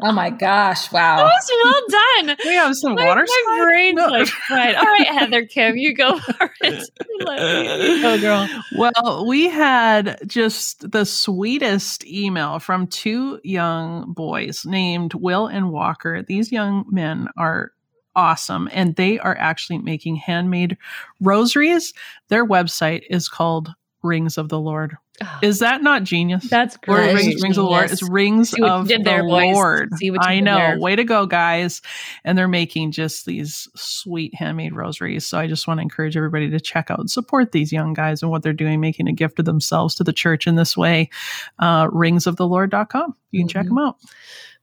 Oh 0.00 0.12
my 0.12 0.30
gosh! 0.30 0.92
Wow, 0.92 1.16
that 1.16 1.24
was 1.24 1.50
well 1.64 2.26
done. 2.26 2.36
We 2.44 2.54
have 2.54 2.76
some 2.76 2.94
my, 2.94 3.04
water. 3.04 3.24
My 3.26 3.58
brain's 3.64 3.96
no. 3.96 4.06
like 4.06 4.28
right. 4.48 4.76
All 4.76 4.84
right, 4.84 5.08
Heather 5.08 5.44
Khym, 5.44 5.76
you 5.76 5.92
go 5.92 6.18
for 6.20 6.52
it. 6.60 6.88
oh, 7.26 8.20
girl. 8.20 8.48
Well, 8.76 9.26
we 9.26 9.48
had 9.48 10.20
just 10.24 10.88
the 10.88 11.04
sweetest 11.04 12.06
email 12.06 12.60
from 12.60 12.86
two 12.86 13.40
young 13.42 14.12
boys 14.12 14.64
named 14.64 15.14
Will 15.14 15.48
and 15.48 15.72
Walker. 15.72 16.22
These 16.22 16.52
young 16.52 16.84
men 16.88 17.26
are 17.36 17.72
awesome, 18.14 18.68
and 18.72 18.94
they 18.94 19.18
are 19.18 19.36
actually 19.36 19.78
making 19.78 20.16
handmade 20.16 20.78
rosaries. 21.20 21.92
Their 22.28 22.46
website 22.46 23.02
is 23.10 23.28
called 23.28 23.74
Rings 24.04 24.38
of 24.38 24.48
the 24.48 24.60
Lord 24.60 24.96
is 25.42 25.60
that 25.60 25.82
not 25.82 26.04
genius? 26.04 26.48
That's 26.48 26.76
great. 26.76 27.14
Rings, 27.14 27.42
rings, 27.42 27.58
of 27.58 27.64
the 27.64 27.70
Lord. 27.70 27.90
It's 27.90 28.08
rings 28.08 28.54
of 28.54 28.88
the 28.88 28.98
there, 28.98 29.24
Lord. 29.24 29.92
I 30.20 30.40
know. 30.40 30.56
There. 30.56 30.78
Way 30.78 30.96
to 30.96 31.04
go, 31.04 31.26
guys! 31.26 31.82
And 32.24 32.36
they're 32.36 32.48
making 32.48 32.92
just 32.92 33.26
these 33.26 33.68
sweet 33.74 34.34
handmade 34.34 34.74
rosaries. 34.74 35.26
So 35.26 35.38
I 35.38 35.46
just 35.46 35.66
want 35.66 35.78
to 35.78 35.82
encourage 35.82 36.16
everybody 36.16 36.50
to 36.50 36.60
check 36.60 36.90
out 36.90 36.98
and 36.98 37.10
support 37.10 37.52
these 37.52 37.72
young 37.72 37.94
guys 37.94 38.22
and 38.22 38.30
what 38.30 38.42
they're 38.42 38.52
doing, 38.52 38.80
making 38.80 39.08
a 39.08 39.12
gift 39.12 39.38
of 39.38 39.44
themselves 39.44 39.94
to 39.96 40.04
the 40.04 40.12
church 40.12 40.46
in 40.46 40.56
this 40.56 40.76
way. 40.76 41.10
Uh, 41.58 41.88
ringsoftheLord.com. 41.88 43.14
You 43.30 43.40
can 43.40 43.48
mm-hmm. 43.48 43.52
check 43.52 43.66
them 43.66 43.78
out. 43.78 43.96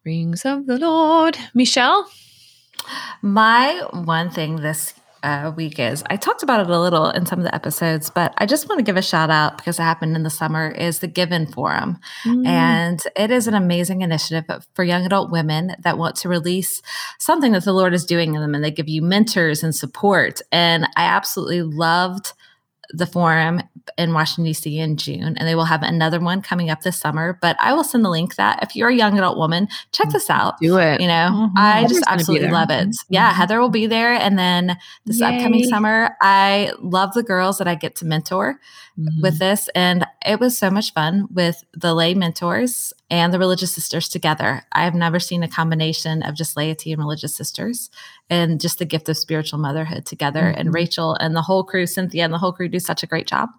Rings 0.06 0.46
of 0.46 0.68
the 0.68 0.78
Lord. 0.78 1.38
Michelle. 1.54 2.10
My 3.22 3.88
one 3.92 4.30
thing 4.30 4.58
this 4.58 4.94
uh, 5.26 5.52
week 5.56 5.80
is. 5.80 6.04
I 6.08 6.18
talked 6.18 6.44
about 6.44 6.60
it 6.62 6.70
a 6.70 6.80
little 6.80 7.10
in 7.10 7.26
some 7.26 7.40
of 7.40 7.46
the 7.46 7.54
episodes, 7.54 8.12
but 8.12 8.34
I 8.38 8.46
just 8.46 8.70
want 8.70 8.78
to 8.78 8.84
give 8.84 8.96
a 8.96 9.02
shout 9.02 9.32
out 9.32 9.58
because 9.58 9.80
it 9.80 9.82
happened 9.82 10.16
in 10.16 10.22
the 10.22 10.30
summer 10.30 10.70
is 10.70 11.00
the 11.00 11.08
Given 11.08 11.48
Forum. 11.48 11.98
Mm. 12.24 12.46
And 12.46 13.02
it 13.16 13.32
is 13.32 13.48
an 13.48 13.56
amazing 13.56 14.02
initiative 14.02 14.46
for 14.76 14.84
young 14.84 15.04
adult 15.04 15.32
women 15.32 15.76
that 15.80 15.98
want 15.98 16.16
to 16.18 16.30
release 16.30 16.84
something 17.18 17.54
that 17.54 17.66
the 17.66 17.74
Lord 17.74 17.96
is 17.96 18.06
doing 18.06 18.36
in 18.36 18.42
them 18.42 18.54
and 18.54 18.64
they 18.64 18.70
give 18.70 18.88
you 18.88 19.02
mentors 19.02 19.64
and 19.64 19.74
support. 19.74 20.42
And 20.52 20.86
I 20.96 21.06
absolutely 21.06 21.64
loved 21.64 22.34
the 22.98 23.06
forum 23.06 23.62
in 23.98 24.14
Washington, 24.14 24.46
D.C. 24.46 24.80
in 24.80 24.98
June, 24.98 25.38
and 25.38 25.48
they 25.48 25.56
will 25.56 25.66
have 25.66 25.84
another 25.84 26.20
one 26.20 26.42
coming 26.42 26.70
up 26.70 26.82
this 26.82 26.98
summer. 26.98 27.38
But 27.42 27.56
I 27.60 27.74
will 27.74 27.84
send 27.84 28.04
the 28.04 28.10
link 28.10 28.36
that 28.36 28.64
if 28.64 28.76
you're 28.76 28.90
a 28.90 28.96
young 28.96 29.18
adult 29.18 29.38
woman, 29.38 29.68
check 29.92 30.10
this 30.10 30.30
out. 30.30 30.60
Do 30.60 30.78
it. 30.78 31.02
You 31.02 31.08
know, 31.08 31.30
mm-hmm. 31.32 31.58
I 31.58 31.82
Heather's 31.82 31.92
just 31.92 32.08
absolutely 32.08 32.50
love 32.50 32.70
it. 32.70 32.88
Mm-hmm. 32.88 33.14
Yeah, 33.14 33.34
Heather 33.34 33.60
will 33.60 33.70
be 33.70 33.88
there. 33.88 34.14
And 34.14 34.38
then 34.40 34.78
this 35.06 35.20
Yay. 35.20 35.38
upcoming 35.38 35.64
summer, 35.66 36.16
I 36.22 36.74
love 36.80 37.14
the 37.14 37.24
girls 37.24 37.58
that 37.60 37.68
I 37.68 37.76
get 37.76 37.96
to 37.98 38.06
mentor 38.06 38.60
mm-hmm. 38.98 39.22
with 39.22 39.40
this. 39.40 39.70
And 39.76 40.06
it 40.26 40.40
was 40.40 40.58
so 40.58 40.70
much 40.70 40.94
fun 40.94 41.28
with 41.32 41.64
the 41.74 41.94
lay 41.94 42.14
mentors 42.14 42.94
and 43.10 43.34
the 43.34 43.40
religious 43.40 43.74
sisters 43.74 44.10
together. 44.10 44.64
I've 44.72 44.96
never 44.96 45.20
seen 45.20 45.44
a 45.44 45.48
combination 45.48 46.24
of 46.24 46.36
just 46.36 46.58
laity 46.58 46.92
and 46.92 47.02
religious 47.02 47.36
sisters 47.36 47.90
and 48.30 48.60
just 48.60 48.80
the 48.80 48.86
gift 48.86 49.08
of 49.10 49.18
spiritual 49.18 49.60
motherhood 49.60 50.06
together. 50.06 50.42
Mm-hmm. 50.42 50.60
And 50.60 50.74
Rachel 50.74 51.16
and 51.16 51.36
the 51.36 51.42
whole 51.42 51.64
crew, 51.64 51.86
Cynthia 51.86 52.24
and 52.24 52.34
the 52.34 52.38
whole 52.38 52.52
crew 52.52 52.68
do 52.68 52.80
such 52.80 53.04
a 53.04 53.08
great 53.08 53.28
job. 53.28 53.50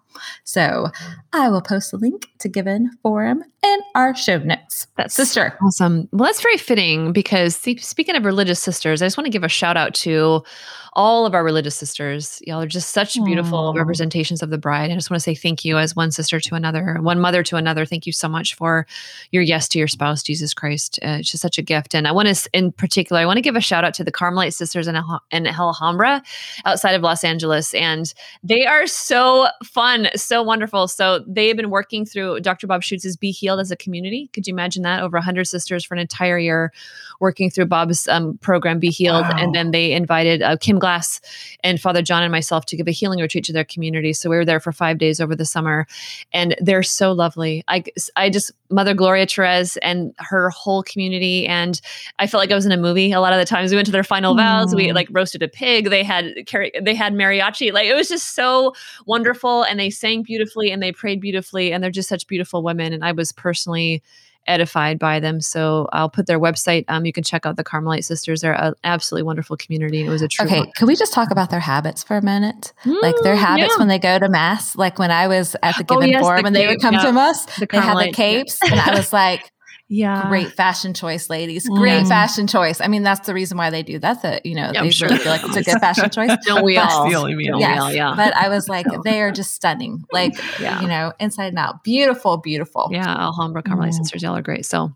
So 0.43 0.87
I 1.33 1.49
will 1.49 1.61
post 1.61 1.91
the 1.91 1.97
link 1.97 2.27
to 2.39 2.49
Given 2.49 2.97
Forum 3.01 3.43
in 3.73 3.79
our 3.95 4.15
show 4.15 4.37
notes. 4.39 4.87
That's 4.95 5.13
sister. 5.13 5.57
Awesome. 5.63 6.07
Well, 6.11 6.27
that's 6.27 6.41
very 6.41 6.57
fitting 6.57 7.13
because 7.13 7.55
speaking 7.55 8.15
of 8.15 8.25
religious 8.25 8.59
sisters, 8.59 9.01
I 9.01 9.05
just 9.05 9.17
want 9.17 9.25
to 9.25 9.31
give 9.31 9.43
a 9.43 9.49
shout 9.49 9.77
out 9.77 9.93
to 9.95 10.43
all 10.97 11.27
of 11.27 11.35
our 11.35 11.43
religious 11.43 11.75
sisters. 11.75 12.41
Y'all 12.47 12.59
are 12.59 12.67
just 12.67 12.89
such 12.89 13.23
beautiful 13.23 13.71
Aww. 13.71 13.77
representations 13.77 14.41
of 14.41 14.49
the 14.49 14.57
bride. 14.57 14.89
I 14.89 14.95
just 14.95 15.11
want 15.11 15.19
to 15.19 15.23
say 15.23 15.35
thank 15.35 15.63
you 15.63 15.77
as 15.77 15.95
one 15.95 16.09
sister 16.09 16.39
to 16.39 16.55
another, 16.55 16.97
one 17.01 17.19
mother 17.19 17.43
to 17.43 17.55
another. 17.55 17.85
Thank 17.85 18.07
you 18.07 18.11
so 18.11 18.27
much 18.27 18.55
for 18.55 18.87
your 19.31 19.43
yes 19.43 19.67
to 19.69 19.77
your 19.77 19.87
spouse, 19.87 20.23
Jesus 20.23 20.55
Christ. 20.55 20.97
Uh, 21.03 21.17
it's 21.19 21.29
just 21.29 21.43
such 21.43 21.59
a 21.59 21.61
gift. 21.61 21.93
And 21.93 22.07
I 22.07 22.11
want 22.11 22.35
to, 22.35 22.49
in 22.51 22.71
particular, 22.71 23.21
I 23.21 23.27
want 23.27 23.37
to 23.37 23.43
give 23.43 23.55
a 23.55 23.61
shout 23.61 23.83
out 23.83 23.93
to 23.93 24.03
the 24.03 24.11
Carmelite 24.11 24.55
sisters 24.55 24.87
in, 24.87 24.99
in 25.29 25.45
Alhambra 25.45 26.23
outside 26.65 26.93
of 26.93 27.03
Los 27.03 27.23
Angeles. 27.23 27.75
And 27.75 28.11
they 28.41 28.65
are 28.65 28.87
so 28.87 29.49
fun, 29.63 30.09
so 30.15 30.41
wonderful. 30.41 30.87
So 30.87 31.23
they 31.27 31.47
have 31.47 31.57
been 31.57 31.69
working 31.69 32.05
through 32.05 32.39
Dr. 32.39 32.65
Bob 32.65 32.81
Schuchts's 32.81 33.15
Be 33.15 33.29
Healed 33.29 33.56
as 33.59 33.71
a 33.71 33.75
community. 33.75 34.29
Could 34.33 34.47
you 34.47 34.53
imagine 34.53 34.83
that? 34.83 35.01
Over 35.01 35.17
100 35.17 35.45
sisters 35.45 35.85
for 35.85 35.93
an 35.93 35.99
entire 35.99 36.37
year 36.37 36.71
working 37.19 37.49
through 37.49 37.65
Bob's 37.65 38.07
um, 38.07 38.37
program, 38.39 38.79
Be 38.79 38.89
Healed. 38.89 39.23
Wow. 39.23 39.37
And 39.37 39.55
then 39.55 39.71
they 39.71 39.93
invited 39.93 40.41
uh, 40.41 40.57
Kim 40.57 40.79
Glass 40.79 41.19
and 41.63 41.79
Father 41.79 42.01
John 42.01 42.23
and 42.23 42.31
myself 42.31 42.65
to 42.67 42.77
give 42.77 42.87
a 42.87 42.91
healing 42.91 43.19
retreat 43.19 43.43
to 43.45 43.53
their 43.53 43.65
community. 43.65 44.13
So 44.13 44.29
we 44.29 44.35
were 44.35 44.45
there 44.45 44.59
for 44.59 44.71
five 44.71 44.97
days 44.97 45.19
over 45.19 45.35
the 45.35 45.45
summer, 45.45 45.87
and 46.33 46.55
they're 46.59 46.83
so 46.83 47.11
lovely. 47.11 47.63
I, 47.67 47.83
I 48.15 48.29
just 48.29 48.51
Mother 48.69 48.93
Gloria 48.93 49.25
Therese 49.25 49.77
and 49.77 50.13
her 50.17 50.49
whole 50.49 50.83
community, 50.83 51.47
and 51.47 51.79
I 52.19 52.27
felt 52.27 52.41
like 52.41 52.51
I 52.51 52.55
was 52.55 52.65
in 52.65 52.71
a 52.71 52.77
movie. 52.77 53.11
A 53.11 53.19
lot 53.19 53.33
of 53.33 53.39
the 53.39 53.45
times 53.45 53.71
we 53.71 53.77
went 53.77 53.85
to 53.85 53.91
their 53.91 54.03
final 54.03 54.33
mm. 54.33 54.37
vows. 54.37 54.75
We 54.75 54.91
like 54.91 55.07
roasted 55.11 55.41
a 55.41 55.47
pig. 55.47 55.89
They 55.89 56.03
had 56.03 56.33
they 56.81 56.95
had 56.95 57.13
mariachi. 57.13 57.71
Like 57.71 57.87
it 57.87 57.95
was 57.95 58.09
just 58.09 58.35
so 58.35 58.73
wonderful, 59.05 59.63
and 59.63 59.79
they 59.79 59.89
sang 59.89 60.23
beautifully 60.23 60.71
and 60.71 60.81
they 60.81 60.91
prayed 60.91 61.21
beautifully, 61.21 61.71
and 61.71 61.83
they're 61.83 61.91
just 61.91 62.09
such 62.09 62.27
beautiful 62.27 62.63
women. 62.63 62.93
And 62.93 63.03
I 63.03 63.11
was 63.11 63.31
personally 63.31 64.03
edified 64.47 64.99
by 64.99 65.19
them. 65.19 65.41
So 65.41 65.87
I'll 65.93 66.09
put 66.09 66.27
their 66.27 66.39
website. 66.39 66.85
Um, 66.87 67.05
you 67.05 67.13
can 67.13 67.23
check 67.23 67.45
out 67.45 67.55
the 67.55 67.63
Carmelite 67.63 68.05
Sisters. 68.05 68.41
They're 68.41 68.53
an 68.53 68.73
absolutely 68.83 69.23
wonderful 69.23 69.57
community. 69.57 70.05
It 70.05 70.09
was 70.09 70.21
a 70.21 70.27
true. 70.27 70.45
Okay, 70.45 70.59
honor. 70.59 70.71
can 70.75 70.87
we 70.87 70.95
just 70.95 71.13
talk 71.13 71.31
about 71.31 71.49
their 71.49 71.59
habits 71.59 72.03
for 72.03 72.17
a 72.17 72.21
minute? 72.21 72.73
Mm, 72.83 73.01
like 73.01 73.15
their 73.23 73.35
habits 73.35 73.73
yeah. 73.73 73.79
when 73.79 73.87
they 73.87 73.99
go 73.99 74.19
to 74.19 74.29
mass. 74.29 74.75
Like 74.75 74.99
when 74.99 75.11
I 75.11 75.27
was 75.27 75.55
at 75.63 75.77
the 75.77 75.85
oh, 75.89 75.95
Given 75.95 76.09
oh, 76.09 76.19
yes, 76.19 76.21
Forum 76.21 76.41
the 76.41 76.47
and 76.47 76.55
they 76.55 76.67
would 76.67 76.81
come 76.81 76.93
yeah. 76.93 77.03
to 77.03 77.11
mass, 77.11 77.45
the 77.57 77.65
they 77.65 77.77
had 77.77 77.97
the 77.97 78.11
capes, 78.11 78.59
yeah. 78.63 78.71
and 78.71 78.81
I 78.81 78.95
was 78.95 79.13
like. 79.13 79.51
Yeah. 79.89 80.27
Great 80.27 80.51
fashion 80.51 80.93
choice, 80.93 81.29
ladies. 81.29 81.67
Great 81.67 82.03
mm. 82.03 82.07
fashion 82.07 82.45
choice. 82.45 82.81
I 82.81 82.87
mean, 82.87 83.03
that's 83.03 83.25
the 83.25 83.33
reason 83.33 83.57
why 83.57 83.69
they 83.69 83.83
do 83.83 83.99
that. 83.99 84.21
That, 84.21 84.45
you 84.45 84.53
know, 84.53 84.71
yeah, 84.73 84.83
they 84.83 84.89
sure. 84.91 85.07
really 85.07 85.21
feel 85.21 85.31
like 85.31 85.43
it's 85.45 85.55
a 85.55 85.63
good 85.63 85.79
fashion 85.79 86.09
choice. 86.09 86.31
Don't 86.45 86.63
we 86.63 86.77
all? 86.77 87.09
Yes, 87.09 87.95
yeah. 87.95 88.13
But 88.15 88.35
I 88.35 88.49
was 88.49 88.67
like, 88.67 88.85
they 89.03 89.21
are 89.21 89.31
just 89.31 89.53
stunning. 89.53 90.03
Like, 90.11 90.33
yeah. 90.59 90.81
you 90.81 90.87
know, 90.87 91.13
inside 91.19 91.47
and 91.47 91.59
out. 91.59 91.83
Beautiful, 91.83 92.37
beautiful. 92.37 92.89
Yeah. 92.91 93.07
Alhambra 93.07 93.63
Carmelite 93.63 93.91
mm. 93.91 93.97
Sisters, 93.97 94.23
y'all 94.23 94.35
are 94.35 94.41
great. 94.41 94.65
So 94.65 94.91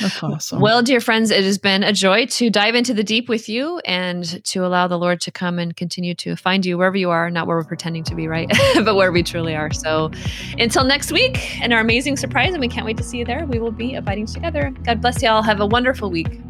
that's 0.00 0.22
awesome. 0.22 0.60
Well, 0.60 0.82
dear 0.82 1.00
friends, 1.00 1.30
it 1.30 1.44
has 1.44 1.58
been 1.58 1.84
a 1.84 1.92
joy 1.92 2.26
to 2.26 2.50
dive 2.50 2.74
into 2.74 2.92
the 2.92 3.04
deep 3.04 3.28
with 3.28 3.48
you 3.48 3.78
and 3.80 4.44
to 4.46 4.66
allow 4.66 4.88
the 4.88 4.98
Lord 4.98 5.20
to 5.22 5.30
come 5.30 5.58
and 5.58 5.76
continue 5.76 6.14
to 6.16 6.34
find 6.34 6.66
you 6.66 6.76
wherever 6.76 6.96
you 6.96 7.10
are, 7.10 7.30
not 7.30 7.46
where 7.46 7.56
we're 7.56 7.64
pretending 7.64 8.02
to 8.04 8.14
be, 8.14 8.26
right? 8.26 8.50
but 8.74 8.96
where 8.96 9.12
we 9.12 9.22
truly 9.22 9.54
are. 9.54 9.72
So 9.72 10.10
until 10.58 10.84
next 10.84 11.12
week 11.12 11.60
and 11.62 11.72
our 11.72 11.80
amazing 11.80 12.16
surprise, 12.16 12.52
and 12.52 12.60
we 12.60 12.68
can't 12.68 12.86
wait 12.86 12.96
to 12.96 13.04
see 13.04 13.18
you 13.18 13.24
there, 13.24 13.46
we 13.46 13.58
will 13.58 13.70
be 13.70 13.94
abiding 13.94 14.26
together. 14.26 14.74
God 14.84 15.00
bless 15.00 15.22
you 15.22 15.28
all. 15.28 15.42
Have 15.42 15.60
a 15.60 15.66
wonderful 15.66 16.10
week. 16.10 16.40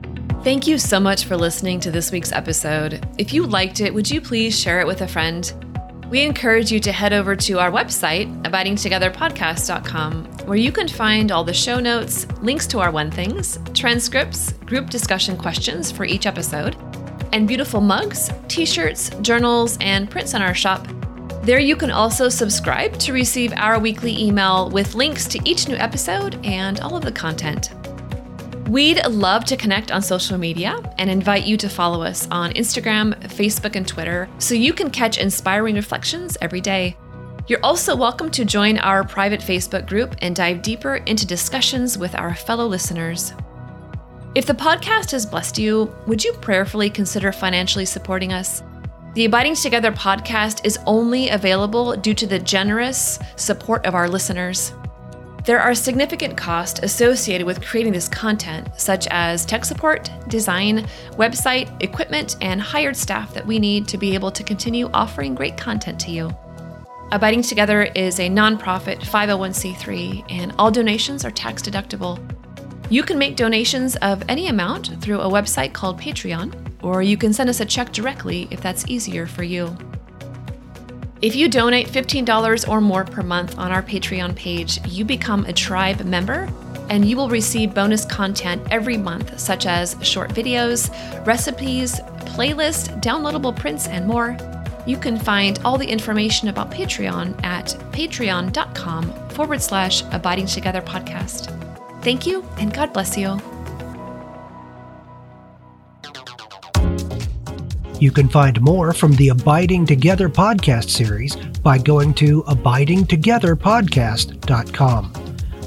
Thank 0.43 0.67
you 0.67 0.79
so 0.79 0.99
much 0.99 1.25
for 1.25 1.37
listening 1.37 1.81
to 1.81 1.91
this 1.91 2.11
week's 2.11 2.33
episode. 2.33 3.07
If 3.19 3.33
you 3.33 3.47
liked 3.47 3.81
it, 3.81 3.93
would 3.95 4.11
you 4.11 4.21
please 4.21 4.59
share 4.59 4.81
it 4.81 4.87
with 4.87 5.03
a 5.03 5.09
friend? 5.09 5.72
We 6.13 6.21
encourage 6.21 6.71
you 6.71 6.79
to 6.81 6.93
head 6.93 7.15
over 7.15 7.35
to 7.35 7.59
our 7.59 7.71
website, 7.71 8.43
abidingtogetherpodcast.com, 8.43 10.25
where 10.45 10.59
you 10.59 10.71
can 10.71 10.87
find 10.87 11.33
all 11.33 11.43
the 11.43 11.55
show 11.55 11.81
notes, 11.81 12.27
links 12.43 12.67
to 12.67 12.81
our 12.81 12.91
One 12.91 13.11
Things, 13.11 13.59
transcripts, 13.73 14.53
group 14.67 14.91
discussion 14.91 15.39
questions 15.39 15.91
for 15.91 16.05
each 16.05 16.27
episode, 16.27 16.77
and 17.33 17.49
beautiful 17.49 17.81
mugs, 17.81 18.31
t 18.47 18.67
shirts, 18.67 19.09
journals, 19.23 19.79
and 19.81 20.11
prints 20.11 20.35
on 20.35 20.43
our 20.43 20.55
shop. 20.55 20.87
There 21.45 21.59
you 21.59 21.77
can 21.77 21.91
also 21.91 22.29
subscribe 22.29 22.99
to 22.99 23.15
receive 23.15 23.55
our 23.57 23.79
weekly 23.79 24.15
email 24.23 24.69
with 24.69 24.95
links 24.95 25.27
to 25.29 25.41
each 25.49 25.67
new 25.67 25.77
episode 25.77 26.39
and 26.45 26.79
all 26.81 26.95
of 26.95 27.05
the 27.05 27.13
content. 27.13 27.71
We'd 28.73 29.07
love 29.07 29.45
to 29.45 29.57
connect 29.59 29.93
on 29.93 30.01
social 30.01 30.39
media 30.39 30.81
and 30.97 31.11
invite 31.11 31.45
you 31.45 31.59
to 31.59 31.69
follow 31.69 32.03
us 32.03 32.27
on 32.31 32.55
Instagram, 32.55 33.15
Facebook, 33.25 33.77
and 33.77 33.87
Twitter 33.87 34.31
so 34.39 34.55
you 34.55 34.73
can 34.73 34.89
catch 34.89 35.19
inspiring 35.19 35.75
reflections 35.75 36.39
every 36.41 36.63
day. 36.63 36.97
You're 37.49 37.63
also 37.63 37.95
welcome 37.95 38.31
to 38.31 38.47
join 38.47 38.79
our 38.79 39.05
private 39.05 39.41
Facebook 39.41 39.87
group 39.87 40.17
and 40.23 40.35
dive 40.35 40.63
deeper 40.63 40.95
into 41.05 41.27
discussions 41.27 41.99
with 41.99 42.15
our 42.15 42.35
fellow 42.35 42.67
listeners. 42.67 43.35
If 44.35 44.47
the 44.47 44.55
podcast 44.55 45.11
has 45.11 45.27
blessed 45.27 45.59
you, 45.59 45.95
would 46.07 46.25
you 46.25 46.33
prayerfully 46.41 46.89
consider 46.89 47.31
financially 47.31 47.85
supporting 47.85 48.33
us? 48.33 48.63
The 49.13 49.27
Abiding 49.27 49.57
Together 49.57 49.93
podcast 49.93 50.65
is 50.65 50.79
only 50.87 51.29
available 51.29 51.95
due 51.95 52.15
to 52.15 52.27
the 52.27 52.39
generous 52.39 53.19
support 53.37 53.85
of 53.85 53.95
our 53.95 54.09
listeners. 54.09 54.73
There 55.45 55.59
are 55.59 55.75
significant 55.75 56.37
costs 56.37 56.79
associated 56.85 57.45
with 57.45 57.65
creating 57.65 57.93
this 57.93 58.09
content, 58.09 58.69
such 58.77 59.09
as 59.11 59.45
tech 59.45 59.65
support, 59.65 60.09
design, 60.29 60.87
website, 61.15 61.83
equipment, 61.83 62.37
and 62.41 62.61
hired 62.61 62.97
staff 62.97 63.35
that 63.35 63.45
we 63.45 63.59
need 63.59 63.89
to 63.89 63.99
be 63.99 64.15
able 64.15 64.31
to 64.31 64.45
continue 64.45 64.89
offering 64.95 65.35
great 65.35 65.57
content 65.57 65.99
to 66.03 66.13
you. 66.13 66.31
Abiding 67.11 67.43
Together 67.43 67.83
is 67.97 68.21
a 68.21 68.29
nonprofit 68.29 69.01
501c3, 69.01 70.31
and 70.31 70.55
all 70.61 70.71
donations 70.71 71.25
are 71.25 71.31
tax 71.33 71.61
deductible. 71.61 72.21
You 72.89 73.03
can 73.03 73.19
make 73.19 73.35
donations 73.35 73.97
of 73.97 74.23
any 74.29 74.47
amount 74.47 75.03
through 75.03 75.23
a 75.23 75.29
website 75.29 75.73
called 75.73 76.01
Patreon, 76.01 76.55
or 76.85 77.03
you 77.03 77.17
can 77.17 77.33
send 77.33 77.51
us 77.51 77.59
a 77.59 77.67
check 77.67 77.93
directly 77.93 78.47
if 78.53 78.61
that's 78.61 78.87
easier 78.87 79.27
for 79.27 79.43
you. 79.43 79.77
If 81.23 81.37
you 81.37 81.49
donate 81.49 81.87
$15 81.87 82.69
or 82.69 82.81
more 82.81 83.05
per 83.05 83.23
month 83.23 83.57
on 83.57 83.71
our 83.71 83.81
Patreon 83.81 84.35
page, 84.35 84.85
you 84.89 85.05
become 85.05 85.45
a 85.45 85.53
tribe 85.53 86.01
member 86.01 86.49
and 86.91 87.05
you 87.05 87.17
will 87.17 87.29
receive 87.29 87.73
bonus 87.73 88.05
content 88.05 88.67
every 88.73 88.97
month, 88.97 89.39
such 89.39 89.65
as 89.65 89.95
short 90.03 90.35
videos, 90.35 90.91
recipes, 91.25 92.01
playlists, 92.35 93.01
downloadable 93.01 93.55
prints, 93.55 93.87
and 93.87 94.05
more. 94.05 94.37
You 94.85 94.97
can 94.97 95.17
find 95.17 95.61
all 95.65 95.79
the 95.79 95.87
information 95.87 96.49
about 96.49 96.73
Patreon 96.73 97.45
at 97.45 97.67
patreon.com 97.93 99.29
forward 99.29 99.63
slash 99.63 100.03
abiding 100.11 100.47
together 100.47 100.83
podcast. 100.83 101.57
Thank 102.03 102.27
you 102.27 102.45
and 102.59 102.75
God 102.75 102.93
bless 102.93 103.17
you. 103.17 103.41
You 108.03 108.11
can 108.11 108.29
find 108.29 108.61
more 108.61 108.93
from 108.93 109.13
the 109.13 109.29
Abiding 109.29 109.87
Together 109.87 110.29
podcast 110.29 110.91
series 110.91 111.37
by 111.37 111.79
going 111.79 112.13
to 112.15 112.43
abidingtogetherpodcast.com. 112.49 115.13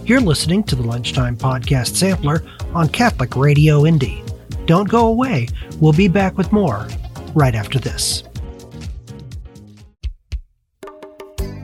You're 0.03 0.19
listening 0.19 0.65
to 0.65 0.75
the 0.75 0.83
Lunchtime 0.83 1.37
Podcast 1.37 1.95
Sampler 1.95 2.43
on 2.73 2.89
Catholic 2.89 3.37
Radio 3.37 3.85
Indy. 3.85 4.21
Don't 4.65 4.89
go 4.89 5.07
away. 5.07 5.47
We'll 5.79 5.93
be 5.93 6.09
back 6.09 6.37
with 6.37 6.51
more 6.51 6.89
right 7.33 7.55
after 7.55 7.79
this. 7.79 8.25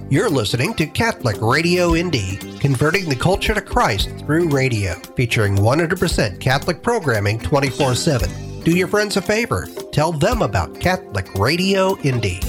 You're 0.09 0.29
listening 0.29 0.73
to 0.75 0.85
Catholic 0.85 1.35
Radio 1.41 1.95
Indy, 1.95 2.37
converting 2.61 3.09
the 3.09 3.17
culture 3.17 3.53
to 3.53 3.61
Christ 3.61 4.09
through 4.19 4.47
radio, 4.47 4.93
featuring 5.17 5.57
100% 5.57 6.39
Catholic 6.39 6.81
programming 6.81 7.39
24 7.39 7.93
7. 7.93 8.50
Do 8.63 8.77
your 8.77 8.87
friends 8.87 9.17
a 9.17 9.23
favor. 9.23 9.67
Tell 9.91 10.11
them 10.11 10.43
about 10.43 10.79
Catholic 10.79 11.33
Radio 11.33 11.97
Indy. 12.01 12.39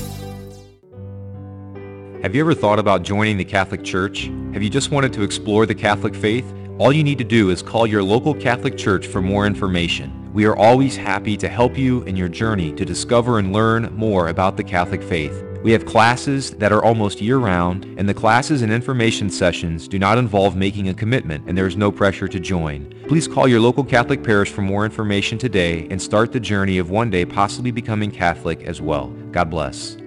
Have 2.21 2.35
you 2.35 2.43
ever 2.43 2.53
thought 2.53 2.79
about 2.79 3.03
joining 3.03 3.39
the 3.39 3.47
Catholic 3.47 3.83
Church? 3.83 4.25
Have 4.53 4.63
you 4.63 4.69
just 4.69 4.91
wanted 4.91 5.15
to 5.15 5.23
explore 5.23 5.65
the 5.65 5.75
Catholic 5.75 6.15
faith? 6.15 6.45
All 6.79 6.93
you 6.93 7.03
need 7.03 7.17
to 7.17 7.25
do 7.25 7.49
is 7.49 7.63
call 7.63 7.87
your 7.87 8.03
local 8.03 8.35
Catholic 8.35 8.77
Church 8.77 9.07
for 9.07 9.23
more 9.23 9.47
information. 9.47 10.31
We 10.35 10.45
are 10.45 10.55
always 10.55 10.99
happy 10.99 11.35
to 11.39 11.49
help 11.49 11.79
you 11.79 12.03
in 12.03 12.15
your 12.15 12.29
journey 12.29 12.75
to 12.75 12.85
discover 12.85 13.39
and 13.39 13.51
learn 13.51 13.91
more 13.95 14.29
about 14.29 14.59
the 14.59 14.65
Catholic 14.65 15.03
faith. 15.03 15.43
We 15.63 15.73
have 15.73 15.87
classes 15.87 16.51
that 16.53 16.73
are 16.73 16.85
almost 16.85 17.23
year-round, 17.23 17.87
and 17.97 18.07
the 18.07 18.13
classes 18.13 18.61
and 18.61 18.71
information 18.71 19.31
sessions 19.31 19.89
do 19.89 19.99
not 19.99 20.19
involve 20.19 20.57
making 20.57 20.91
a 20.91 20.95
commitment, 20.95 21.49
and 21.49 21.57
there 21.57 21.67
is 21.67 21.77
no 21.77 21.91
pressure 21.91 22.29
to 22.29 22.39
join. 22.41 22.93
Please 23.13 23.29
call 23.29 23.47
your 23.47 23.61
local 23.61 23.85
Catholic 23.85 24.25
parish 24.25 24.51
for 24.51 24.63
more 24.63 24.87
information 24.87 25.37
today 25.37 25.87
and 25.91 26.01
start 26.01 26.33
the 26.33 26.41
journey 26.41 26.79
of 26.79 26.89
one 26.89 27.11
day 27.11 27.27
possibly 27.27 27.71
becoming 27.71 28.11
Catholic 28.11 28.63
as 28.63 28.81
well. 28.81 29.09
God 29.33 29.51
bless. 29.51 29.99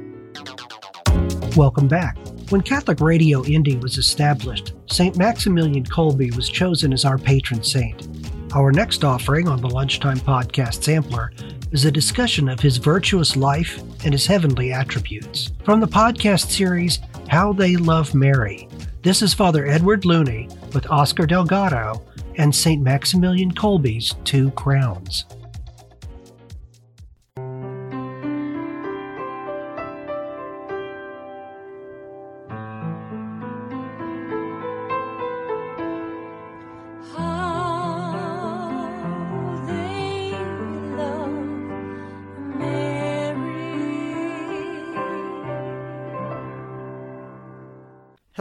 Welcome 1.56 1.88
back. 1.88 2.18
When 2.50 2.62
Catholic 2.62 3.00
Radio 3.02 3.46
Indy 3.46 3.76
was 3.76 4.00
established, 4.00 4.74
St. 4.88 5.18
Maximilian 5.18 5.84
Kolbe 5.84 6.36
was 6.36 6.50
chosen 6.50 6.92
as 6.92 7.06
our 7.06 7.20
patron 7.20 7.62
saint. 7.62 8.08
Our 8.56 8.72
next 8.72 9.04
offering 9.04 9.48
on 9.48 9.62
the 9.62 9.70
Lunchtime 9.70 10.18
Podcast 10.18 10.82
Sampler 10.82 11.32
is 11.72 11.86
a 11.86 11.92
discussion 11.92 12.50
of 12.50 12.60
his 12.60 12.78
virtuous 12.78 13.36
life 13.36 13.84
and 14.04 14.16
his 14.16 14.26
heavenly 14.26 14.74
attributes. 14.74 15.52
From 15.64 15.80
the 15.80 15.88
podcast 15.88 16.50
series, 16.50 17.02
How 17.30 17.54
They 17.54 17.76
Love 17.76 18.16
Mary, 18.16 18.68
this 19.04 19.22
is 19.22 19.36
Father 19.36 19.68
Edward 19.68 20.06
Looney 20.06 20.50
with 20.74 20.90
Oscar 20.90 21.28
Delgado 21.28 22.04
and 22.38 22.54
St. 22.54 22.82
Maximilian 22.82 23.52
Kolbe's 23.52 24.14
Two 24.24 24.52
Crowns. 24.52 25.26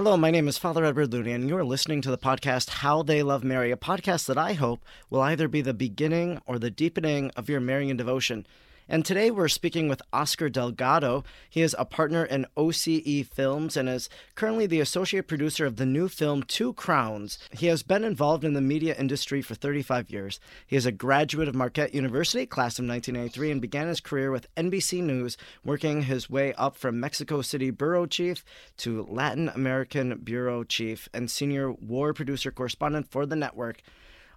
Hello, 0.04 0.18
my 0.18 0.30
name 0.30 0.48
is 0.48 0.58
Father 0.58 0.84
Edward 0.84 1.14
Looney, 1.14 1.32
and 1.32 1.48
you're 1.48 1.64
listening 1.64 2.02
to 2.02 2.10
the 2.10 2.18
podcast 2.18 2.68
How 2.68 3.02
They 3.02 3.22
Love 3.22 3.42
Mary, 3.42 3.70
a 3.70 3.76
podcast 3.78 4.26
that 4.26 4.36
I 4.36 4.52
hope 4.52 4.84
will 5.08 5.22
either 5.22 5.48
be 5.48 5.62
the 5.62 5.72
beginning 5.72 6.42
or 6.44 6.58
the 6.58 6.70
deepening 6.70 7.30
of 7.38 7.48
your 7.48 7.58
Marian 7.58 7.96
devotion. 7.96 8.46
And 8.86 9.02
today 9.02 9.30
we're 9.30 9.48
speaking 9.48 9.88
with 9.88 10.02
Oscar 10.12 10.50
Delgado. 10.50 11.24
He 11.48 11.62
is 11.62 11.74
a 11.78 11.86
partner 11.86 12.22
in 12.22 12.46
OCE 12.54 13.26
Films 13.26 13.78
and 13.78 13.88
is 13.88 14.10
currently 14.34 14.66
the 14.66 14.80
associate 14.80 15.26
producer 15.26 15.64
of 15.64 15.76
the 15.76 15.86
new 15.86 16.06
film 16.06 16.42
Two 16.42 16.74
Crowns. 16.74 17.38
He 17.50 17.68
has 17.68 17.82
been 17.82 18.04
involved 18.04 18.44
in 18.44 18.52
the 18.52 18.60
media 18.60 18.94
industry 18.98 19.40
for 19.40 19.54
35 19.54 20.10
years. 20.10 20.38
He 20.66 20.76
is 20.76 20.84
a 20.84 20.92
graduate 20.92 21.48
of 21.48 21.54
Marquette 21.54 21.94
University, 21.94 22.44
class 22.44 22.78
of 22.78 22.84
1983, 22.84 23.52
and 23.52 23.62
began 23.62 23.88
his 23.88 24.00
career 24.00 24.30
with 24.30 24.54
NBC 24.54 25.02
News, 25.02 25.38
working 25.64 26.02
his 26.02 26.28
way 26.28 26.52
up 26.54 26.76
from 26.76 27.00
Mexico 27.00 27.40
City 27.40 27.70
bureau 27.70 28.04
chief 28.04 28.44
to 28.76 29.06
Latin 29.08 29.48
American 29.48 30.18
bureau 30.18 30.62
chief 30.62 31.08
and 31.14 31.30
senior 31.30 31.72
war 31.72 32.12
producer 32.12 32.50
correspondent 32.50 33.10
for 33.10 33.24
the 33.24 33.36
network. 33.36 33.80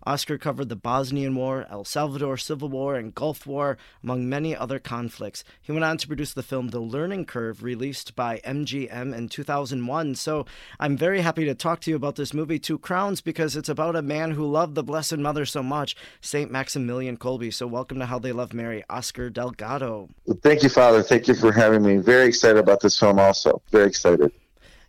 Oscar 0.08 0.38
covered 0.38 0.70
the 0.70 0.78
Bosnian 0.78 1.36
War, 1.36 1.68
El 1.70 1.84
Salvador 1.84 2.38
Civil 2.38 2.70
War, 2.70 2.96
and 2.96 3.14
Gulf 3.14 3.46
War, 3.46 3.78
among 4.02 4.30
many 4.30 4.56
other 4.56 4.80
conflicts. 4.80 5.44
He 5.62 5.74
went 5.74 5.84
on 5.84 5.98
to 5.98 6.08
produce 6.08 6.32
the 6.32 6.42
film 6.42 6.70
The 6.70 6.80
Learning 6.80 7.26
Curve, 7.26 7.62
released 7.62 8.16
by 8.16 8.40
MGM 8.46 9.14
in 9.14 9.28
2001. 9.28 10.16
So 10.16 10.46
I'm 10.80 10.96
very 10.96 11.20
happy 11.20 11.44
to 11.44 11.54
talk 11.54 11.82
to 11.82 11.90
you 11.90 11.98
about 11.98 12.16
this 12.16 12.34
movie, 12.34 12.58
Two 12.58 12.78
Crowns, 12.80 13.20
because 13.20 13.58
it's 13.58 13.68
about 13.68 13.98
a 13.98 14.02
man 14.02 14.32
who 14.32 14.50
loved 14.50 14.76
the 14.76 14.84
Blessed 14.84 15.18
Mother 15.18 15.46
so 15.46 15.62
much, 15.62 15.98
St. 16.22 16.50
Maximilian 16.50 17.18
Kolbe. 17.18 17.54
So 17.54 17.68
welcome 17.68 18.00
to 18.00 18.06
How 18.06 18.18
They 18.18 18.32
Love 18.32 18.54
Mary, 18.54 18.86
Oscar 18.90 19.30
Delgado. 19.30 20.08
Thank 20.42 20.64
you, 20.64 20.70
Father. 20.70 21.04
Thank 21.04 21.28
you 21.28 21.36
for 21.36 21.52
having 21.52 21.84
me. 21.84 21.98
Very 21.98 22.28
excited 22.28 22.60
about 22.60 22.80
this 22.80 22.98
film, 22.98 23.20
also. 23.20 23.62
Very 23.72 23.88
excited. 23.88 24.32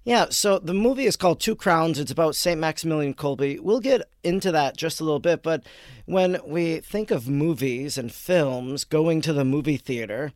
Yeah, 0.04 0.26
so 0.30 0.58
the 0.58 0.74
movie 0.74 1.04
is 1.04 1.16
called 1.16 1.40
Two 1.40 1.54
Crowns. 1.54 1.98
It's 1.98 2.10
about 2.10 2.34
St. 2.34 2.58
Maximilian 2.58 3.14
Kolbe. 3.14 3.60
We'll 3.60 3.80
get 3.80 4.08
into 4.24 4.50
that 4.52 4.76
just 4.76 5.00
a 5.00 5.04
little 5.04 5.18
bit, 5.18 5.42
but 5.42 5.64
when 6.06 6.38
we 6.46 6.80
think 6.80 7.10
of 7.10 7.28
movies 7.28 7.98
and 7.98 8.10
films, 8.10 8.84
going 8.84 9.20
to 9.22 9.32
the 9.32 9.44
movie 9.44 9.76
theater, 9.76 10.32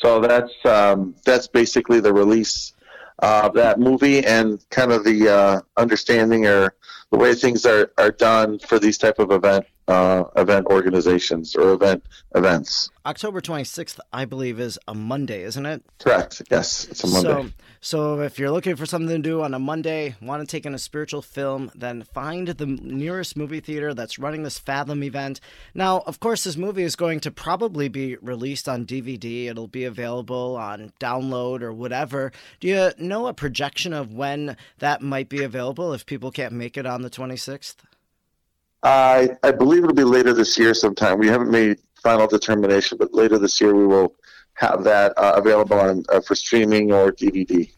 So 0.01 0.19
that's 0.19 0.53
um, 0.65 1.13
that's 1.25 1.47
basically 1.47 1.99
the 1.99 2.13
release 2.13 2.73
of 3.19 3.53
that 3.55 3.79
movie 3.79 4.23
and 4.23 4.63
kind 4.69 4.91
of 4.91 5.03
the 5.03 5.29
uh, 5.29 5.61
understanding 5.75 6.45
or 6.45 6.75
the 7.11 7.17
way 7.17 7.33
things 7.33 7.65
are, 7.65 7.91
are 7.97 8.11
done 8.11 8.59
for 8.59 8.77
these 8.77 8.99
type 8.99 9.17
of 9.17 9.31
event 9.31 9.65
uh, 9.87 10.25
event 10.35 10.67
organizations 10.67 11.55
or 11.55 11.73
event 11.73 12.03
events. 12.35 12.89
October 13.05 13.39
26th, 13.39 13.99
I 14.11 14.25
believe, 14.25 14.59
is 14.59 14.77
a 14.87 14.93
Monday, 14.93 15.43
isn't 15.43 15.65
it? 15.65 15.81
Correct. 15.99 16.41
Yes, 16.51 16.85
it's 16.89 17.03
a 17.05 17.07
Monday. 17.07 17.29
So, 17.29 17.49
so 17.79 18.21
if 18.21 18.37
you're 18.37 18.51
looking 18.51 18.75
for 18.75 18.85
something 18.85 19.15
to 19.15 19.29
do 19.29 19.41
on 19.41 19.53
a 19.53 19.59
Monday, 19.59 20.15
want 20.21 20.41
to 20.41 20.47
take 20.47 20.65
in 20.65 20.73
a 20.73 20.79
spiritual 20.79 21.21
film, 21.21 21.71
then 21.73 22.03
find 22.03 22.49
the 22.49 22.65
nearest 22.65 23.37
movie 23.37 23.61
theater 23.61 23.93
that's 23.93 24.19
running 24.19 24.43
this 24.43 24.59
Fathom 24.59 25.03
event. 25.03 25.39
Now, 25.73 25.99
of 26.05 26.19
course, 26.19 26.43
this 26.43 26.57
movie 26.57 26.83
is 26.83 26.97
going 26.97 27.21
to 27.21 27.31
probably 27.31 27.87
be 27.87 28.17
released 28.17 28.67
on 28.67 28.85
DVD. 28.85 29.45
It'll 29.45 29.67
be 29.67 29.85
available 29.85 30.57
on 30.57 30.91
download 30.99 31.61
or 31.61 31.71
whatever. 31.71 32.33
Do 32.59 32.67
you 32.67 32.91
know 32.97 33.27
a 33.27 33.33
projection 33.33 33.93
of 33.93 34.13
when 34.13 34.57
that 34.79 35.01
might 35.01 35.29
be 35.29 35.43
available 35.43 35.93
if 35.93 36.05
people 36.05 36.31
can't 36.31 36.53
make 36.53 36.75
it 36.75 36.85
on 36.85 37.03
the 37.03 37.09
26th? 37.09 37.75
I 38.83 39.29
I 39.43 39.51
believe 39.51 39.83
it'll 39.83 39.95
be 39.95 40.03
later 40.03 40.33
this 40.33 40.57
year 40.57 40.73
sometime. 40.73 41.17
We 41.19 41.27
haven't 41.27 41.51
made 41.51 41.79
final 42.01 42.27
determination, 42.27 42.97
but 42.97 43.13
later 43.13 43.37
this 43.37 43.59
year 43.59 43.75
we 43.75 43.87
will 43.87 44.15
have 44.53 44.83
that 44.83 45.13
uh, 45.17 45.33
available 45.35 45.79
on 45.79 46.03
uh, 46.09 46.21
for 46.21 46.35
streaming 46.35 46.91
or 46.91 47.11
DVD. 47.11 47.69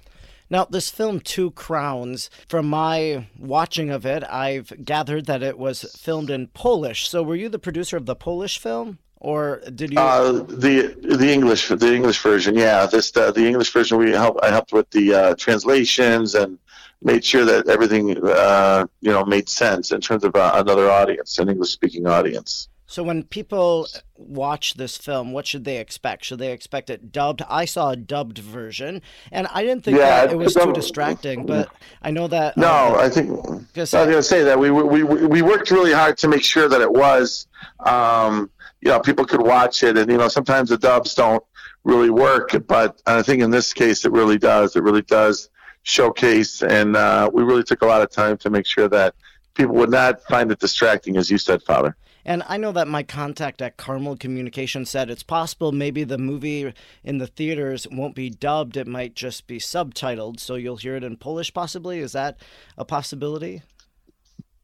Now, 0.52 0.66
this 0.66 0.90
film, 0.90 1.20
Two 1.20 1.52
Crowns, 1.52 2.30
from 2.48 2.68
my 2.68 3.28
watching 3.38 3.92
of 3.92 4.04
it, 4.06 4.24
I've 4.24 4.74
gathered 4.84 5.28
that 5.28 5.44
it 5.44 5.60
was 5.60 5.84
filmed 5.96 6.32
in 6.32 6.48
Polish. 6.48 7.08
So, 7.08 7.22
were 7.22 7.36
you 7.36 7.50
the 7.50 7.60
producer 7.60 7.98
of 7.98 8.08
the 8.08 8.16
Polish 8.16 8.58
film, 8.58 8.98
or 9.18 9.62
did 9.76 9.92
you? 9.92 10.00
Uh, 10.00 10.32
the 10.32 10.96
the 11.04 11.32
English 11.32 11.68
the 11.68 11.94
English 11.94 12.20
version, 12.22 12.56
yeah. 12.56 12.88
This 12.88 13.12
the, 13.12 13.32
the 13.32 13.46
English 13.46 13.72
version 13.72 14.00
we 14.00 14.12
help 14.12 14.40
I 14.42 14.50
helped 14.50 14.74
with 14.74 14.90
the 14.90 15.14
uh, 15.14 15.36
translations 15.36 16.34
and 16.34 16.58
made 17.02 17.24
sure 17.24 17.46
that 17.46 17.68
everything 17.68 18.18
uh, 18.28 18.86
you 19.02 19.12
know 19.12 19.26
made 19.26 19.50
sense 19.50 19.92
in 19.92 20.02
terms 20.02 20.24
of 20.24 20.36
uh, 20.36 20.52
another 20.56 20.90
audience, 20.90 21.38
an 21.40 21.50
English 21.50 21.72
speaking 21.72 22.08
audience. 22.08 22.70
So 22.90 23.04
when 23.04 23.22
people 23.22 23.88
watch 24.18 24.74
this 24.74 24.98
film, 24.98 25.32
what 25.32 25.46
should 25.46 25.64
they 25.64 25.78
expect? 25.78 26.26
Should 26.26 26.40
they 26.40 26.52
expect 26.52 26.90
it 26.90 27.12
dubbed? 27.12 27.44
I 27.48 27.66
saw 27.66 27.92
a 27.92 27.96
dubbed 27.96 28.40
version, 28.40 29.04
and 29.32 29.46
I 29.54 29.62
didn't 29.62 29.84
think 29.84 29.98
yeah, 29.98 30.26
that 30.26 30.34
it 30.34 30.36
was 30.36 30.56
too 30.56 30.74
distracting. 30.74 31.46
But 31.46 31.70
I 32.02 32.10
know 32.10 32.28
that. 32.28 32.58
No, 32.58 32.68
uh, 32.68 32.98
I 33.00 33.10
think 33.10 33.30
I 33.30 33.80
was 33.80 33.92
going 33.92 34.10
to 34.10 34.24
say 34.24 34.44
that 34.44 34.58
we, 34.58 34.72
we 34.72 35.04
we 35.04 35.42
worked 35.44 35.70
really 35.70 35.94
hard 35.94 36.18
to 36.18 36.28
make 36.28 36.44
sure 36.44 36.68
that 36.68 36.82
it 36.82 36.92
was, 36.92 37.46
um, 37.82 38.50
you 38.82 38.90
know, 38.90 39.00
people 39.00 39.24
could 39.24 39.44
watch 39.44 39.84
it, 39.84 39.96
and 39.96 40.12
you 40.12 40.18
know, 40.18 40.28
sometimes 40.28 40.70
the 40.70 40.78
dubs 40.78 41.14
don't 41.14 41.44
really 41.84 42.10
work, 42.10 42.56
but 42.68 43.02
I 43.06 43.22
think 43.22 43.44
in 43.44 43.52
this 43.52 43.72
case 43.72 44.04
it 44.04 44.12
really 44.12 44.40
does. 44.40 44.76
It 44.76 44.82
really 44.82 45.04
does 45.04 45.50
showcase, 45.84 46.62
and 46.62 46.96
uh, 46.96 47.30
we 47.34 47.44
really 47.44 47.64
took 47.64 47.82
a 47.82 47.86
lot 47.86 48.02
of 48.02 48.12
time 48.12 48.38
to 48.38 48.50
make 48.50 48.66
sure 48.66 48.88
that 48.88 49.16
people 49.54 49.76
would 49.76 49.90
not 49.90 50.22
find 50.24 50.52
it 50.52 50.60
distracting, 50.60 51.18
as 51.18 51.30
you 51.30 51.38
said, 51.38 51.62
Father. 51.64 51.96
And 52.26 52.44
I 52.48 52.58
know 52.58 52.72
that 52.74 52.88
my 52.88 53.02
contact 53.02 53.62
at 53.62 53.78
Carmel 53.78 54.18
Communication 54.18 54.86
said 54.86 55.10
it's 55.10 55.24
possible 55.24 55.72
maybe 55.72 56.04
the 56.04 56.18
movie 56.18 56.74
in 57.04 57.18
the 57.18 57.28
theaters 57.28 57.88
won't 57.92 58.14
be 58.14 58.30
dubbed; 58.30 58.78
it 58.78 58.88
might 58.88 59.16
just 59.16 59.48
be 59.48 59.58
subtitled, 59.58 60.40
so 60.40 60.56
you'll 60.56 60.78
hear 60.78 60.96
it 60.96 61.04
in 61.04 61.18
Polish. 61.18 61.54
Possibly, 61.54 62.00
is 62.00 62.12
that 62.12 62.38
a 62.78 62.86
possibility? 62.86 63.64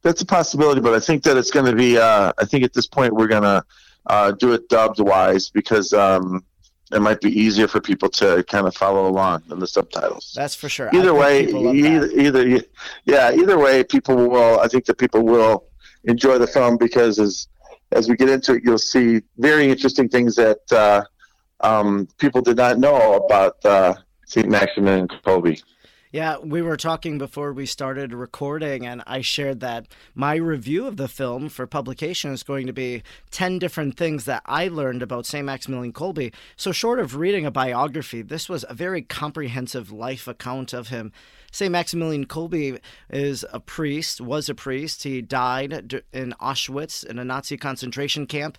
That's 0.01 0.21
a 0.21 0.25
possibility, 0.25 0.81
but 0.81 0.93
I 0.93 0.99
think 0.99 1.23
that 1.23 1.37
it's 1.37 1.49
going 1.49 1.65
to 1.65 1.75
be. 1.75 1.97
Uh, 1.97 2.33
I 2.37 2.45
think 2.45 2.63
at 2.63 2.73
this 2.73 2.87
point 2.87 3.15
we're 3.15 3.27
going 3.27 3.43
to 3.43 3.63
uh, 4.05 4.31
do 4.33 4.53
it 4.53 4.69
dubbed 4.69 4.99
wise 4.99 5.49
because 5.49 5.93
um, 5.93 6.43
it 6.91 7.01
might 7.01 7.19
be 7.19 7.31
easier 7.31 7.67
for 7.67 7.81
people 7.81 8.09
to 8.09 8.43
kind 8.47 8.67
of 8.67 8.75
follow 8.75 9.07
along 9.07 9.43
than 9.47 9.59
the 9.59 9.67
subtitles. 9.67 10.33
That's 10.35 10.55
for 10.55 10.69
sure. 10.69 10.89
Either 10.93 11.13
way, 11.13 11.45
either, 11.45 12.07
either, 12.11 12.61
yeah, 13.05 13.31
either 13.31 13.57
way, 13.57 13.83
people 13.83 14.15
will. 14.15 14.59
I 14.59 14.67
think 14.67 14.85
that 14.85 14.97
people 14.97 15.23
will 15.23 15.65
enjoy 16.03 16.37
the 16.37 16.47
film 16.47 16.77
because 16.77 17.19
as 17.19 17.47
as 17.91 18.09
we 18.09 18.15
get 18.15 18.29
into 18.29 18.55
it, 18.55 18.63
you'll 18.63 18.77
see 18.77 19.21
very 19.37 19.69
interesting 19.69 20.09
things 20.09 20.35
that 20.35 20.59
uh, 20.71 21.03
um, 21.61 22.07
people 22.17 22.41
did 22.41 22.57
not 22.57 22.77
know 22.77 23.15
about 23.15 23.63
uh, 23.65 23.95
Saint 24.25 24.53
and 24.53 25.09
Kolbe. 25.23 25.61
Yeah, 26.15 26.37
we 26.37 26.61
were 26.61 26.77
talking 26.77 27.17
before 27.17 27.51
we 27.51 27.65
started 27.65 28.13
recording, 28.13 28.85
and 28.87 29.03
I 29.05 29.19
shared 29.19 29.59
that 29.59 29.87
my 30.13 30.35
review 30.35 30.87
of 30.87 30.95
the 30.95 31.09
film 31.09 31.49
for 31.49 31.67
publication 31.67 32.31
is 32.31 32.41
going 32.41 32.67
to 32.67 32.71
be 32.71 33.03
10 33.31 33.59
different 33.59 33.97
things 33.97 34.23
that 34.23 34.41
I 34.45 34.69
learned 34.69 35.03
about 35.03 35.25
St. 35.25 35.45
Maximilian 35.45 35.91
Kolbe. 35.91 36.33
So, 36.55 36.71
short 36.71 36.99
of 36.99 37.17
reading 37.17 37.45
a 37.45 37.51
biography, 37.51 38.21
this 38.21 38.47
was 38.47 38.63
a 38.69 38.73
very 38.73 39.01
comprehensive 39.01 39.91
life 39.91 40.25
account 40.25 40.71
of 40.71 40.87
him. 40.87 41.11
St. 41.51 41.69
Maximilian 41.69 42.27
Kolbe 42.27 42.79
is 43.09 43.43
a 43.51 43.59
priest, 43.59 44.21
was 44.21 44.47
a 44.47 44.55
priest. 44.55 45.03
He 45.03 45.21
died 45.21 46.01
in 46.13 46.33
Auschwitz 46.39 47.05
in 47.05 47.19
a 47.19 47.25
Nazi 47.25 47.57
concentration 47.57 48.25
camp 48.25 48.57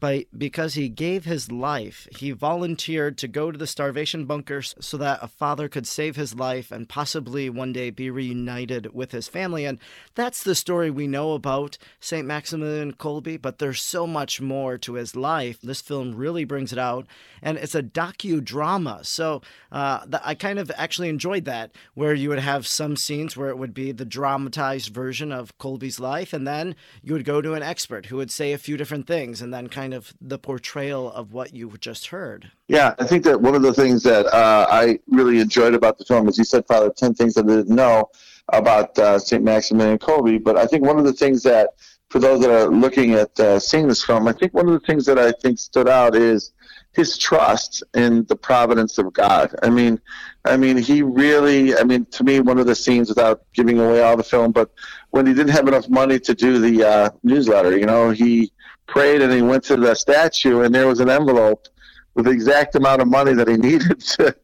but 0.00 0.26
because 0.36 0.74
he 0.74 0.88
gave 0.88 1.24
his 1.24 1.52
life, 1.52 2.08
he 2.16 2.32
volunteered 2.32 3.16
to 3.18 3.28
go 3.28 3.52
to 3.52 3.58
the 3.58 3.66
starvation 3.66 4.24
bunkers 4.24 4.74
so 4.80 4.96
that 4.96 5.20
a 5.22 5.28
father 5.28 5.68
could 5.68 5.86
save 5.86 6.16
his 6.16 6.34
life 6.34 6.72
and 6.72 6.88
possibly 6.88 7.48
one 7.48 7.72
day 7.72 7.90
be 7.90 8.10
reunited 8.10 8.92
with 8.94 9.12
his 9.12 9.28
family. 9.28 9.64
And 9.64 9.78
that's 10.14 10.42
the 10.42 10.54
story 10.54 10.90
we 10.90 11.06
know 11.06 11.32
about 11.32 11.78
St. 12.00 12.26
Maximilian 12.26 12.94
Kolbe, 12.94 13.40
but 13.40 13.58
there's 13.58 13.80
so 13.80 14.06
much 14.06 14.40
more 14.40 14.76
to 14.78 14.94
his 14.94 15.14
life. 15.14 15.60
This 15.60 15.80
film 15.80 16.14
really 16.16 16.44
brings 16.44 16.72
it 16.72 16.78
out, 16.78 17.06
and 17.40 17.56
it's 17.56 17.74
a 17.74 17.82
docudrama. 17.82 19.06
So 19.06 19.42
uh, 19.70 20.04
I 20.24 20.34
kind 20.34 20.58
of 20.58 20.72
actually 20.76 21.08
enjoyed 21.08 21.44
that, 21.44 21.70
where 21.94 22.14
you 22.14 22.28
would 22.30 22.40
have 22.40 22.66
some 22.66 22.96
scenes 22.96 23.36
where 23.36 23.50
it 23.50 23.58
would 23.58 23.74
be 23.74 23.92
the 23.92 24.04
dramatized 24.04 24.92
version 24.92 25.30
of 25.30 25.56
Kolbe's 25.58 26.00
life, 26.00 26.32
and 26.32 26.46
then 26.46 26.74
you 27.02 27.12
would 27.12 27.24
go 27.24 27.40
to 27.40 27.54
an 27.54 27.62
expert 27.62 28.06
who 28.06 28.16
would 28.16 28.30
say 28.30 28.52
a 28.52 28.58
few 28.58 28.76
different 28.76 29.06
things, 29.06 29.40
and 29.40 29.54
then 29.54 29.68
kind 29.76 29.92
of 29.92 30.14
the 30.22 30.38
portrayal 30.38 31.12
of 31.12 31.34
what 31.34 31.52
you 31.52 31.70
just 31.78 32.06
heard. 32.06 32.50
Yeah, 32.66 32.94
I 32.98 33.04
think 33.04 33.24
that 33.24 33.38
one 33.38 33.54
of 33.54 33.60
the 33.60 33.74
things 33.74 34.02
that 34.04 34.24
uh, 34.24 34.66
I 34.70 34.98
really 35.06 35.38
enjoyed 35.38 35.74
about 35.74 35.98
the 35.98 36.04
film, 36.06 36.26
as 36.28 36.38
you 36.38 36.44
said, 36.44 36.66
Father, 36.66 36.88
10 36.88 37.12
things 37.12 37.34
that 37.34 37.44
I 37.44 37.48
didn't 37.48 37.76
know 37.76 38.08
about 38.54 38.98
uh, 38.98 39.18
St. 39.18 39.44
Maximilian 39.44 39.98
Kolbe. 39.98 40.42
But 40.42 40.56
I 40.56 40.64
think 40.66 40.82
one 40.82 40.98
of 40.98 41.04
the 41.04 41.12
things 41.12 41.42
that, 41.42 41.74
for 42.08 42.20
those 42.20 42.40
that 42.40 42.50
are 42.50 42.70
looking 42.70 43.12
at 43.12 43.38
uh, 43.38 43.60
seeing 43.60 43.86
this 43.86 44.02
film, 44.02 44.26
I 44.26 44.32
think 44.32 44.54
one 44.54 44.66
of 44.66 44.72
the 44.72 44.86
things 44.86 45.04
that 45.04 45.18
I 45.18 45.30
think 45.42 45.58
stood 45.58 45.90
out 45.90 46.16
is 46.16 46.52
his 46.96 47.18
trust 47.18 47.84
in 47.94 48.24
the 48.24 48.34
providence 48.34 48.96
of 48.96 49.12
God. 49.12 49.54
I 49.62 49.68
mean, 49.68 50.00
I 50.46 50.56
mean, 50.56 50.78
he 50.78 51.02
really, 51.02 51.76
I 51.76 51.84
mean, 51.84 52.06
to 52.06 52.24
me, 52.24 52.40
one 52.40 52.58
of 52.58 52.66
the 52.66 52.74
scenes, 52.74 53.10
without 53.10 53.42
giving 53.52 53.78
away 53.78 54.00
all 54.00 54.16
the 54.16 54.24
film, 54.24 54.50
but 54.50 54.70
when 55.10 55.26
he 55.26 55.34
didn't 55.34 55.52
have 55.52 55.68
enough 55.68 55.90
money 55.90 56.18
to 56.20 56.34
do 56.34 56.58
the 56.58 56.88
uh, 56.88 57.10
newsletter, 57.22 57.76
you 57.76 57.84
know, 57.84 58.10
he 58.10 58.50
prayed 58.86 59.20
and 59.20 59.30
he 59.30 59.42
went 59.42 59.62
to 59.64 59.76
the 59.76 59.94
statue 59.94 60.62
and 60.62 60.74
there 60.74 60.86
was 60.86 61.00
an 61.00 61.10
envelope 61.10 61.68
with 62.14 62.24
the 62.24 62.30
exact 62.30 62.74
amount 62.76 63.02
of 63.02 63.08
money 63.08 63.34
that 63.34 63.46
he 63.46 63.56
needed 63.68 64.00
to, 64.00 64.34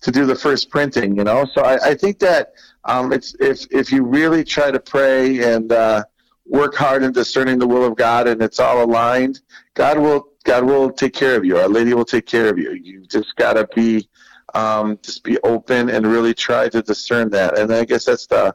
to 0.00 0.10
do 0.10 0.26
the 0.26 0.34
first 0.34 0.68
printing, 0.68 1.16
you 1.16 1.22
know? 1.22 1.44
So 1.54 1.62
I, 1.62 1.90
I 1.90 1.94
think 1.94 2.18
that 2.18 2.54
um, 2.86 3.12
it's, 3.12 3.36
if, 3.38 3.66
if 3.70 3.92
you 3.92 4.02
really 4.04 4.42
try 4.42 4.72
to 4.72 4.80
pray 4.80 5.54
and 5.54 5.70
uh, 5.70 6.02
work 6.44 6.74
hard 6.74 7.04
in 7.04 7.12
discerning 7.12 7.60
the 7.60 7.68
will 7.68 7.84
of 7.84 7.94
God 7.94 8.26
and 8.26 8.42
it's 8.42 8.58
all 8.58 8.82
aligned, 8.82 9.42
God 9.74 9.98
will, 9.98 10.29
God 10.44 10.64
will 10.64 10.90
take 10.90 11.12
care 11.12 11.36
of 11.36 11.44
you. 11.44 11.58
Our 11.58 11.68
Lady 11.68 11.94
will 11.94 12.04
take 12.04 12.26
care 12.26 12.48
of 12.48 12.58
you. 12.58 12.72
You 12.72 13.06
just 13.06 13.36
got 13.36 13.54
to 13.54 13.68
be, 13.74 14.08
um, 14.54 14.98
just 15.02 15.22
be 15.22 15.38
open 15.40 15.90
and 15.90 16.06
really 16.06 16.34
try 16.34 16.68
to 16.68 16.82
discern 16.82 17.30
that. 17.30 17.58
And 17.58 17.72
I 17.72 17.84
guess 17.84 18.04
that's 18.06 18.26
the, 18.26 18.54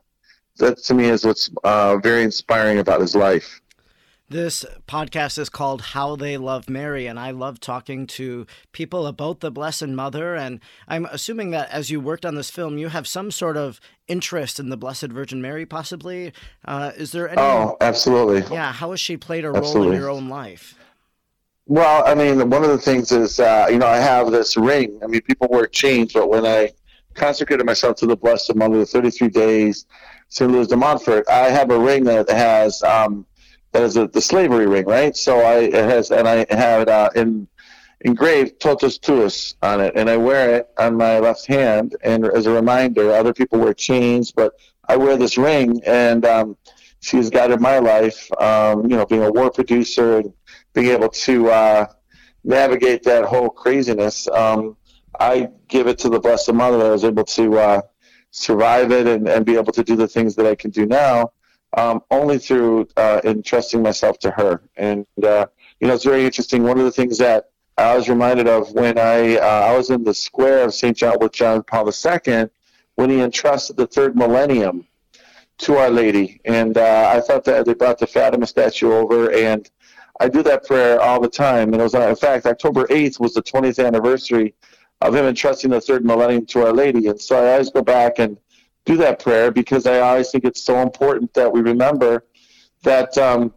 that 0.58 0.78
to 0.84 0.94
me 0.94 1.06
is 1.06 1.26
what's 1.26 1.50
uh, 1.64 1.98
very 1.98 2.24
inspiring 2.24 2.80
about 2.80 3.02
his 3.02 3.16
life. 3.16 3.62
This 4.28 4.66
podcast 4.88 5.38
is 5.38 5.50
called 5.50 5.82
How 5.82 6.16
They 6.16 6.36
Love 6.36 6.68
Mary, 6.68 7.06
and 7.06 7.20
I 7.20 7.30
love 7.30 7.60
talking 7.60 8.08
to 8.08 8.48
people 8.72 9.06
about 9.06 9.40
the 9.40 9.52
Blessed 9.52 9.90
Mother. 9.90 10.34
And 10.34 10.62
I'm 10.88 11.06
assuming 11.06 11.52
that 11.52 11.70
as 11.70 11.92
you 11.92 12.02
worked 12.02 12.26
on 12.26 12.34
this 12.34 12.50
film, 12.50 12.80
you 12.80 12.88
have 12.88 13.08
some 13.08 13.30
sort 13.30 13.56
of 13.56 13.80
interest 14.08 14.60
in 14.60 14.70
the 14.70 14.78
Blessed 14.78 15.10
Virgin 15.10 15.44
Mary, 15.44 15.68
possibly. 15.68 16.34
Uh, 16.66 16.92
is 16.98 17.12
there 17.12 17.30
any? 17.30 17.40
Oh, 17.40 17.78
absolutely. 17.82 18.44
Yeah, 18.52 18.72
how 18.72 18.90
has 18.90 19.00
she 19.00 19.16
played 19.16 19.46
a 19.46 19.52
role 19.52 19.58
absolutely. 19.58 19.98
in 19.98 20.02
your 20.02 20.10
own 20.10 20.28
life? 20.28 20.76
Well, 21.68 22.04
I 22.06 22.14
mean, 22.14 22.50
one 22.50 22.64
of 22.64 22.70
the 22.70 22.78
things 22.78 23.12
is, 23.12 23.40
uh, 23.40 23.68
you 23.70 23.80
know, 23.80 23.88
I 23.88 23.98
have 23.98 24.32
this 24.32 24.56
ring. 24.56 25.00
I 25.04 25.08
mean, 25.08 25.22
people 25.22 25.48
wear 25.50 25.66
chains, 25.66 26.14
but 26.14 26.30
when 26.30 26.46
I 26.46 26.72
consecrated 27.16 27.66
myself 27.66 27.96
to 27.98 28.06
the 28.06 28.16
Blessed 28.16 28.56
Mother, 28.56 28.78
the 28.78 28.86
33 28.86 29.30
days, 29.30 29.86
St. 30.30 30.52
Louis 30.52 30.68
de 30.68 30.76
Montfort. 30.76 31.28
I 31.30 31.50
have 31.50 31.72
a 31.72 31.80
ring 31.80 32.04
that 32.06 32.30
has 32.30 32.84
um, 32.84 33.26
that 33.72 33.84
is 33.84 33.98
a, 33.98 34.08
the 34.08 34.22
slavery 34.22 34.68
ring, 34.68 34.86
right? 34.86 35.16
So 35.16 35.40
I 35.40 35.60
it 35.60 35.74
has, 35.74 36.12
and 36.12 36.28
I 36.28 36.46
have 36.50 36.84
it 36.84 36.90
uh, 36.90 37.10
in 37.16 37.48
engraved 38.02 38.60
totus 38.60 39.00
tuus 39.00 39.56
on 39.62 39.82
it, 39.82 39.94
and 39.96 40.10
I 40.10 40.18
wear 40.18 40.56
it 40.56 40.70
on 40.78 40.96
my 40.96 41.20
left 41.20 41.46
hand, 41.46 41.96
and 42.04 42.26
as 42.26 42.46
a 42.46 42.52
reminder, 42.52 43.12
other 43.12 43.34
people 43.34 43.60
wear 43.60 43.74
chains, 43.74 44.32
but 44.32 44.54
I 44.88 44.98
wear 44.98 45.18
this 45.18 45.38
ring, 45.38 45.82
and 45.86 46.26
um, 46.26 46.58
she's 47.00 47.30
guided 47.30 47.62
my 47.62 47.80
life. 47.80 48.30
Um, 48.40 48.84
you 48.84 48.98
know, 48.98 49.06
being 49.06 49.24
a 49.24 49.32
war 49.32 49.50
producer 49.52 50.18
and 50.20 50.34
being 50.76 50.92
able 50.92 51.10
to 51.10 51.50
uh, 51.50 51.88
navigate 52.44 53.02
that 53.04 53.24
whole 53.24 53.50
craziness. 53.50 54.28
Um, 54.28 54.78
I 55.20 55.50
give 55.70 55.88
it 55.88 55.98
to 56.00 56.10
the 56.10 56.20
Blessed 56.20 56.54
Mother 56.54 56.78
that 56.78 56.88
I 56.88 56.92
was 56.92 57.06
able 57.06 57.24
to 57.24 57.58
uh, 57.58 57.82
survive 58.32 58.92
it 58.92 59.08
and, 59.08 59.28
and 59.28 59.46
be 59.46 59.56
able 59.56 59.72
to 59.72 59.84
do 59.84 59.96
the 59.96 60.08
things 60.08 60.36
that 60.36 60.46
I 60.46 60.54
can 60.54 60.70
do 60.70 60.86
now, 60.86 61.32
um, 61.78 62.04
only 62.12 62.38
through 62.38 62.90
uh, 62.98 63.22
entrusting 63.24 63.82
myself 63.82 64.20
to 64.20 64.32
her. 64.32 64.62
And 64.76 65.08
uh, 65.24 65.48
you 65.80 65.88
know, 65.88 65.94
it's 65.94 66.04
very 66.04 66.26
interesting. 66.26 66.64
One 66.64 66.78
of 66.78 66.86
the 66.86 66.92
things 66.92 67.18
that 67.20 67.50
I 67.78 67.96
was 67.96 68.10
reminded 68.10 68.48
of 68.48 68.72
when 68.74 68.98
I 68.98 69.38
uh, 69.38 69.72
I 69.72 69.78
was 69.78 69.90
in 69.90 70.04
the 70.04 70.14
square 70.14 70.64
of 70.64 70.74
St. 70.74 70.96
John 70.96 71.18
with 71.20 71.32
John 71.32 71.64
Paul 71.64 71.90
II 71.90 72.50
when 72.96 73.10
he 73.10 73.22
entrusted 73.22 73.78
the 73.78 73.88
third 73.88 74.16
millennium 74.16 74.86
to 75.58 75.78
Our 75.78 75.90
Lady, 75.90 76.42
and 76.44 76.78
uh, 76.78 77.12
I 77.14 77.22
thought 77.22 77.46
that 77.46 77.66
they 77.66 77.74
brought 77.74 77.98
the 77.98 78.08
Fatima 78.08 78.46
statue 78.46 78.92
over, 78.92 79.32
and 79.32 79.70
I 80.20 80.30
do 80.30 80.44
that 80.44 80.66
prayer 80.66 81.00
all 81.02 81.20
the 81.20 81.30
time. 81.30 81.74
And 81.74 81.82
it 81.82 81.84
was, 81.84 81.96
uh, 81.96 82.08
in 82.08 82.16
fact, 82.16 82.46
October 82.46 82.86
8th 82.88 83.20
was 83.20 83.34
the 83.34 83.44
20th 83.44 83.86
anniversary 83.86 84.54
of 85.02 85.16
him 85.16 85.26
entrusting 85.26 85.72
the 85.72 85.82
third 85.82 86.06
millennium 86.06 86.46
to 86.48 86.66
Our 86.66 86.74
Lady, 86.74 87.08
and 87.08 87.20
so 87.20 87.44
I 87.44 87.54
always 87.54 87.70
go 87.70 87.82
back 87.82 88.20
and 88.20 88.38
do 88.86 88.96
that 88.98 89.20
prayer 89.20 89.52
because 89.52 89.86
I 89.86 90.00
always 90.00 90.32
think 90.32 90.46
it's 90.46 90.64
so 90.64 90.82
important 90.82 91.34
that 91.34 91.52
we 91.52 91.62
remember 91.62 92.26
that 92.84 93.18
um, 93.18 93.54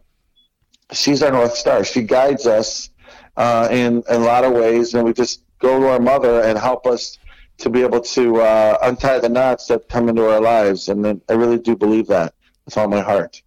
she's 0.91 1.21
our 1.23 1.31
north 1.31 1.55
star. 1.55 1.83
She 1.83 2.01
guides 2.01 2.45
us 2.47 2.89
uh, 3.37 3.67
in, 3.71 4.03
in 4.09 4.15
a 4.15 4.19
lot 4.19 4.43
of 4.43 4.53
ways, 4.53 4.93
and 4.95 5.05
we 5.05 5.13
just 5.13 5.43
go 5.59 5.79
to 5.79 5.87
our 5.87 5.99
mother 5.99 6.41
and 6.41 6.57
help 6.57 6.85
us 6.87 7.17
to 7.59 7.69
be 7.69 7.83
able 7.83 8.01
to 8.01 8.41
uh, 8.41 8.77
untie 8.81 9.19
the 9.19 9.29
knots 9.29 9.67
that 9.67 9.87
come 9.87 10.09
into 10.09 10.29
our 10.29 10.41
lives. 10.41 10.89
And 10.89 11.21
I 11.29 11.33
really 11.33 11.59
do 11.59 11.75
believe 11.75 12.07
that 12.07 12.33
with 12.65 12.77
all 12.77 12.87
my 12.87 13.01
heart. 13.01 13.41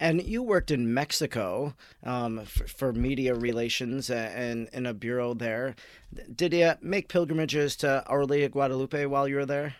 And 0.00 0.22
you 0.22 0.42
worked 0.42 0.70
in 0.70 0.94
Mexico 0.94 1.74
um, 2.02 2.46
for, 2.46 2.66
for, 2.66 2.92
media 2.94 3.34
relations 3.34 4.08
and 4.08 4.68
in 4.72 4.86
a 4.86 4.94
bureau 4.94 5.34
there. 5.34 5.76
Did 6.34 6.54
you 6.54 6.72
make 6.80 7.08
pilgrimages 7.08 7.76
to 7.76 8.02
Our 8.06 8.24
Lady 8.24 8.44
of 8.44 8.52
Guadalupe 8.52 9.04
while 9.04 9.28
you 9.28 9.36
were 9.36 9.46
there? 9.46 9.76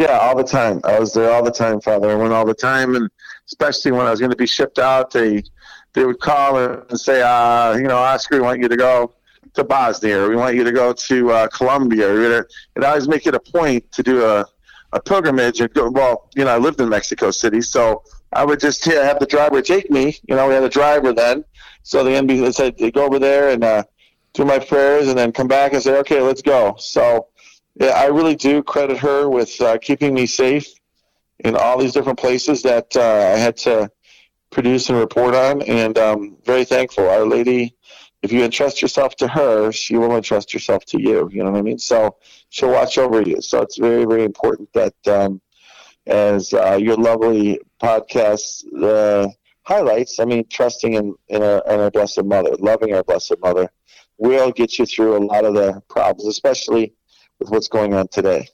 Yeah, 0.00 0.18
all 0.18 0.36
the 0.36 0.42
time. 0.42 0.80
I 0.82 0.98
was 0.98 1.12
there 1.12 1.30
all 1.30 1.44
the 1.44 1.52
time, 1.52 1.80
Father. 1.80 2.10
I 2.10 2.14
went 2.14 2.32
all 2.32 2.44
the 2.44 2.54
time, 2.54 2.96
and 2.96 3.08
especially 3.46 3.92
when 3.92 4.06
I 4.06 4.10
was 4.10 4.18
going 4.18 4.32
to 4.32 4.36
be 4.36 4.46
shipped 4.46 4.78
out, 4.78 5.12
they 5.12 5.44
they 5.92 6.04
would 6.04 6.20
call 6.20 6.56
and 6.56 6.98
say, 6.98 7.22
uh, 7.22 7.76
you 7.76 7.86
know, 7.86 7.98
Oscar, 7.98 8.36
we 8.36 8.40
want 8.40 8.60
you 8.60 8.68
to 8.68 8.76
go 8.76 9.12
to 9.54 9.62
Bosnia, 9.62 10.22
or 10.22 10.30
we 10.30 10.36
want 10.36 10.56
you 10.56 10.64
to 10.64 10.72
go 10.72 10.92
to 10.92 11.30
uh, 11.30 11.48
Colombia. 11.48 12.44
And 12.74 12.84
I 12.84 12.88
always 12.88 13.08
make 13.08 13.26
it 13.26 13.34
a 13.34 13.40
point 13.40 13.92
to 13.92 14.02
do 14.02 14.24
a, 14.24 14.46
a 14.92 15.00
pilgrimage 15.00 15.60
and 15.60 15.72
go. 15.72 15.90
Well, 15.90 16.30
you 16.34 16.44
know, 16.44 16.50
I 16.50 16.58
lived 16.58 16.80
in 16.80 16.88
Mexico 16.88 17.30
City, 17.30 17.60
so 17.60 18.02
I 18.32 18.44
would 18.44 18.60
just 18.60 18.84
have 18.84 19.18
the 19.18 19.26
driver 19.26 19.60
take 19.62 19.90
me. 19.90 20.16
You 20.28 20.36
know, 20.36 20.48
we 20.48 20.54
had 20.54 20.62
a 20.62 20.68
driver 20.68 21.12
then, 21.12 21.44
so 21.82 22.04
the 22.04 22.10
NBC 22.10 22.54
said 22.54 22.76
go 22.94 23.04
over 23.04 23.18
there 23.18 23.50
and 23.50 23.64
uh, 23.64 23.84
do 24.34 24.44
my 24.44 24.58
prayers, 24.58 25.08
and 25.08 25.18
then 25.18 25.32
come 25.32 25.48
back 25.48 25.72
and 25.72 25.82
say, 25.82 25.98
okay, 25.98 26.20
let's 26.20 26.42
go. 26.42 26.76
So 26.78 27.28
yeah, 27.74 27.88
I 27.88 28.06
really 28.06 28.36
do 28.36 28.62
credit 28.62 28.98
her 28.98 29.28
with 29.28 29.60
uh, 29.60 29.78
keeping 29.78 30.14
me 30.14 30.26
safe 30.26 30.68
in 31.40 31.56
all 31.56 31.78
these 31.78 31.92
different 31.92 32.18
places 32.18 32.62
that 32.62 32.94
uh, 32.96 33.00
I 33.00 33.38
had 33.38 33.56
to 33.58 33.90
produce 34.50 34.88
and 34.88 34.98
report 34.98 35.34
on, 35.34 35.62
and 35.62 35.96
um, 35.98 36.36
very 36.44 36.64
thankful. 36.64 37.08
Our 37.08 37.24
Lady, 37.24 37.74
if 38.22 38.32
you 38.32 38.44
entrust 38.44 38.82
yourself 38.82 39.16
to 39.16 39.28
her, 39.28 39.72
she 39.72 39.96
will 39.96 40.16
entrust 40.16 40.52
herself 40.52 40.84
to 40.86 41.00
you. 41.00 41.28
You 41.32 41.42
know 41.42 41.50
what 41.50 41.58
I 41.58 41.62
mean? 41.62 41.78
So 41.78 42.16
she'll 42.50 42.72
watch 42.72 42.98
over 42.98 43.22
you. 43.22 43.40
So 43.40 43.62
it's 43.62 43.78
very, 43.78 44.04
very 44.04 44.24
important 44.24 44.72
that, 44.74 44.94
um, 45.08 45.40
as 46.10 46.52
uh, 46.52 46.74
your 46.80 46.96
lovely 46.96 47.60
podcast 47.80 48.64
uh, 48.82 49.28
highlights, 49.62 50.18
I 50.18 50.24
mean, 50.24 50.44
trusting 50.50 50.94
in, 50.94 51.14
in, 51.28 51.42
our, 51.42 51.62
in 51.68 51.80
our 51.80 51.90
Blessed 51.90 52.24
Mother, 52.24 52.50
loving 52.58 52.92
our 52.94 53.04
Blessed 53.04 53.36
Mother, 53.40 53.70
will 54.18 54.50
get 54.50 54.78
you 54.78 54.86
through 54.86 55.16
a 55.16 55.22
lot 55.24 55.44
of 55.44 55.54
the 55.54 55.80
problems, 55.88 56.26
especially 56.26 56.92
with 57.38 57.50
what's 57.50 57.68
going 57.68 57.94
on 57.94 58.08
today. 58.08 58.48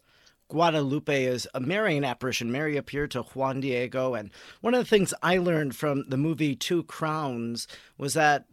Guadalupe 0.48 1.24
is 1.24 1.48
a 1.54 1.60
Marian 1.60 2.04
apparition. 2.04 2.52
Mary 2.52 2.76
appeared 2.76 3.10
to 3.12 3.22
Juan 3.22 3.60
Diego, 3.60 4.14
and 4.14 4.30
one 4.60 4.74
of 4.74 4.78
the 4.78 4.88
things 4.88 5.12
I 5.22 5.38
learned 5.38 5.74
from 5.74 6.04
the 6.08 6.16
movie 6.16 6.54
Two 6.54 6.84
Crowns 6.84 7.66
was 7.98 8.14
that 8.14 8.44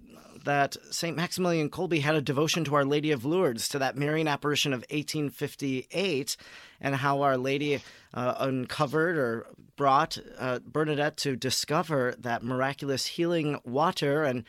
that 0.43 0.75
Saint 0.91 1.15
Maximilian 1.17 1.69
Kolbe 1.69 2.01
had 2.01 2.15
a 2.15 2.21
devotion 2.21 2.63
to 2.65 2.75
Our 2.75 2.85
Lady 2.85 3.11
of 3.11 3.25
Lourdes, 3.25 3.67
to 3.69 3.79
that 3.79 3.97
Marian 3.97 4.27
apparition 4.27 4.73
of 4.73 4.81
1858, 4.89 6.37
and 6.81 6.95
how 6.95 7.21
Our 7.21 7.37
Lady 7.37 7.81
uh, 8.13 8.35
uncovered 8.39 9.17
or 9.17 9.47
brought 9.75 10.17
uh, 10.37 10.59
Bernadette 10.65 11.17
to 11.17 11.35
discover 11.35 12.15
that 12.19 12.43
miraculous 12.43 13.05
healing 13.05 13.59
water 13.63 14.23
and 14.23 14.43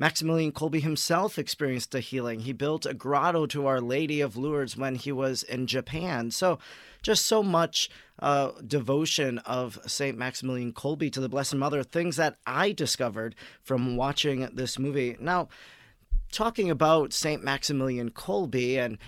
Maximilian 0.00 0.52
Kolbe 0.52 0.80
himself 0.80 1.38
experienced 1.38 1.92
a 1.94 2.00
healing. 2.00 2.40
He 2.40 2.52
built 2.52 2.86
a 2.86 2.94
grotto 2.94 3.46
to 3.46 3.66
Our 3.66 3.80
Lady 3.80 4.20
of 4.20 4.36
Lourdes 4.36 4.76
when 4.76 4.94
he 4.94 5.10
was 5.10 5.42
in 5.42 5.66
Japan. 5.66 6.30
So, 6.30 6.60
just 7.02 7.26
so 7.26 7.42
much 7.42 7.90
uh, 8.20 8.50
devotion 8.66 9.38
of 9.38 9.78
St. 9.86 10.18
Maximilian 10.18 10.72
Kolbe 10.72 11.12
to 11.12 11.20
the 11.20 11.28
Blessed 11.28 11.54
Mother, 11.54 11.82
things 11.82 12.16
that 12.16 12.36
I 12.46 12.72
discovered 12.72 13.34
from 13.62 13.96
watching 13.96 14.48
this 14.52 14.78
movie. 14.78 15.16
Now, 15.20 15.48
talking 16.32 16.70
about 16.70 17.12
St. 17.12 17.42
Maximilian 17.42 18.10
Kolbe 18.10 18.76
and 18.76 18.98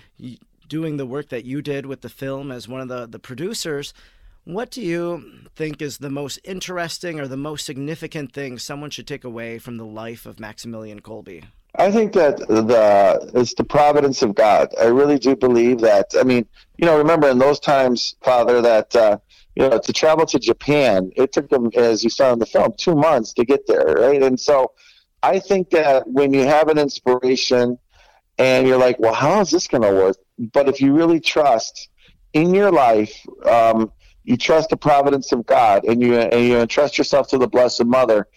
doing 0.67 0.97
the 0.97 1.05
work 1.05 1.29
that 1.29 1.45
you 1.45 1.61
did 1.61 1.85
with 1.85 2.01
the 2.01 2.09
film 2.09 2.51
as 2.51 2.67
one 2.67 2.81
of 2.81 2.87
the, 2.87 3.05
the 3.05 3.19
producers, 3.19 3.93
what 4.43 4.71
do 4.71 4.81
you 4.81 5.47
think 5.55 5.81
is 5.81 5.99
the 5.99 6.09
most 6.09 6.39
interesting 6.43 7.19
or 7.19 7.27
the 7.27 7.37
most 7.37 7.65
significant 7.65 8.33
thing 8.33 8.57
someone 8.57 8.89
should 8.89 9.07
take 9.07 9.23
away 9.23 9.59
from 9.59 9.77
the 9.77 9.85
life 9.85 10.25
of 10.25 10.39
Maximilian 10.39 11.01
Kolbe? 11.01 11.43
I 11.75 11.91
think 11.91 12.13
that 12.13 12.37
the 12.37 13.31
it's 13.33 13.53
the 13.53 13.63
providence 13.63 14.21
of 14.21 14.35
God. 14.35 14.73
I 14.79 14.85
really 14.85 15.17
do 15.17 15.35
believe 15.35 15.79
that. 15.81 16.11
I 16.19 16.23
mean, 16.23 16.45
you 16.77 16.85
know, 16.85 16.97
remember 16.97 17.29
in 17.29 17.37
those 17.39 17.59
times, 17.59 18.15
Father, 18.21 18.61
that 18.61 18.95
uh, 18.95 19.17
you 19.55 19.67
know 19.67 19.79
to 19.79 19.93
travel 19.93 20.25
to 20.27 20.39
Japan, 20.39 21.11
it 21.15 21.31
took 21.31 21.49
them, 21.49 21.69
as 21.75 22.03
you 22.03 22.09
saw 22.09 22.33
in 22.33 22.39
the 22.39 22.45
film, 22.45 22.73
two 22.77 22.95
months 22.95 23.33
to 23.33 23.45
get 23.45 23.67
there, 23.67 23.95
right? 23.99 24.21
And 24.21 24.39
so, 24.39 24.73
I 25.23 25.39
think 25.39 25.69
that 25.69 26.07
when 26.07 26.33
you 26.33 26.41
have 26.41 26.67
an 26.67 26.77
inspiration, 26.77 27.77
and 28.37 28.67
you're 28.67 28.77
like, 28.77 28.99
well, 28.99 29.13
how 29.13 29.39
is 29.39 29.51
this 29.51 29.67
going 29.67 29.83
to 29.83 29.91
work? 29.91 30.17
But 30.39 30.67
if 30.67 30.81
you 30.81 30.93
really 30.93 31.19
trust 31.19 31.89
in 32.33 32.53
your 32.53 32.71
life, 32.71 33.13
um, 33.45 33.91
you 34.23 34.35
trust 34.35 34.69
the 34.69 34.77
providence 34.77 35.31
of 35.31 35.45
God 35.45 35.83
and 35.83 36.01
you 36.01 36.15
and 36.15 36.45
you 36.45 36.57
entrust 36.57 36.97
yourself 36.97 37.27
to 37.29 37.37
the 37.37 37.47
Blessed 37.47 37.85
Mother, 37.85 38.27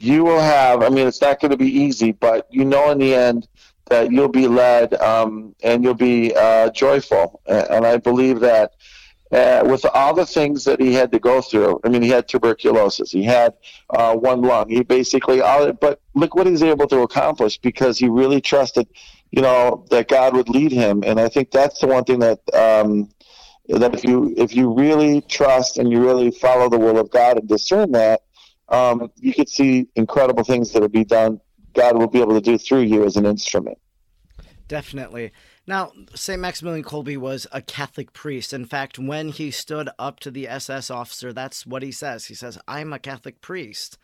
you 0.00 0.24
will 0.24 0.40
have. 0.40 0.82
I 0.82 0.88
mean, 0.88 1.06
it's 1.06 1.20
not 1.20 1.40
going 1.40 1.50
to 1.50 1.56
be 1.56 1.70
easy, 1.70 2.12
but 2.12 2.46
you 2.50 2.64
know 2.64 2.90
in 2.90 2.98
the 2.98 3.14
end 3.14 3.48
that 3.86 4.10
you'll 4.10 4.28
be 4.28 4.48
led 4.48 4.94
um, 4.94 5.54
and 5.62 5.84
you'll 5.84 5.94
be 5.94 6.34
uh, 6.34 6.70
joyful. 6.70 7.40
And 7.46 7.86
I 7.86 7.98
believe 7.98 8.40
that. 8.40 8.72
Uh, 9.32 9.62
with 9.64 9.86
all 9.94 10.12
the 10.12 10.26
things 10.26 10.64
that 10.64 10.80
he 10.80 10.92
had 10.92 11.12
to 11.12 11.20
go 11.20 11.40
through, 11.40 11.78
I 11.84 11.88
mean, 11.88 12.02
he 12.02 12.08
had 12.08 12.26
tuberculosis, 12.26 13.12
he 13.12 13.22
had 13.22 13.54
uh, 13.90 14.12
one 14.16 14.42
lung, 14.42 14.68
he 14.68 14.82
basically, 14.82 15.40
all, 15.40 15.72
but 15.72 16.00
look 16.14 16.34
what 16.34 16.48
he's 16.48 16.64
able 16.64 16.88
to 16.88 17.02
accomplish 17.02 17.56
because 17.56 17.96
he 17.96 18.08
really 18.08 18.40
trusted, 18.40 18.88
you 19.30 19.40
know, 19.40 19.86
that 19.90 20.08
God 20.08 20.34
would 20.34 20.48
lead 20.48 20.72
him. 20.72 21.04
And 21.06 21.20
I 21.20 21.28
think 21.28 21.52
that's 21.52 21.78
the 21.78 21.86
one 21.86 22.02
thing 22.02 22.18
that 22.18 22.40
um, 22.52 23.08
that 23.68 23.94
if 23.94 24.04
you 24.04 24.34
if 24.36 24.54
you 24.54 24.72
really 24.72 25.20
trust 25.22 25.78
and 25.78 25.90
you 25.92 26.04
really 26.04 26.30
follow 26.30 26.68
the 26.68 26.78
will 26.78 26.98
of 26.98 27.10
God 27.10 27.38
and 27.38 27.48
discern 27.48 27.92
that, 27.92 28.22
um, 28.70 29.10
you 29.16 29.34
could 29.34 29.48
see 29.48 29.88
incredible 29.96 30.44
things 30.44 30.72
that 30.72 30.80
will 30.80 30.88
be 30.88 31.04
done. 31.04 31.40
God 31.74 31.96
will 31.98 32.08
be 32.08 32.20
able 32.20 32.34
to 32.34 32.40
do 32.40 32.58
through 32.58 32.82
you 32.82 33.04
as 33.04 33.16
an 33.16 33.26
instrument. 33.26 33.78
Definitely. 34.68 35.32
Now, 35.66 35.92
St. 36.14 36.40
Maximilian 36.40 36.84
Kolbe 36.84 37.16
was 37.16 37.46
a 37.52 37.60
Catholic 37.60 38.12
priest. 38.12 38.52
In 38.52 38.64
fact, 38.64 38.98
when 38.98 39.30
he 39.30 39.50
stood 39.50 39.88
up 39.98 40.20
to 40.20 40.30
the 40.30 40.48
SS 40.48 40.90
officer, 40.90 41.32
that's 41.32 41.66
what 41.66 41.82
he 41.82 41.92
says. 41.92 42.26
He 42.26 42.34
says, 42.34 42.58
I'm 42.68 42.92
a 42.92 42.98
Catholic 42.98 43.40
priest. 43.40 43.98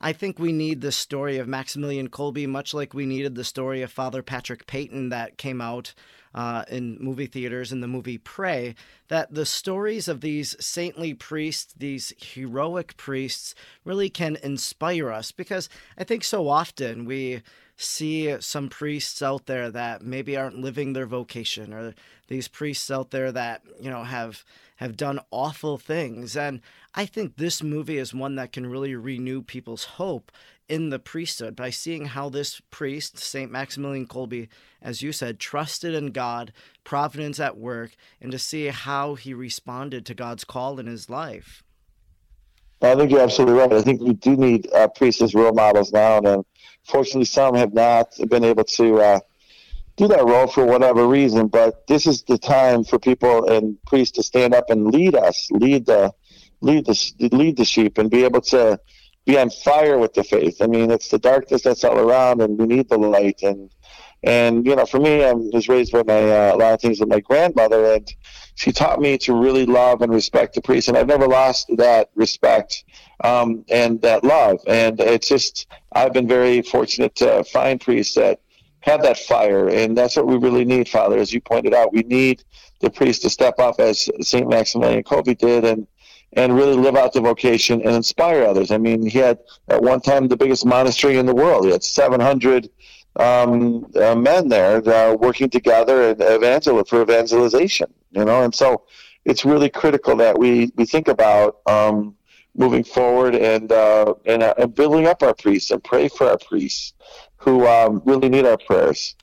I 0.00 0.12
think 0.12 0.38
we 0.38 0.52
need 0.52 0.80
the 0.80 0.92
story 0.92 1.38
of 1.38 1.46
Maximilian 1.46 2.08
Kolbe, 2.08 2.48
much 2.48 2.72
like 2.72 2.94
we 2.94 3.04
needed 3.04 3.34
the 3.34 3.44
story 3.44 3.82
of 3.82 3.92
Father 3.92 4.22
Patrick 4.22 4.66
Peyton 4.66 5.10
that 5.10 5.36
came 5.36 5.60
out 5.60 5.92
uh, 6.34 6.64
in 6.68 6.96
movie 7.00 7.26
theaters 7.26 7.72
in 7.72 7.80
the 7.80 7.88
movie 7.88 8.18
Pray, 8.18 8.74
that 9.08 9.34
the 9.34 9.46
stories 9.46 10.08
of 10.08 10.20
these 10.20 10.56
saintly 10.64 11.14
priests, 11.14 11.74
these 11.76 12.12
heroic 12.18 12.96
priests, 12.96 13.54
really 13.84 14.08
can 14.08 14.36
inspire 14.42 15.10
us 15.10 15.32
because 15.32 15.68
I 15.98 16.04
think 16.04 16.24
so 16.24 16.48
often 16.48 17.04
we 17.04 17.42
see 17.76 18.38
some 18.40 18.68
priests 18.68 19.22
out 19.22 19.46
there 19.46 19.70
that 19.70 20.02
maybe 20.02 20.36
aren't 20.36 20.60
living 20.60 20.92
their 20.92 21.06
vocation 21.06 21.72
or 21.72 21.94
these 22.28 22.46
priests 22.46 22.90
out 22.90 23.10
there 23.10 23.32
that, 23.32 23.62
you 23.80 23.90
know, 23.90 24.04
have 24.04 24.44
have 24.76 24.96
done 24.96 25.20
awful 25.30 25.76
things. 25.76 26.36
And 26.36 26.60
I 26.94 27.04
think 27.04 27.36
this 27.36 27.62
movie 27.62 27.98
is 27.98 28.14
one 28.14 28.36
that 28.36 28.52
can 28.52 28.66
really 28.66 28.94
renew 28.94 29.42
people's 29.42 29.84
hope 29.84 30.32
in 30.70 30.90
the 30.90 31.00
priesthood 31.00 31.56
by 31.56 31.68
seeing 31.68 32.06
how 32.06 32.28
this 32.28 32.62
priest, 32.70 33.18
St. 33.18 33.50
Maximilian 33.50 34.06
Kolbe, 34.06 34.48
as 34.80 35.02
you 35.02 35.10
said, 35.10 35.40
trusted 35.40 35.94
in 35.94 36.12
God, 36.12 36.52
providence 36.84 37.40
at 37.40 37.58
work, 37.58 37.90
and 38.20 38.30
to 38.30 38.38
see 38.38 38.68
how 38.68 39.16
he 39.16 39.34
responded 39.34 40.06
to 40.06 40.14
God's 40.14 40.44
call 40.44 40.78
in 40.78 40.86
his 40.86 41.10
life. 41.10 41.64
I 42.80 42.94
think 42.94 43.10
you're 43.10 43.20
absolutely 43.20 43.58
right. 43.58 43.72
I 43.72 43.82
think 43.82 44.00
we 44.00 44.14
do 44.14 44.36
need 44.36 44.72
uh, 44.72 44.86
priests 44.88 45.20
as 45.20 45.34
role 45.34 45.52
models 45.52 45.92
now, 45.92 46.18
and 46.18 46.44
fortunately, 46.84 47.24
some 47.24 47.56
have 47.56 47.74
not 47.74 48.14
been 48.28 48.44
able 48.44 48.64
to 48.64 49.00
uh, 49.00 49.20
do 49.96 50.06
that 50.06 50.24
role 50.24 50.46
for 50.46 50.64
whatever 50.64 51.06
reason. 51.06 51.48
But 51.48 51.86
this 51.88 52.06
is 52.06 52.22
the 52.22 52.38
time 52.38 52.84
for 52.84 52.98
people 52.98 53.50
and 53.50 53.76
priests 53.86 54.16
to 54.16 54.22
stand 54.22 54.54
up 54.54 54.70
and 54.70 54.86
lead 54.86 55.16
us, 55.16 55.48
lead 55.50 55.86
the 55.86 56.12
lead 56.62 56.86
the 56.86 57.28
lead 57.32 57.56
the 57.56 57.64
sheep, 57.64 57.98
and 57.98 58.08
be 58.08 58.24
able 58.24 58.40
to 58.42 58.80
be 59.30 59.38
on 59.38 59.50
fire 59.50 59.98
with 59.98 60.14
the 60.14 60.24
faith. 60.24 60.60
I 60.60 60.66
mean, 60.66 60.90
it's 60.90 61.08
the 61.08 61.18
darkness 61.18 61.62
that's 61.62 61.84
all 61.84 61.98
around, 61.98 62.40
and 62.42 62.58
we 62.58 62.66
need 62.66 62.88
the 62.88 62.98
light. 62.98 63.42
And 63.42 63.70
and 64.22 64.66
you 64.66 64.74
know, 64.76 64.86
for 64.86 64.98
me, 64.98 65.24
I 65.24 65.32
was 65.32 65.68
raised 65.68 65.92
by 65.92 66.02
my 66.02 66.22
uh, 66.30 66.54
a 66.54 66.56
lot 66.56 66.74
of 66.74 66.80
things 66.80 67.00
with 67.00 67.08
my 67.08 67.20
grandmother, 67.20 67.94
and 67.94 68.12
she 68.56 68.72
taught 68.72 69.00
me 69.00 69.16
to 69.18 69.34
really 69.34 69.66
love 69.66 70.02
and 70.02 70.12
respect 70.12 70.54
the 70.54 70.62
priest, 70.62 70.88
and 70.88 70.96
I've 70.98 71.06
never 71.06 71.28
lost 71.28 71.70
that 71.76 72.10
respect 72.14 72.84
um, 73.22 73.64
and 73.70 74.02
that 74.02 74.24
love. 74.24 74.58
And 74.66 75.00
it's 75.00 75.28
just 75.28 75.66
I've 75.92 76.12
been 76.12 76.28
very 76.28 76.62
fortunate 76.62 77.14
to 77.16 77.44
find 77.44 77.80
priests 77.80 78.14
that 78.16 78.40
have 78.80 79.02
that 79.02 79.18
fire, 79.18 79.68
and 79.68 79.96
that's 79.96 80.16
what 80.16 80.26
we 80.26 80.36
really 80.36 80.64
need, 80.64 80.88
Father. 80.88 81.18
As 81.18 81.32
you 81.32 81.40
pointed 81.40 81.72
out, 81.72 81.92
we 81.92 82.02
need 82.02 82.42
the 82.80 82.90
priest 82.90 83.22
to 83.22 83.30
step 83.30 83.58
up 83.58 83.78
as 83.78 84.08
Saint 84.22 84.48
Maximilian 84.48 85.04
Kolbe 85.04 85.36
did, 85.38 85.64
and 85.64 85.86
and 86.34 86.56
really 86.56 86.74
live 86.74 86.96
out 86.96 87.12
the 87.12 87.20
vocation 87.20 87.80
and 87.82 87.94
inspire 87.94 88.44
others. 88.44 88.70
I 88.70 88.78
mean, 88.78 89.04
he 89.04 89.18
had 89.18 89.38
at 89.68 89.82
one 89.82 90.00
time 90.00 90.28
the 90.28 90.36
biggest 90.36 90.64
monastery 90.64 91.18
in 91.18 91.26
the 91.26 91.34
world. 91.34 91.64
He 91.64 91.72
had 91.72 91.82
700 91.82 92.70
um, 93.16 93.90
uh, 93.96 94.14
men 94.14 94.48
there 94.48 94.76
uh, 94.88 95.14
working 95.14 95.50
together 95.50 96.10
and 96.10 96.20
evangel 96.22 96.82
for 96.84 97.02
evangelization. 97.02 97.92
You 98.12 98.24
know, 98.24 98.42
and 98.42 98.54
so 98.54 98.82
it's 99.24 99.44
really 99.44 99.68
critical 99.70 100.16
that 100.16 100.38
we 100.38 100.72
we 100.76 100.84
think 100.84 101.08
about. 101.08 101.58
Um, 101.66 102.16
moving 102.56 102.82
forward 102.82 103.34
and 103.34 103.70
uh, 103.70 104.14
and, 104.26 104.42
uh, 104.42 104.54
and 104.58 104.74
building 104.74 105.06
up 105.06 105.22
our 105.22 105.34
priests 105.34 105.70
and 105.70 105.82
pray 105.82 106.08
for 106.08 106.28
our 106.28 106.38
priests 106.38 106.94
who 107.36 107.66
um, 107.66 108.02
really 108.04 108.28
need 108.28 108.44
our 108.44 108.58
prayers. 108.58 109.14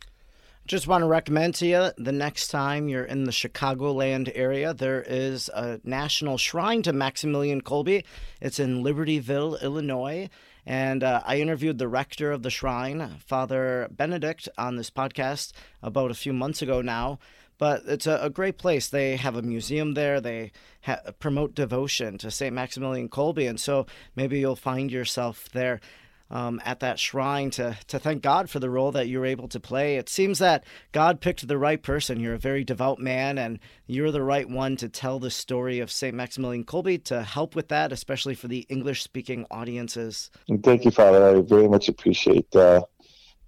Just 0.67 0.85
want 0.85 1.01
to 1.01 1.07
recommend 1.07 1.55
to 1.55 1.65
you 1.65 1.91
the 1.97 2.11
next 2.11 2.49
time 2.49 2.89
you're 2.89 3.05
in 3.05 3.23
the 3.23 3.31
Chicagoland 3.31 4.29
area, 4.35 4.73
there 4.73 5.01
is 5.01 5.49
a 5.53 5.79
national 5.85 6.37
shrine 6.37 6.81
to 6.81 6.91
Maximilian 6.91 7.61
Kolbe. 7.61 8.03
It's 8.41 8.59
in 8.59 8.83
Libertyville, 8.83 9.61
Illinois. 9.61 10.29
And 10.65 11.05
uh, 11.05 11.21
I 11.25 11.37
interviewed 11.37 11.77
the 11.77 11.87
rector 11.87 12.33
of 12.33 12.43
the 12.43 12.49
shrine, 12.49 13.15
Father 13.25 13.87
Benedict, 13.91 14.49
on 14.57 14.75
this 14.75 14.89
podcast 14.89 15.53
about 15.81 16.11
a 16.11 16.15
few 16.15 16.33
months 16.33 16.61
ago 16.61 16.81
now. 16.81 17.19
But 17.57 17.83
it's 17.87 18.05
a, 18.05 18.19
a 18.21 18.29
great 18.29 18.57
place. 18.57 18.89
They 18.89 19.15
have 19.15 19.37
a 19.37 19.41
museum 19.41 19.93
there. 19.93 20.19
They 20.19 20.51
ha- 20.81 20.99
promote 21.17 21.55
devotion 21.55 22.17
to 22.17 22.29
St. 22.29 22.53
Maximilian 22.53 23.07
Kolbe. 23.07 23.47
And 23.47 23.57
so 23.57 23.85
maybe 24.17 24.39
you'll 24.39 24.57
find 24.57 24.91
yourself 24.91 25.47
there 25.53 25.79
um, 26.29 26.61
at 26.65 26.79
that 26.81 26.99
shrine 26.99 27.49
to, 27.51 27.77
to 27.87 27.99
thank 27.99 28.21
God 28.21 28.49
for 28.49 28.59
the 28.59 28.69
role 28.69 28.91
that 28.91 29.07
you 29.07 29.19
were 29.19 29.25
able 29.25 29.47
to 29.49 29.59
play. 29.59 29.97
It 29.97 30.09
seems 30.09 30.39
that 30.39 30.63
God 30.91 31.21
picked 31.21 31.47
the 31.47 31.57
right 31.57 31.81
person. 31.81 32.19
You're 32.19 32.33
a 32.33 32.39
very 32.39 32.63
devout 32.63 32.99
man, 32.99 33.37
and 33.37 33.59
you're 33.85 34.11
the 34.11 34.23
right 34.23 34.49
one 34.49 34.75
to 34.77 34.89
tell 34.89 35.19
the 35.19 35.31
story 35.31 35.79
of 35.79 35.91
St. 35.91 36.15
Maximilian 36.15 36.65
Kolbe 36.65 37.03
to 37.05 37.23
help 37.23 37.55
with 37.55 37.69
that, 37.69 37.91
especially 37.91 38.35
for 38.35 38.47
the 38.47 38.65
English 38.69 39.03
speaking 39.03 39.45
audiences. 39.49 40.29
Thank 40.63 40.85
you, 40.85 40.91
Father. 40.91 41.37
I 41.37 41.41
very 41.41 41.67
much 41.67 41.87
appreciate 41.87 42.53
uh, 42.55 42.81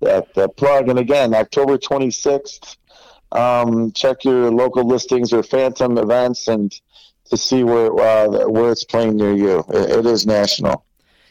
that, 0.01 0.33
that 0.35 0.55
plug. 0.55 0.89
And 0.89 0.99
again, 0.99 1.33
October 1.33 1.77
26th, 1.77 2.77
um, 3.31 3.91
check 3.91 4.23
your 4.23 4.51
local 4.51 4.83
listings 4.85 5.33
or 5.33 5.43
Fathom 5.43 5.97
events 5.97 6.47
and 6.47 6.73
to 7.29 7.37
see 7.37 7.63
where 7.63 7.91
uh, 7.99 8.47
where 8.47 8.71
it's 8.71 8.83
playing 8.83 9.17
near 9.17 9.33
you. 9.35 9.63
it, 9.69 9.99
it 9.99 10.05
is 10.07 10.25
national. 10.25 10.83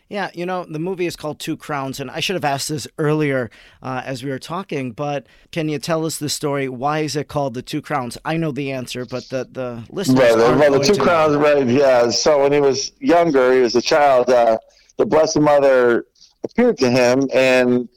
Yeah, 0.09 0.31
you 0.33 0.47
know, 0.47 0.65
the 0.65 0.79
movie 0.79 1.05
is 1.05 1.17
called 1.17 1.39
Two 1.39 1.57
Crowns, 1.57 2.01
and 2.01 2.11
I 2.11 2.21
should 2.21 2.35
have 2.35 2.45
asked 2.45 2.71
this 2.71 2.89
earlier 2.97 3.51
uh, 3.83 4.01
as 4.05 4.25
we 4.25 4.31
were 4.31 4.39
talking, 4.39 4.93
but 4.93 5.27
can 5.53 5.69
you 5.69 5.79
tell 5.79 6.07
us 6.07 6.17
the 6.17 6.31
story? 6.31 6.67
Why 6.67 7.01
is 7.01 7.15
it 7.15 7.29
called 7.29 7.53
The 7.53 7.61
Two 7.61 7.83
Crowns? 7.83 8.17
I 8.25 8.39
know 8.39 8.51
the 8.51 8.73
answer, 8.73 9.05
but 9.05 9.29
the, 9.29 9.47
the 9.51 9.85
listeners. 9.91 10.19
Right, 10.19 10.37
well, 10.37 10.79
the 10.79 10.85
Two 10.85 11.01
Crowns, 11.01 11.35
know. 11.35 11.41
right, 11.41 11.67
yeah. 11.67 12.09
So 12.09 12.43
when 12.43 12.53
he 12.53 12.61
was 12.61 12.93
younger, 13.01 13.53
he 13.53 13.61
was 13.61 13.77
a 13.77 13.83
child, 13.83 14.31
uh, 14.31 14.57
the 14.97 15.05
Blessed 15.05 15.41
Mother 15.41 16.07
appeared 16.43 16.79
to 16.79 16.91
him, 16.91 17.29
and 17.35 17.89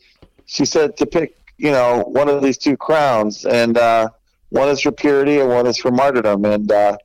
she 0.48 0.66
said 0.66 0.98
to 0.98 1.06
pick, 1.06 1.38
you 1.58 1.72
know, 1.72 2.04
one 2.08 2.28
of 2.28 2.44
these 2.44 2.58
two 2.58 2.76
crowns, 2.76 3.46
and 3.46 3.78
uh, 3.78 4.10
one 4.50 4.68
is 4.68 4.82
for 4.82 4.92
purity 4.92 5.40
and 5.40 5.50
one 5.50 5.66
is 5.66 5.78
for 5.78 5.92
martyrdom. 5.92 6.44
And 6.44 6.70
uh, 6.72 6.98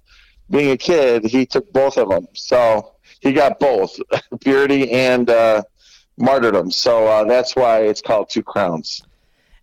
being 0.51 0.71
a 0.71 0.77
kid, 0.77 1.25
he 1.25 1.47
took 1.47 1.73
both 1.73 1.97
of 1.97 2.09
them. 2.09 2.27
So 2.33 2.96
he 3.21 3.33
got 3.33 3.59
both 3.59 3.99
purity 4.41 4.91
and 4.93 5.29
uh, 5.31 5.63
martyrdom. 6.17 6.71
So 6.71 7.07
uh, 7.07 7.25
that's 7.25 7.57
why 7.57 7.81
it's 7.83 8.01
called 8.01 8.31
Two 8.31 8.43
Crowns. 8.43 9.03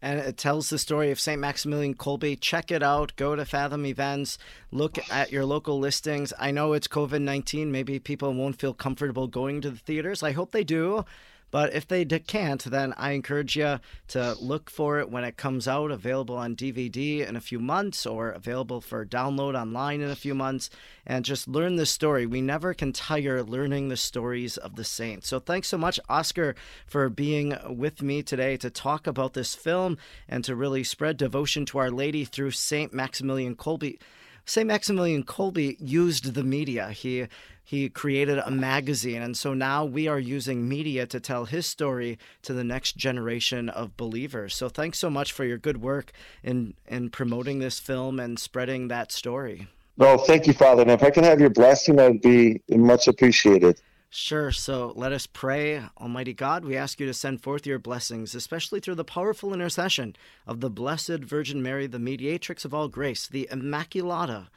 And 0.01 0.19
it 0.19 0.35
tells 0.35 0.69
the 0.69 0.77
story 0.77 1.11
of 1.11 1.19
St. 1.19 1.39
Maximilian 1.39 1.95
Kolbe. 1.95 2.37
Check 2.41 2.71
it 2.71 2.83
out. 2.83 3.15
Go 3.15 3.37
to 3.37 3.45
Fathom 3.45 3.85
Events. 3.85 4.37
Look 4.69 4.99
at 5.09 5.31
your 5.31 5.45
local 5.45 5.79
listings. 5.79 6.33
I 6.37 6.51
know 6.51 6.73
it's 6.73 6.89
COVID 6.89 7.21
19. 7.21 7.71
Maybe 7.71 7.99
people 7.99 8.33
won't 8.33 8.59
feel 8.59 8.73
comfortable 8.73 9.27
going 9.27 9.61
to 9.61 9.71
the 9.71 9.77
theaters. 9.77 10.21
I 10.21 10.33
hope 10.33 10.51
they 10.51 10.65
do. 10.65 11.05
But 11.53 11.75
if 11.75 11.87
they 11.87 12.03
can't, 12.03 12.63
then 12.63 12.95
I 12.97 13.11
encourage 13.11 13.55
you 13.55 13.79
to 14.07 14.35
look 14.41 14.71
for 14.71 14.97
it 14.97 15.11
when 15.11 15.23
it 15.23 15.37
comes 15.37 15.67
out, 15.67 15.91
available 15.91 16.35
on 16.35 16.55
DVD 16.55 17.27
in 17.27 17.35
a 17.35 17.41
few 17.41 17.59
months 17.59 18.07
or 18.07 18.31
available 18.31 18.81
for 18.81 19.05
download 19.05 19.53
online 19.53 20.01
in 20.01 20.09
a 20.09 20.15
few 20.15 20.33
months, 20.33 20.71
and 21.05 21.23
just 21.23 21.47
learn 21.47 21.75
the 21.75 21.85
story. 21.85 22.25
We 22.25 22.41
never 22.41 22.73
can 22.73 22.91
tire 22.91 23.43
learning 23.43 23.89
the 23.89 23.97
stories 23.97 24.57
of 24.57 24.77
the 24.77 24.83
saints. 24.83 25.27
So 25.27 25.39
thanks 25.39 25.67
so 25.67 25.77
much, 25.77 25.99
Oscar, 26.09 26.55
for 26.87 27.07
being 27.07 27.55
with 27.69 28.01
me 28.01 28.23
today 28.23 28.57
to 28.57 28.71
talk 28.71 29.05
about 29.05 29.33
this 29.33 29.53
film 29.53 29.99
and 30.27 30.43
to 30.45 30.55
really 30.55 30.83
spread 30.83 31.17
devotion 31.17 31.67
to 31.67 31.77
Our 31.77 31.91
Lady 31.91 32.25
through 32.25 32.49
St. 32.49 32.91
Maximilian 32.95 33.55
Kolbe. 33.55 33.99
St. 34.45 34.67
Maximilian 34.67 35.23
Kolbe 35.23 35.77
used 35.79 36.33
the 36.33 36.43
media. 36.43 36.89
He 36.89 37.27
he 37.65 37.89
created 37.89 38.39
a 38.39 38.51
magazine, 38.51 39.21
and 39.21 39.37
so 39.37 39.53
now 39.53 39.85
we 39.85 40.07
are 40.07 40.19
using 40.19 40.67
media 40.67 41.05
to 41.07 41.19
tell 41.19 41.45
his 41.45 41.65
story 41.65 42.19
to 42.41 42.53
the 42.53 42.63
next 42.63 42.97
generation 42.97 43.69
of 43.69 43.95
believers. 43.95 44.53
So 44.53 44.67
thanks 44.67 44.99
so 44.99 45.09
much 45.09 45.31
for 45.31 45.45
your 45.45 45.57
good 45.57 45.81
work 45.81 46.11
in 46.43 46.73
in 46.87 47.09
promoting 47.09 47.59
this 47.59 47.79
film 47.79 48.19
and 48.19 48.37
spreading 48.37 48.89
that 48.89 49.11
story. 49.11 49.67
Well, 49.95 50.17
thank 50.17 50.47
you, 50.47 50.53
Father. 50.53 50.81
And 50.81 50.91
if 50.91 51.03
I 51.03 51.09
can 51.09 51.23
have 51.23 51.39
your 51.39 51.51
blessing, 51.51 51.95
that 51.97 52.11
would 52.11 52.21
be 52.21 52.61
much 52.69 53.07
appreciated. 53.07 53.79
Sure. 54.15 54.51
So 54.51 54.93
let 54.95 55.11
us 55.11 55.25
pray. 55.25 55.81
Almighty 55.99 56.33
God, 56.33 56.63
we 56.63 56.77
ask 56.77 56.99
you 56.99 57.07
to 57.07 57.15
send 57.15 57.41
forth 57.41 57.65
your 57.65 57.79
blessings, 57.79 58.35
especially 58.35 58.79
through 58.79 58.93
the 58.93 59.03
powerful 59.03 59.55
intercession 59.55 60.15
of 60.45 60.59
the 60.59 60.69
Blessed 60.69 61.23
Virgin 61.23 61.63
Mary, 61.63 61.87
the 61.87 61.97
mediatrix 61.97 62.63
of 62.63 62.75
all 62.75 62.87
grace, 62.89 63.27
the 63.27 63.49
Immaculata. 63.51 64.49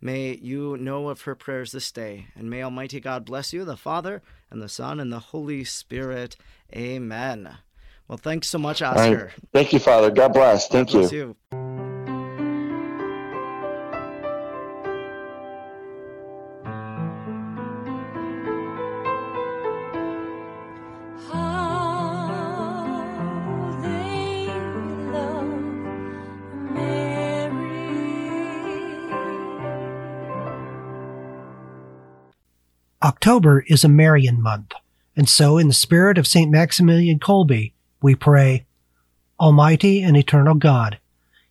May 0.00 0.36
you 0.36 0.76
know 0.76 1.08
of 1.08 1.22
her 1.22 1.34
prayers 1.34 1.72
this 1.72 1.90
day, 1.90 2.28
and 2.36 2.48
may 2.48 2.62
Almighty 2.62 3.00
God 3.00 3.24
bless 3.24 3.52
you, 3.52 3.64
the 3.64 3.76
Father, 3.76 4.22
and 4.52 4.62
the 4.62 4.68
Son, 4.68 5.00
and 5.00 5.12
the 5.12 5.18
Holy 5.18 5.64
Spirit. 5.64 6.36
Amen. 6.72 7.56
Well, 8.06 8.18
thanks 8.18 8.46
so 8.46 8.58
much, 8.58 8.82
Oscar. 8.82 9.16
Right. 9.16 9.30
Thank 9.52 9.72
you, 9.72 9.80
Father. 9.80 10.12
God 10.12 10.32
bless. 10.32 10.68
Thank 10.68 10.90
God 10.90 11.00
bless 11.00 11.12
you. 11.12 11.36
you. 11.50 11.61
October 33.12 33.62
is 33.66 33.84
a 33.84 33.90
Marian 33.90 34.40
month, 34.40 34.72
and 35.14 35.28
so 35.28 35.58
in 35.58 35.68
the 35.68 35.74
spirit 35.74 36.16
of 36.16 36.26
St. 36.26 36.50
Maximilian 36.50 37.18
Kolbe, 37.18 37.74
we 38.00 38.14
pray, 38.14 38.64
Almighty 39.38 40.02
and 40.02 40.16
eternal 40.16 40.54
God, 40.54 40.98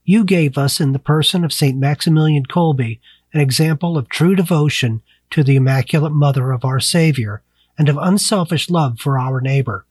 you 0.04 0.24
gave 0.24 0.58
us 0.58 0.82
in 0.82 0.92
the 0.92 0.98
person 0.98 1.46
of 1.46 1.54
St. 1.54 1.78
Maximilian 1.78 2.48
Kolbe 2.48 3.00
an 3.32 3.42
example 3.42 3.96
of 3.96 4.10
true 4.10 4.36
devotion 4.36 5.04
to 5.30 5.44
the 5.44 5.56
Immaculate 5.56 6.14
Mother 6.14 6.52
of 6.52 6.66
our 6.66 6.80
Savior 6.80 7.44
and 7.78 7.88
of 7.88 7.98
unselfish 8.02 8.72
love 8.72 9.00
for 9.00 9.20
our 9.20 9.40
neighbor. 9.40 9.86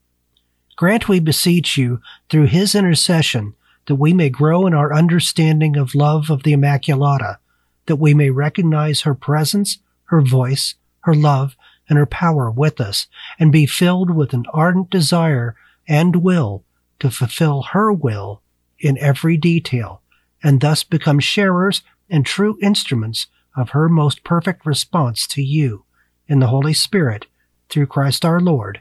Grant, 0.75 1.07
we 1.07 1.21
beseech 1.21 1.77
you, 1.77 2.01
through 2.29 2.47
his 2.47 2.75
intercession, 2.75 3.53
that 3.85 3.95
we 3.95 4.11
may 4.11 4.29
grow 4.29 4.67
in 4.67 4.73
our 4.73 4.93
understanding 4.93 5.77
of 5.77 5.95
love 5.95 6.29
of 6.29 6.43
the 6.43 6.51
Immaculata, 6.51 7.37
that 7.85 7.95
we 7.95 8.13
may 8.13 8.29
recognize 8.29 9.01
her 9.01 9.15
presence, 9.15 9.77
her 10.07 10.21
voice, 10.21 10.75
her 11.01 11.15
love, 11.15 11.55
and 11.91 11.97
her 11.97 12.05
power 12.05 12.49
with 12.49 12.79
us, 12.79 13.07
and 13.37 13.51
be 13.51 13.65
filled 13.65 14.11
with 14.11 14.31
an 14.31 14.45
ardent 14.53 14.89
desire 14.89 15.57
and 15.89 16.23
will 16.23 16.63
to 16.99 17.11
fulfill 17.11 17.63
her 17.73 17.91
will 17.91 18.41
in 18.79 18.97
every 18.99 19.35
detail, 19.35 20.01
and 20.41 20.61
thus 20.61 20.85
become 20.85 21.19
sharers 21.19 21.81
and 22.09 22.25
true 22.25 22.57
instruments 22.61 23.27
of 23.57 23.71
her 23.71 23.89
most 23.89 24.23
perfect 24.23 24.65
response 24.65 25.27
to 25.27 25.41
you 25.41 25.83
in 26.29 26.39
the 26.39 26.47
Holy 26.47 26.71
Spirit 26.71 27.25
through 27.67 27.87
Christ 27.87 28.23
our 28.23 28.39
Lord. 28.39 28.79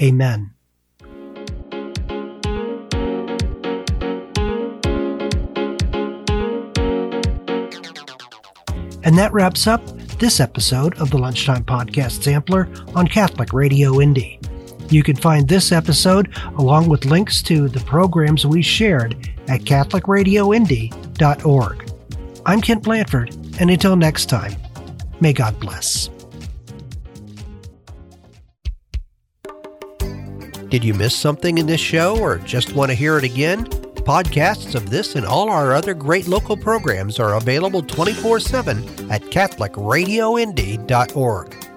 Amen. 0.00 0.52
And 9.02 9.18
that 9.18 9.32
wraps 9.32 9.66
up 9.66 9.82
this 10.18 10.40
episode 10.40 10.98
of 10.98 11.10
the 11.10 11.18
Lunchtime 11.18 11.62
Podcast 11.64 12.22
Sampler 12.22 12.70
on 12.94 13.06
Catholic 13.06 13.52
Radio 13.52 14.00
Indy. 14.00 14.40
You 14.88 15.02
can 15.02 15.16
find 15.16 15.46
this 15.48 15.72
episode 15.72 16.32
along 16.58 16.88
with 16.88 17.04
links 17.04 17.42
to 17.42 17.68
the 17.68 17.80
programs 17.80 18.46
we 18.46 18.62
shared 18.62 19.14
at 19.48 19.62
CatholicRadioIndy.org. 19.62 21.90
I'm 22.46 22.60
Kent 22.60 22.84
Blanford, 22.84 23.34
and 23.60 23.70
until 23.70 23.96
next 23.96 24.26
time, 24.26 24.54
may 25.20 25.32
God 25.32 25.58
bless. 25.58 26.08
Did 30.68 30.84
you 30.84 30.94
miss 30.94 31.14
something 31.14 31.58
in 31.58 31.66
this 31.66 31.80
show 31.80 32.18
or 32.18 32.38
just 32.38 32.72
want 32.72 32.90
to 32.90 32.94
hear 32.94 33.18
it 33.18 33.24
again? 33.24 33.68
Podcasts 34.06 34.74
of 34.76 34.88
this 34.88 35.16
and 35.16 35.26
all 35.26 35.50
our 35.50 35.74
other 35.74 35.92
great 35.92 36.28
local 36.28 36.56
programs 36.56 37.18
are 37.18 37.34
available 37.34 37.82
24 37.82 38.38
7 38.38 39.10
at 39.10 39.20
CatholicRadioIndy.org. 39.22 41.75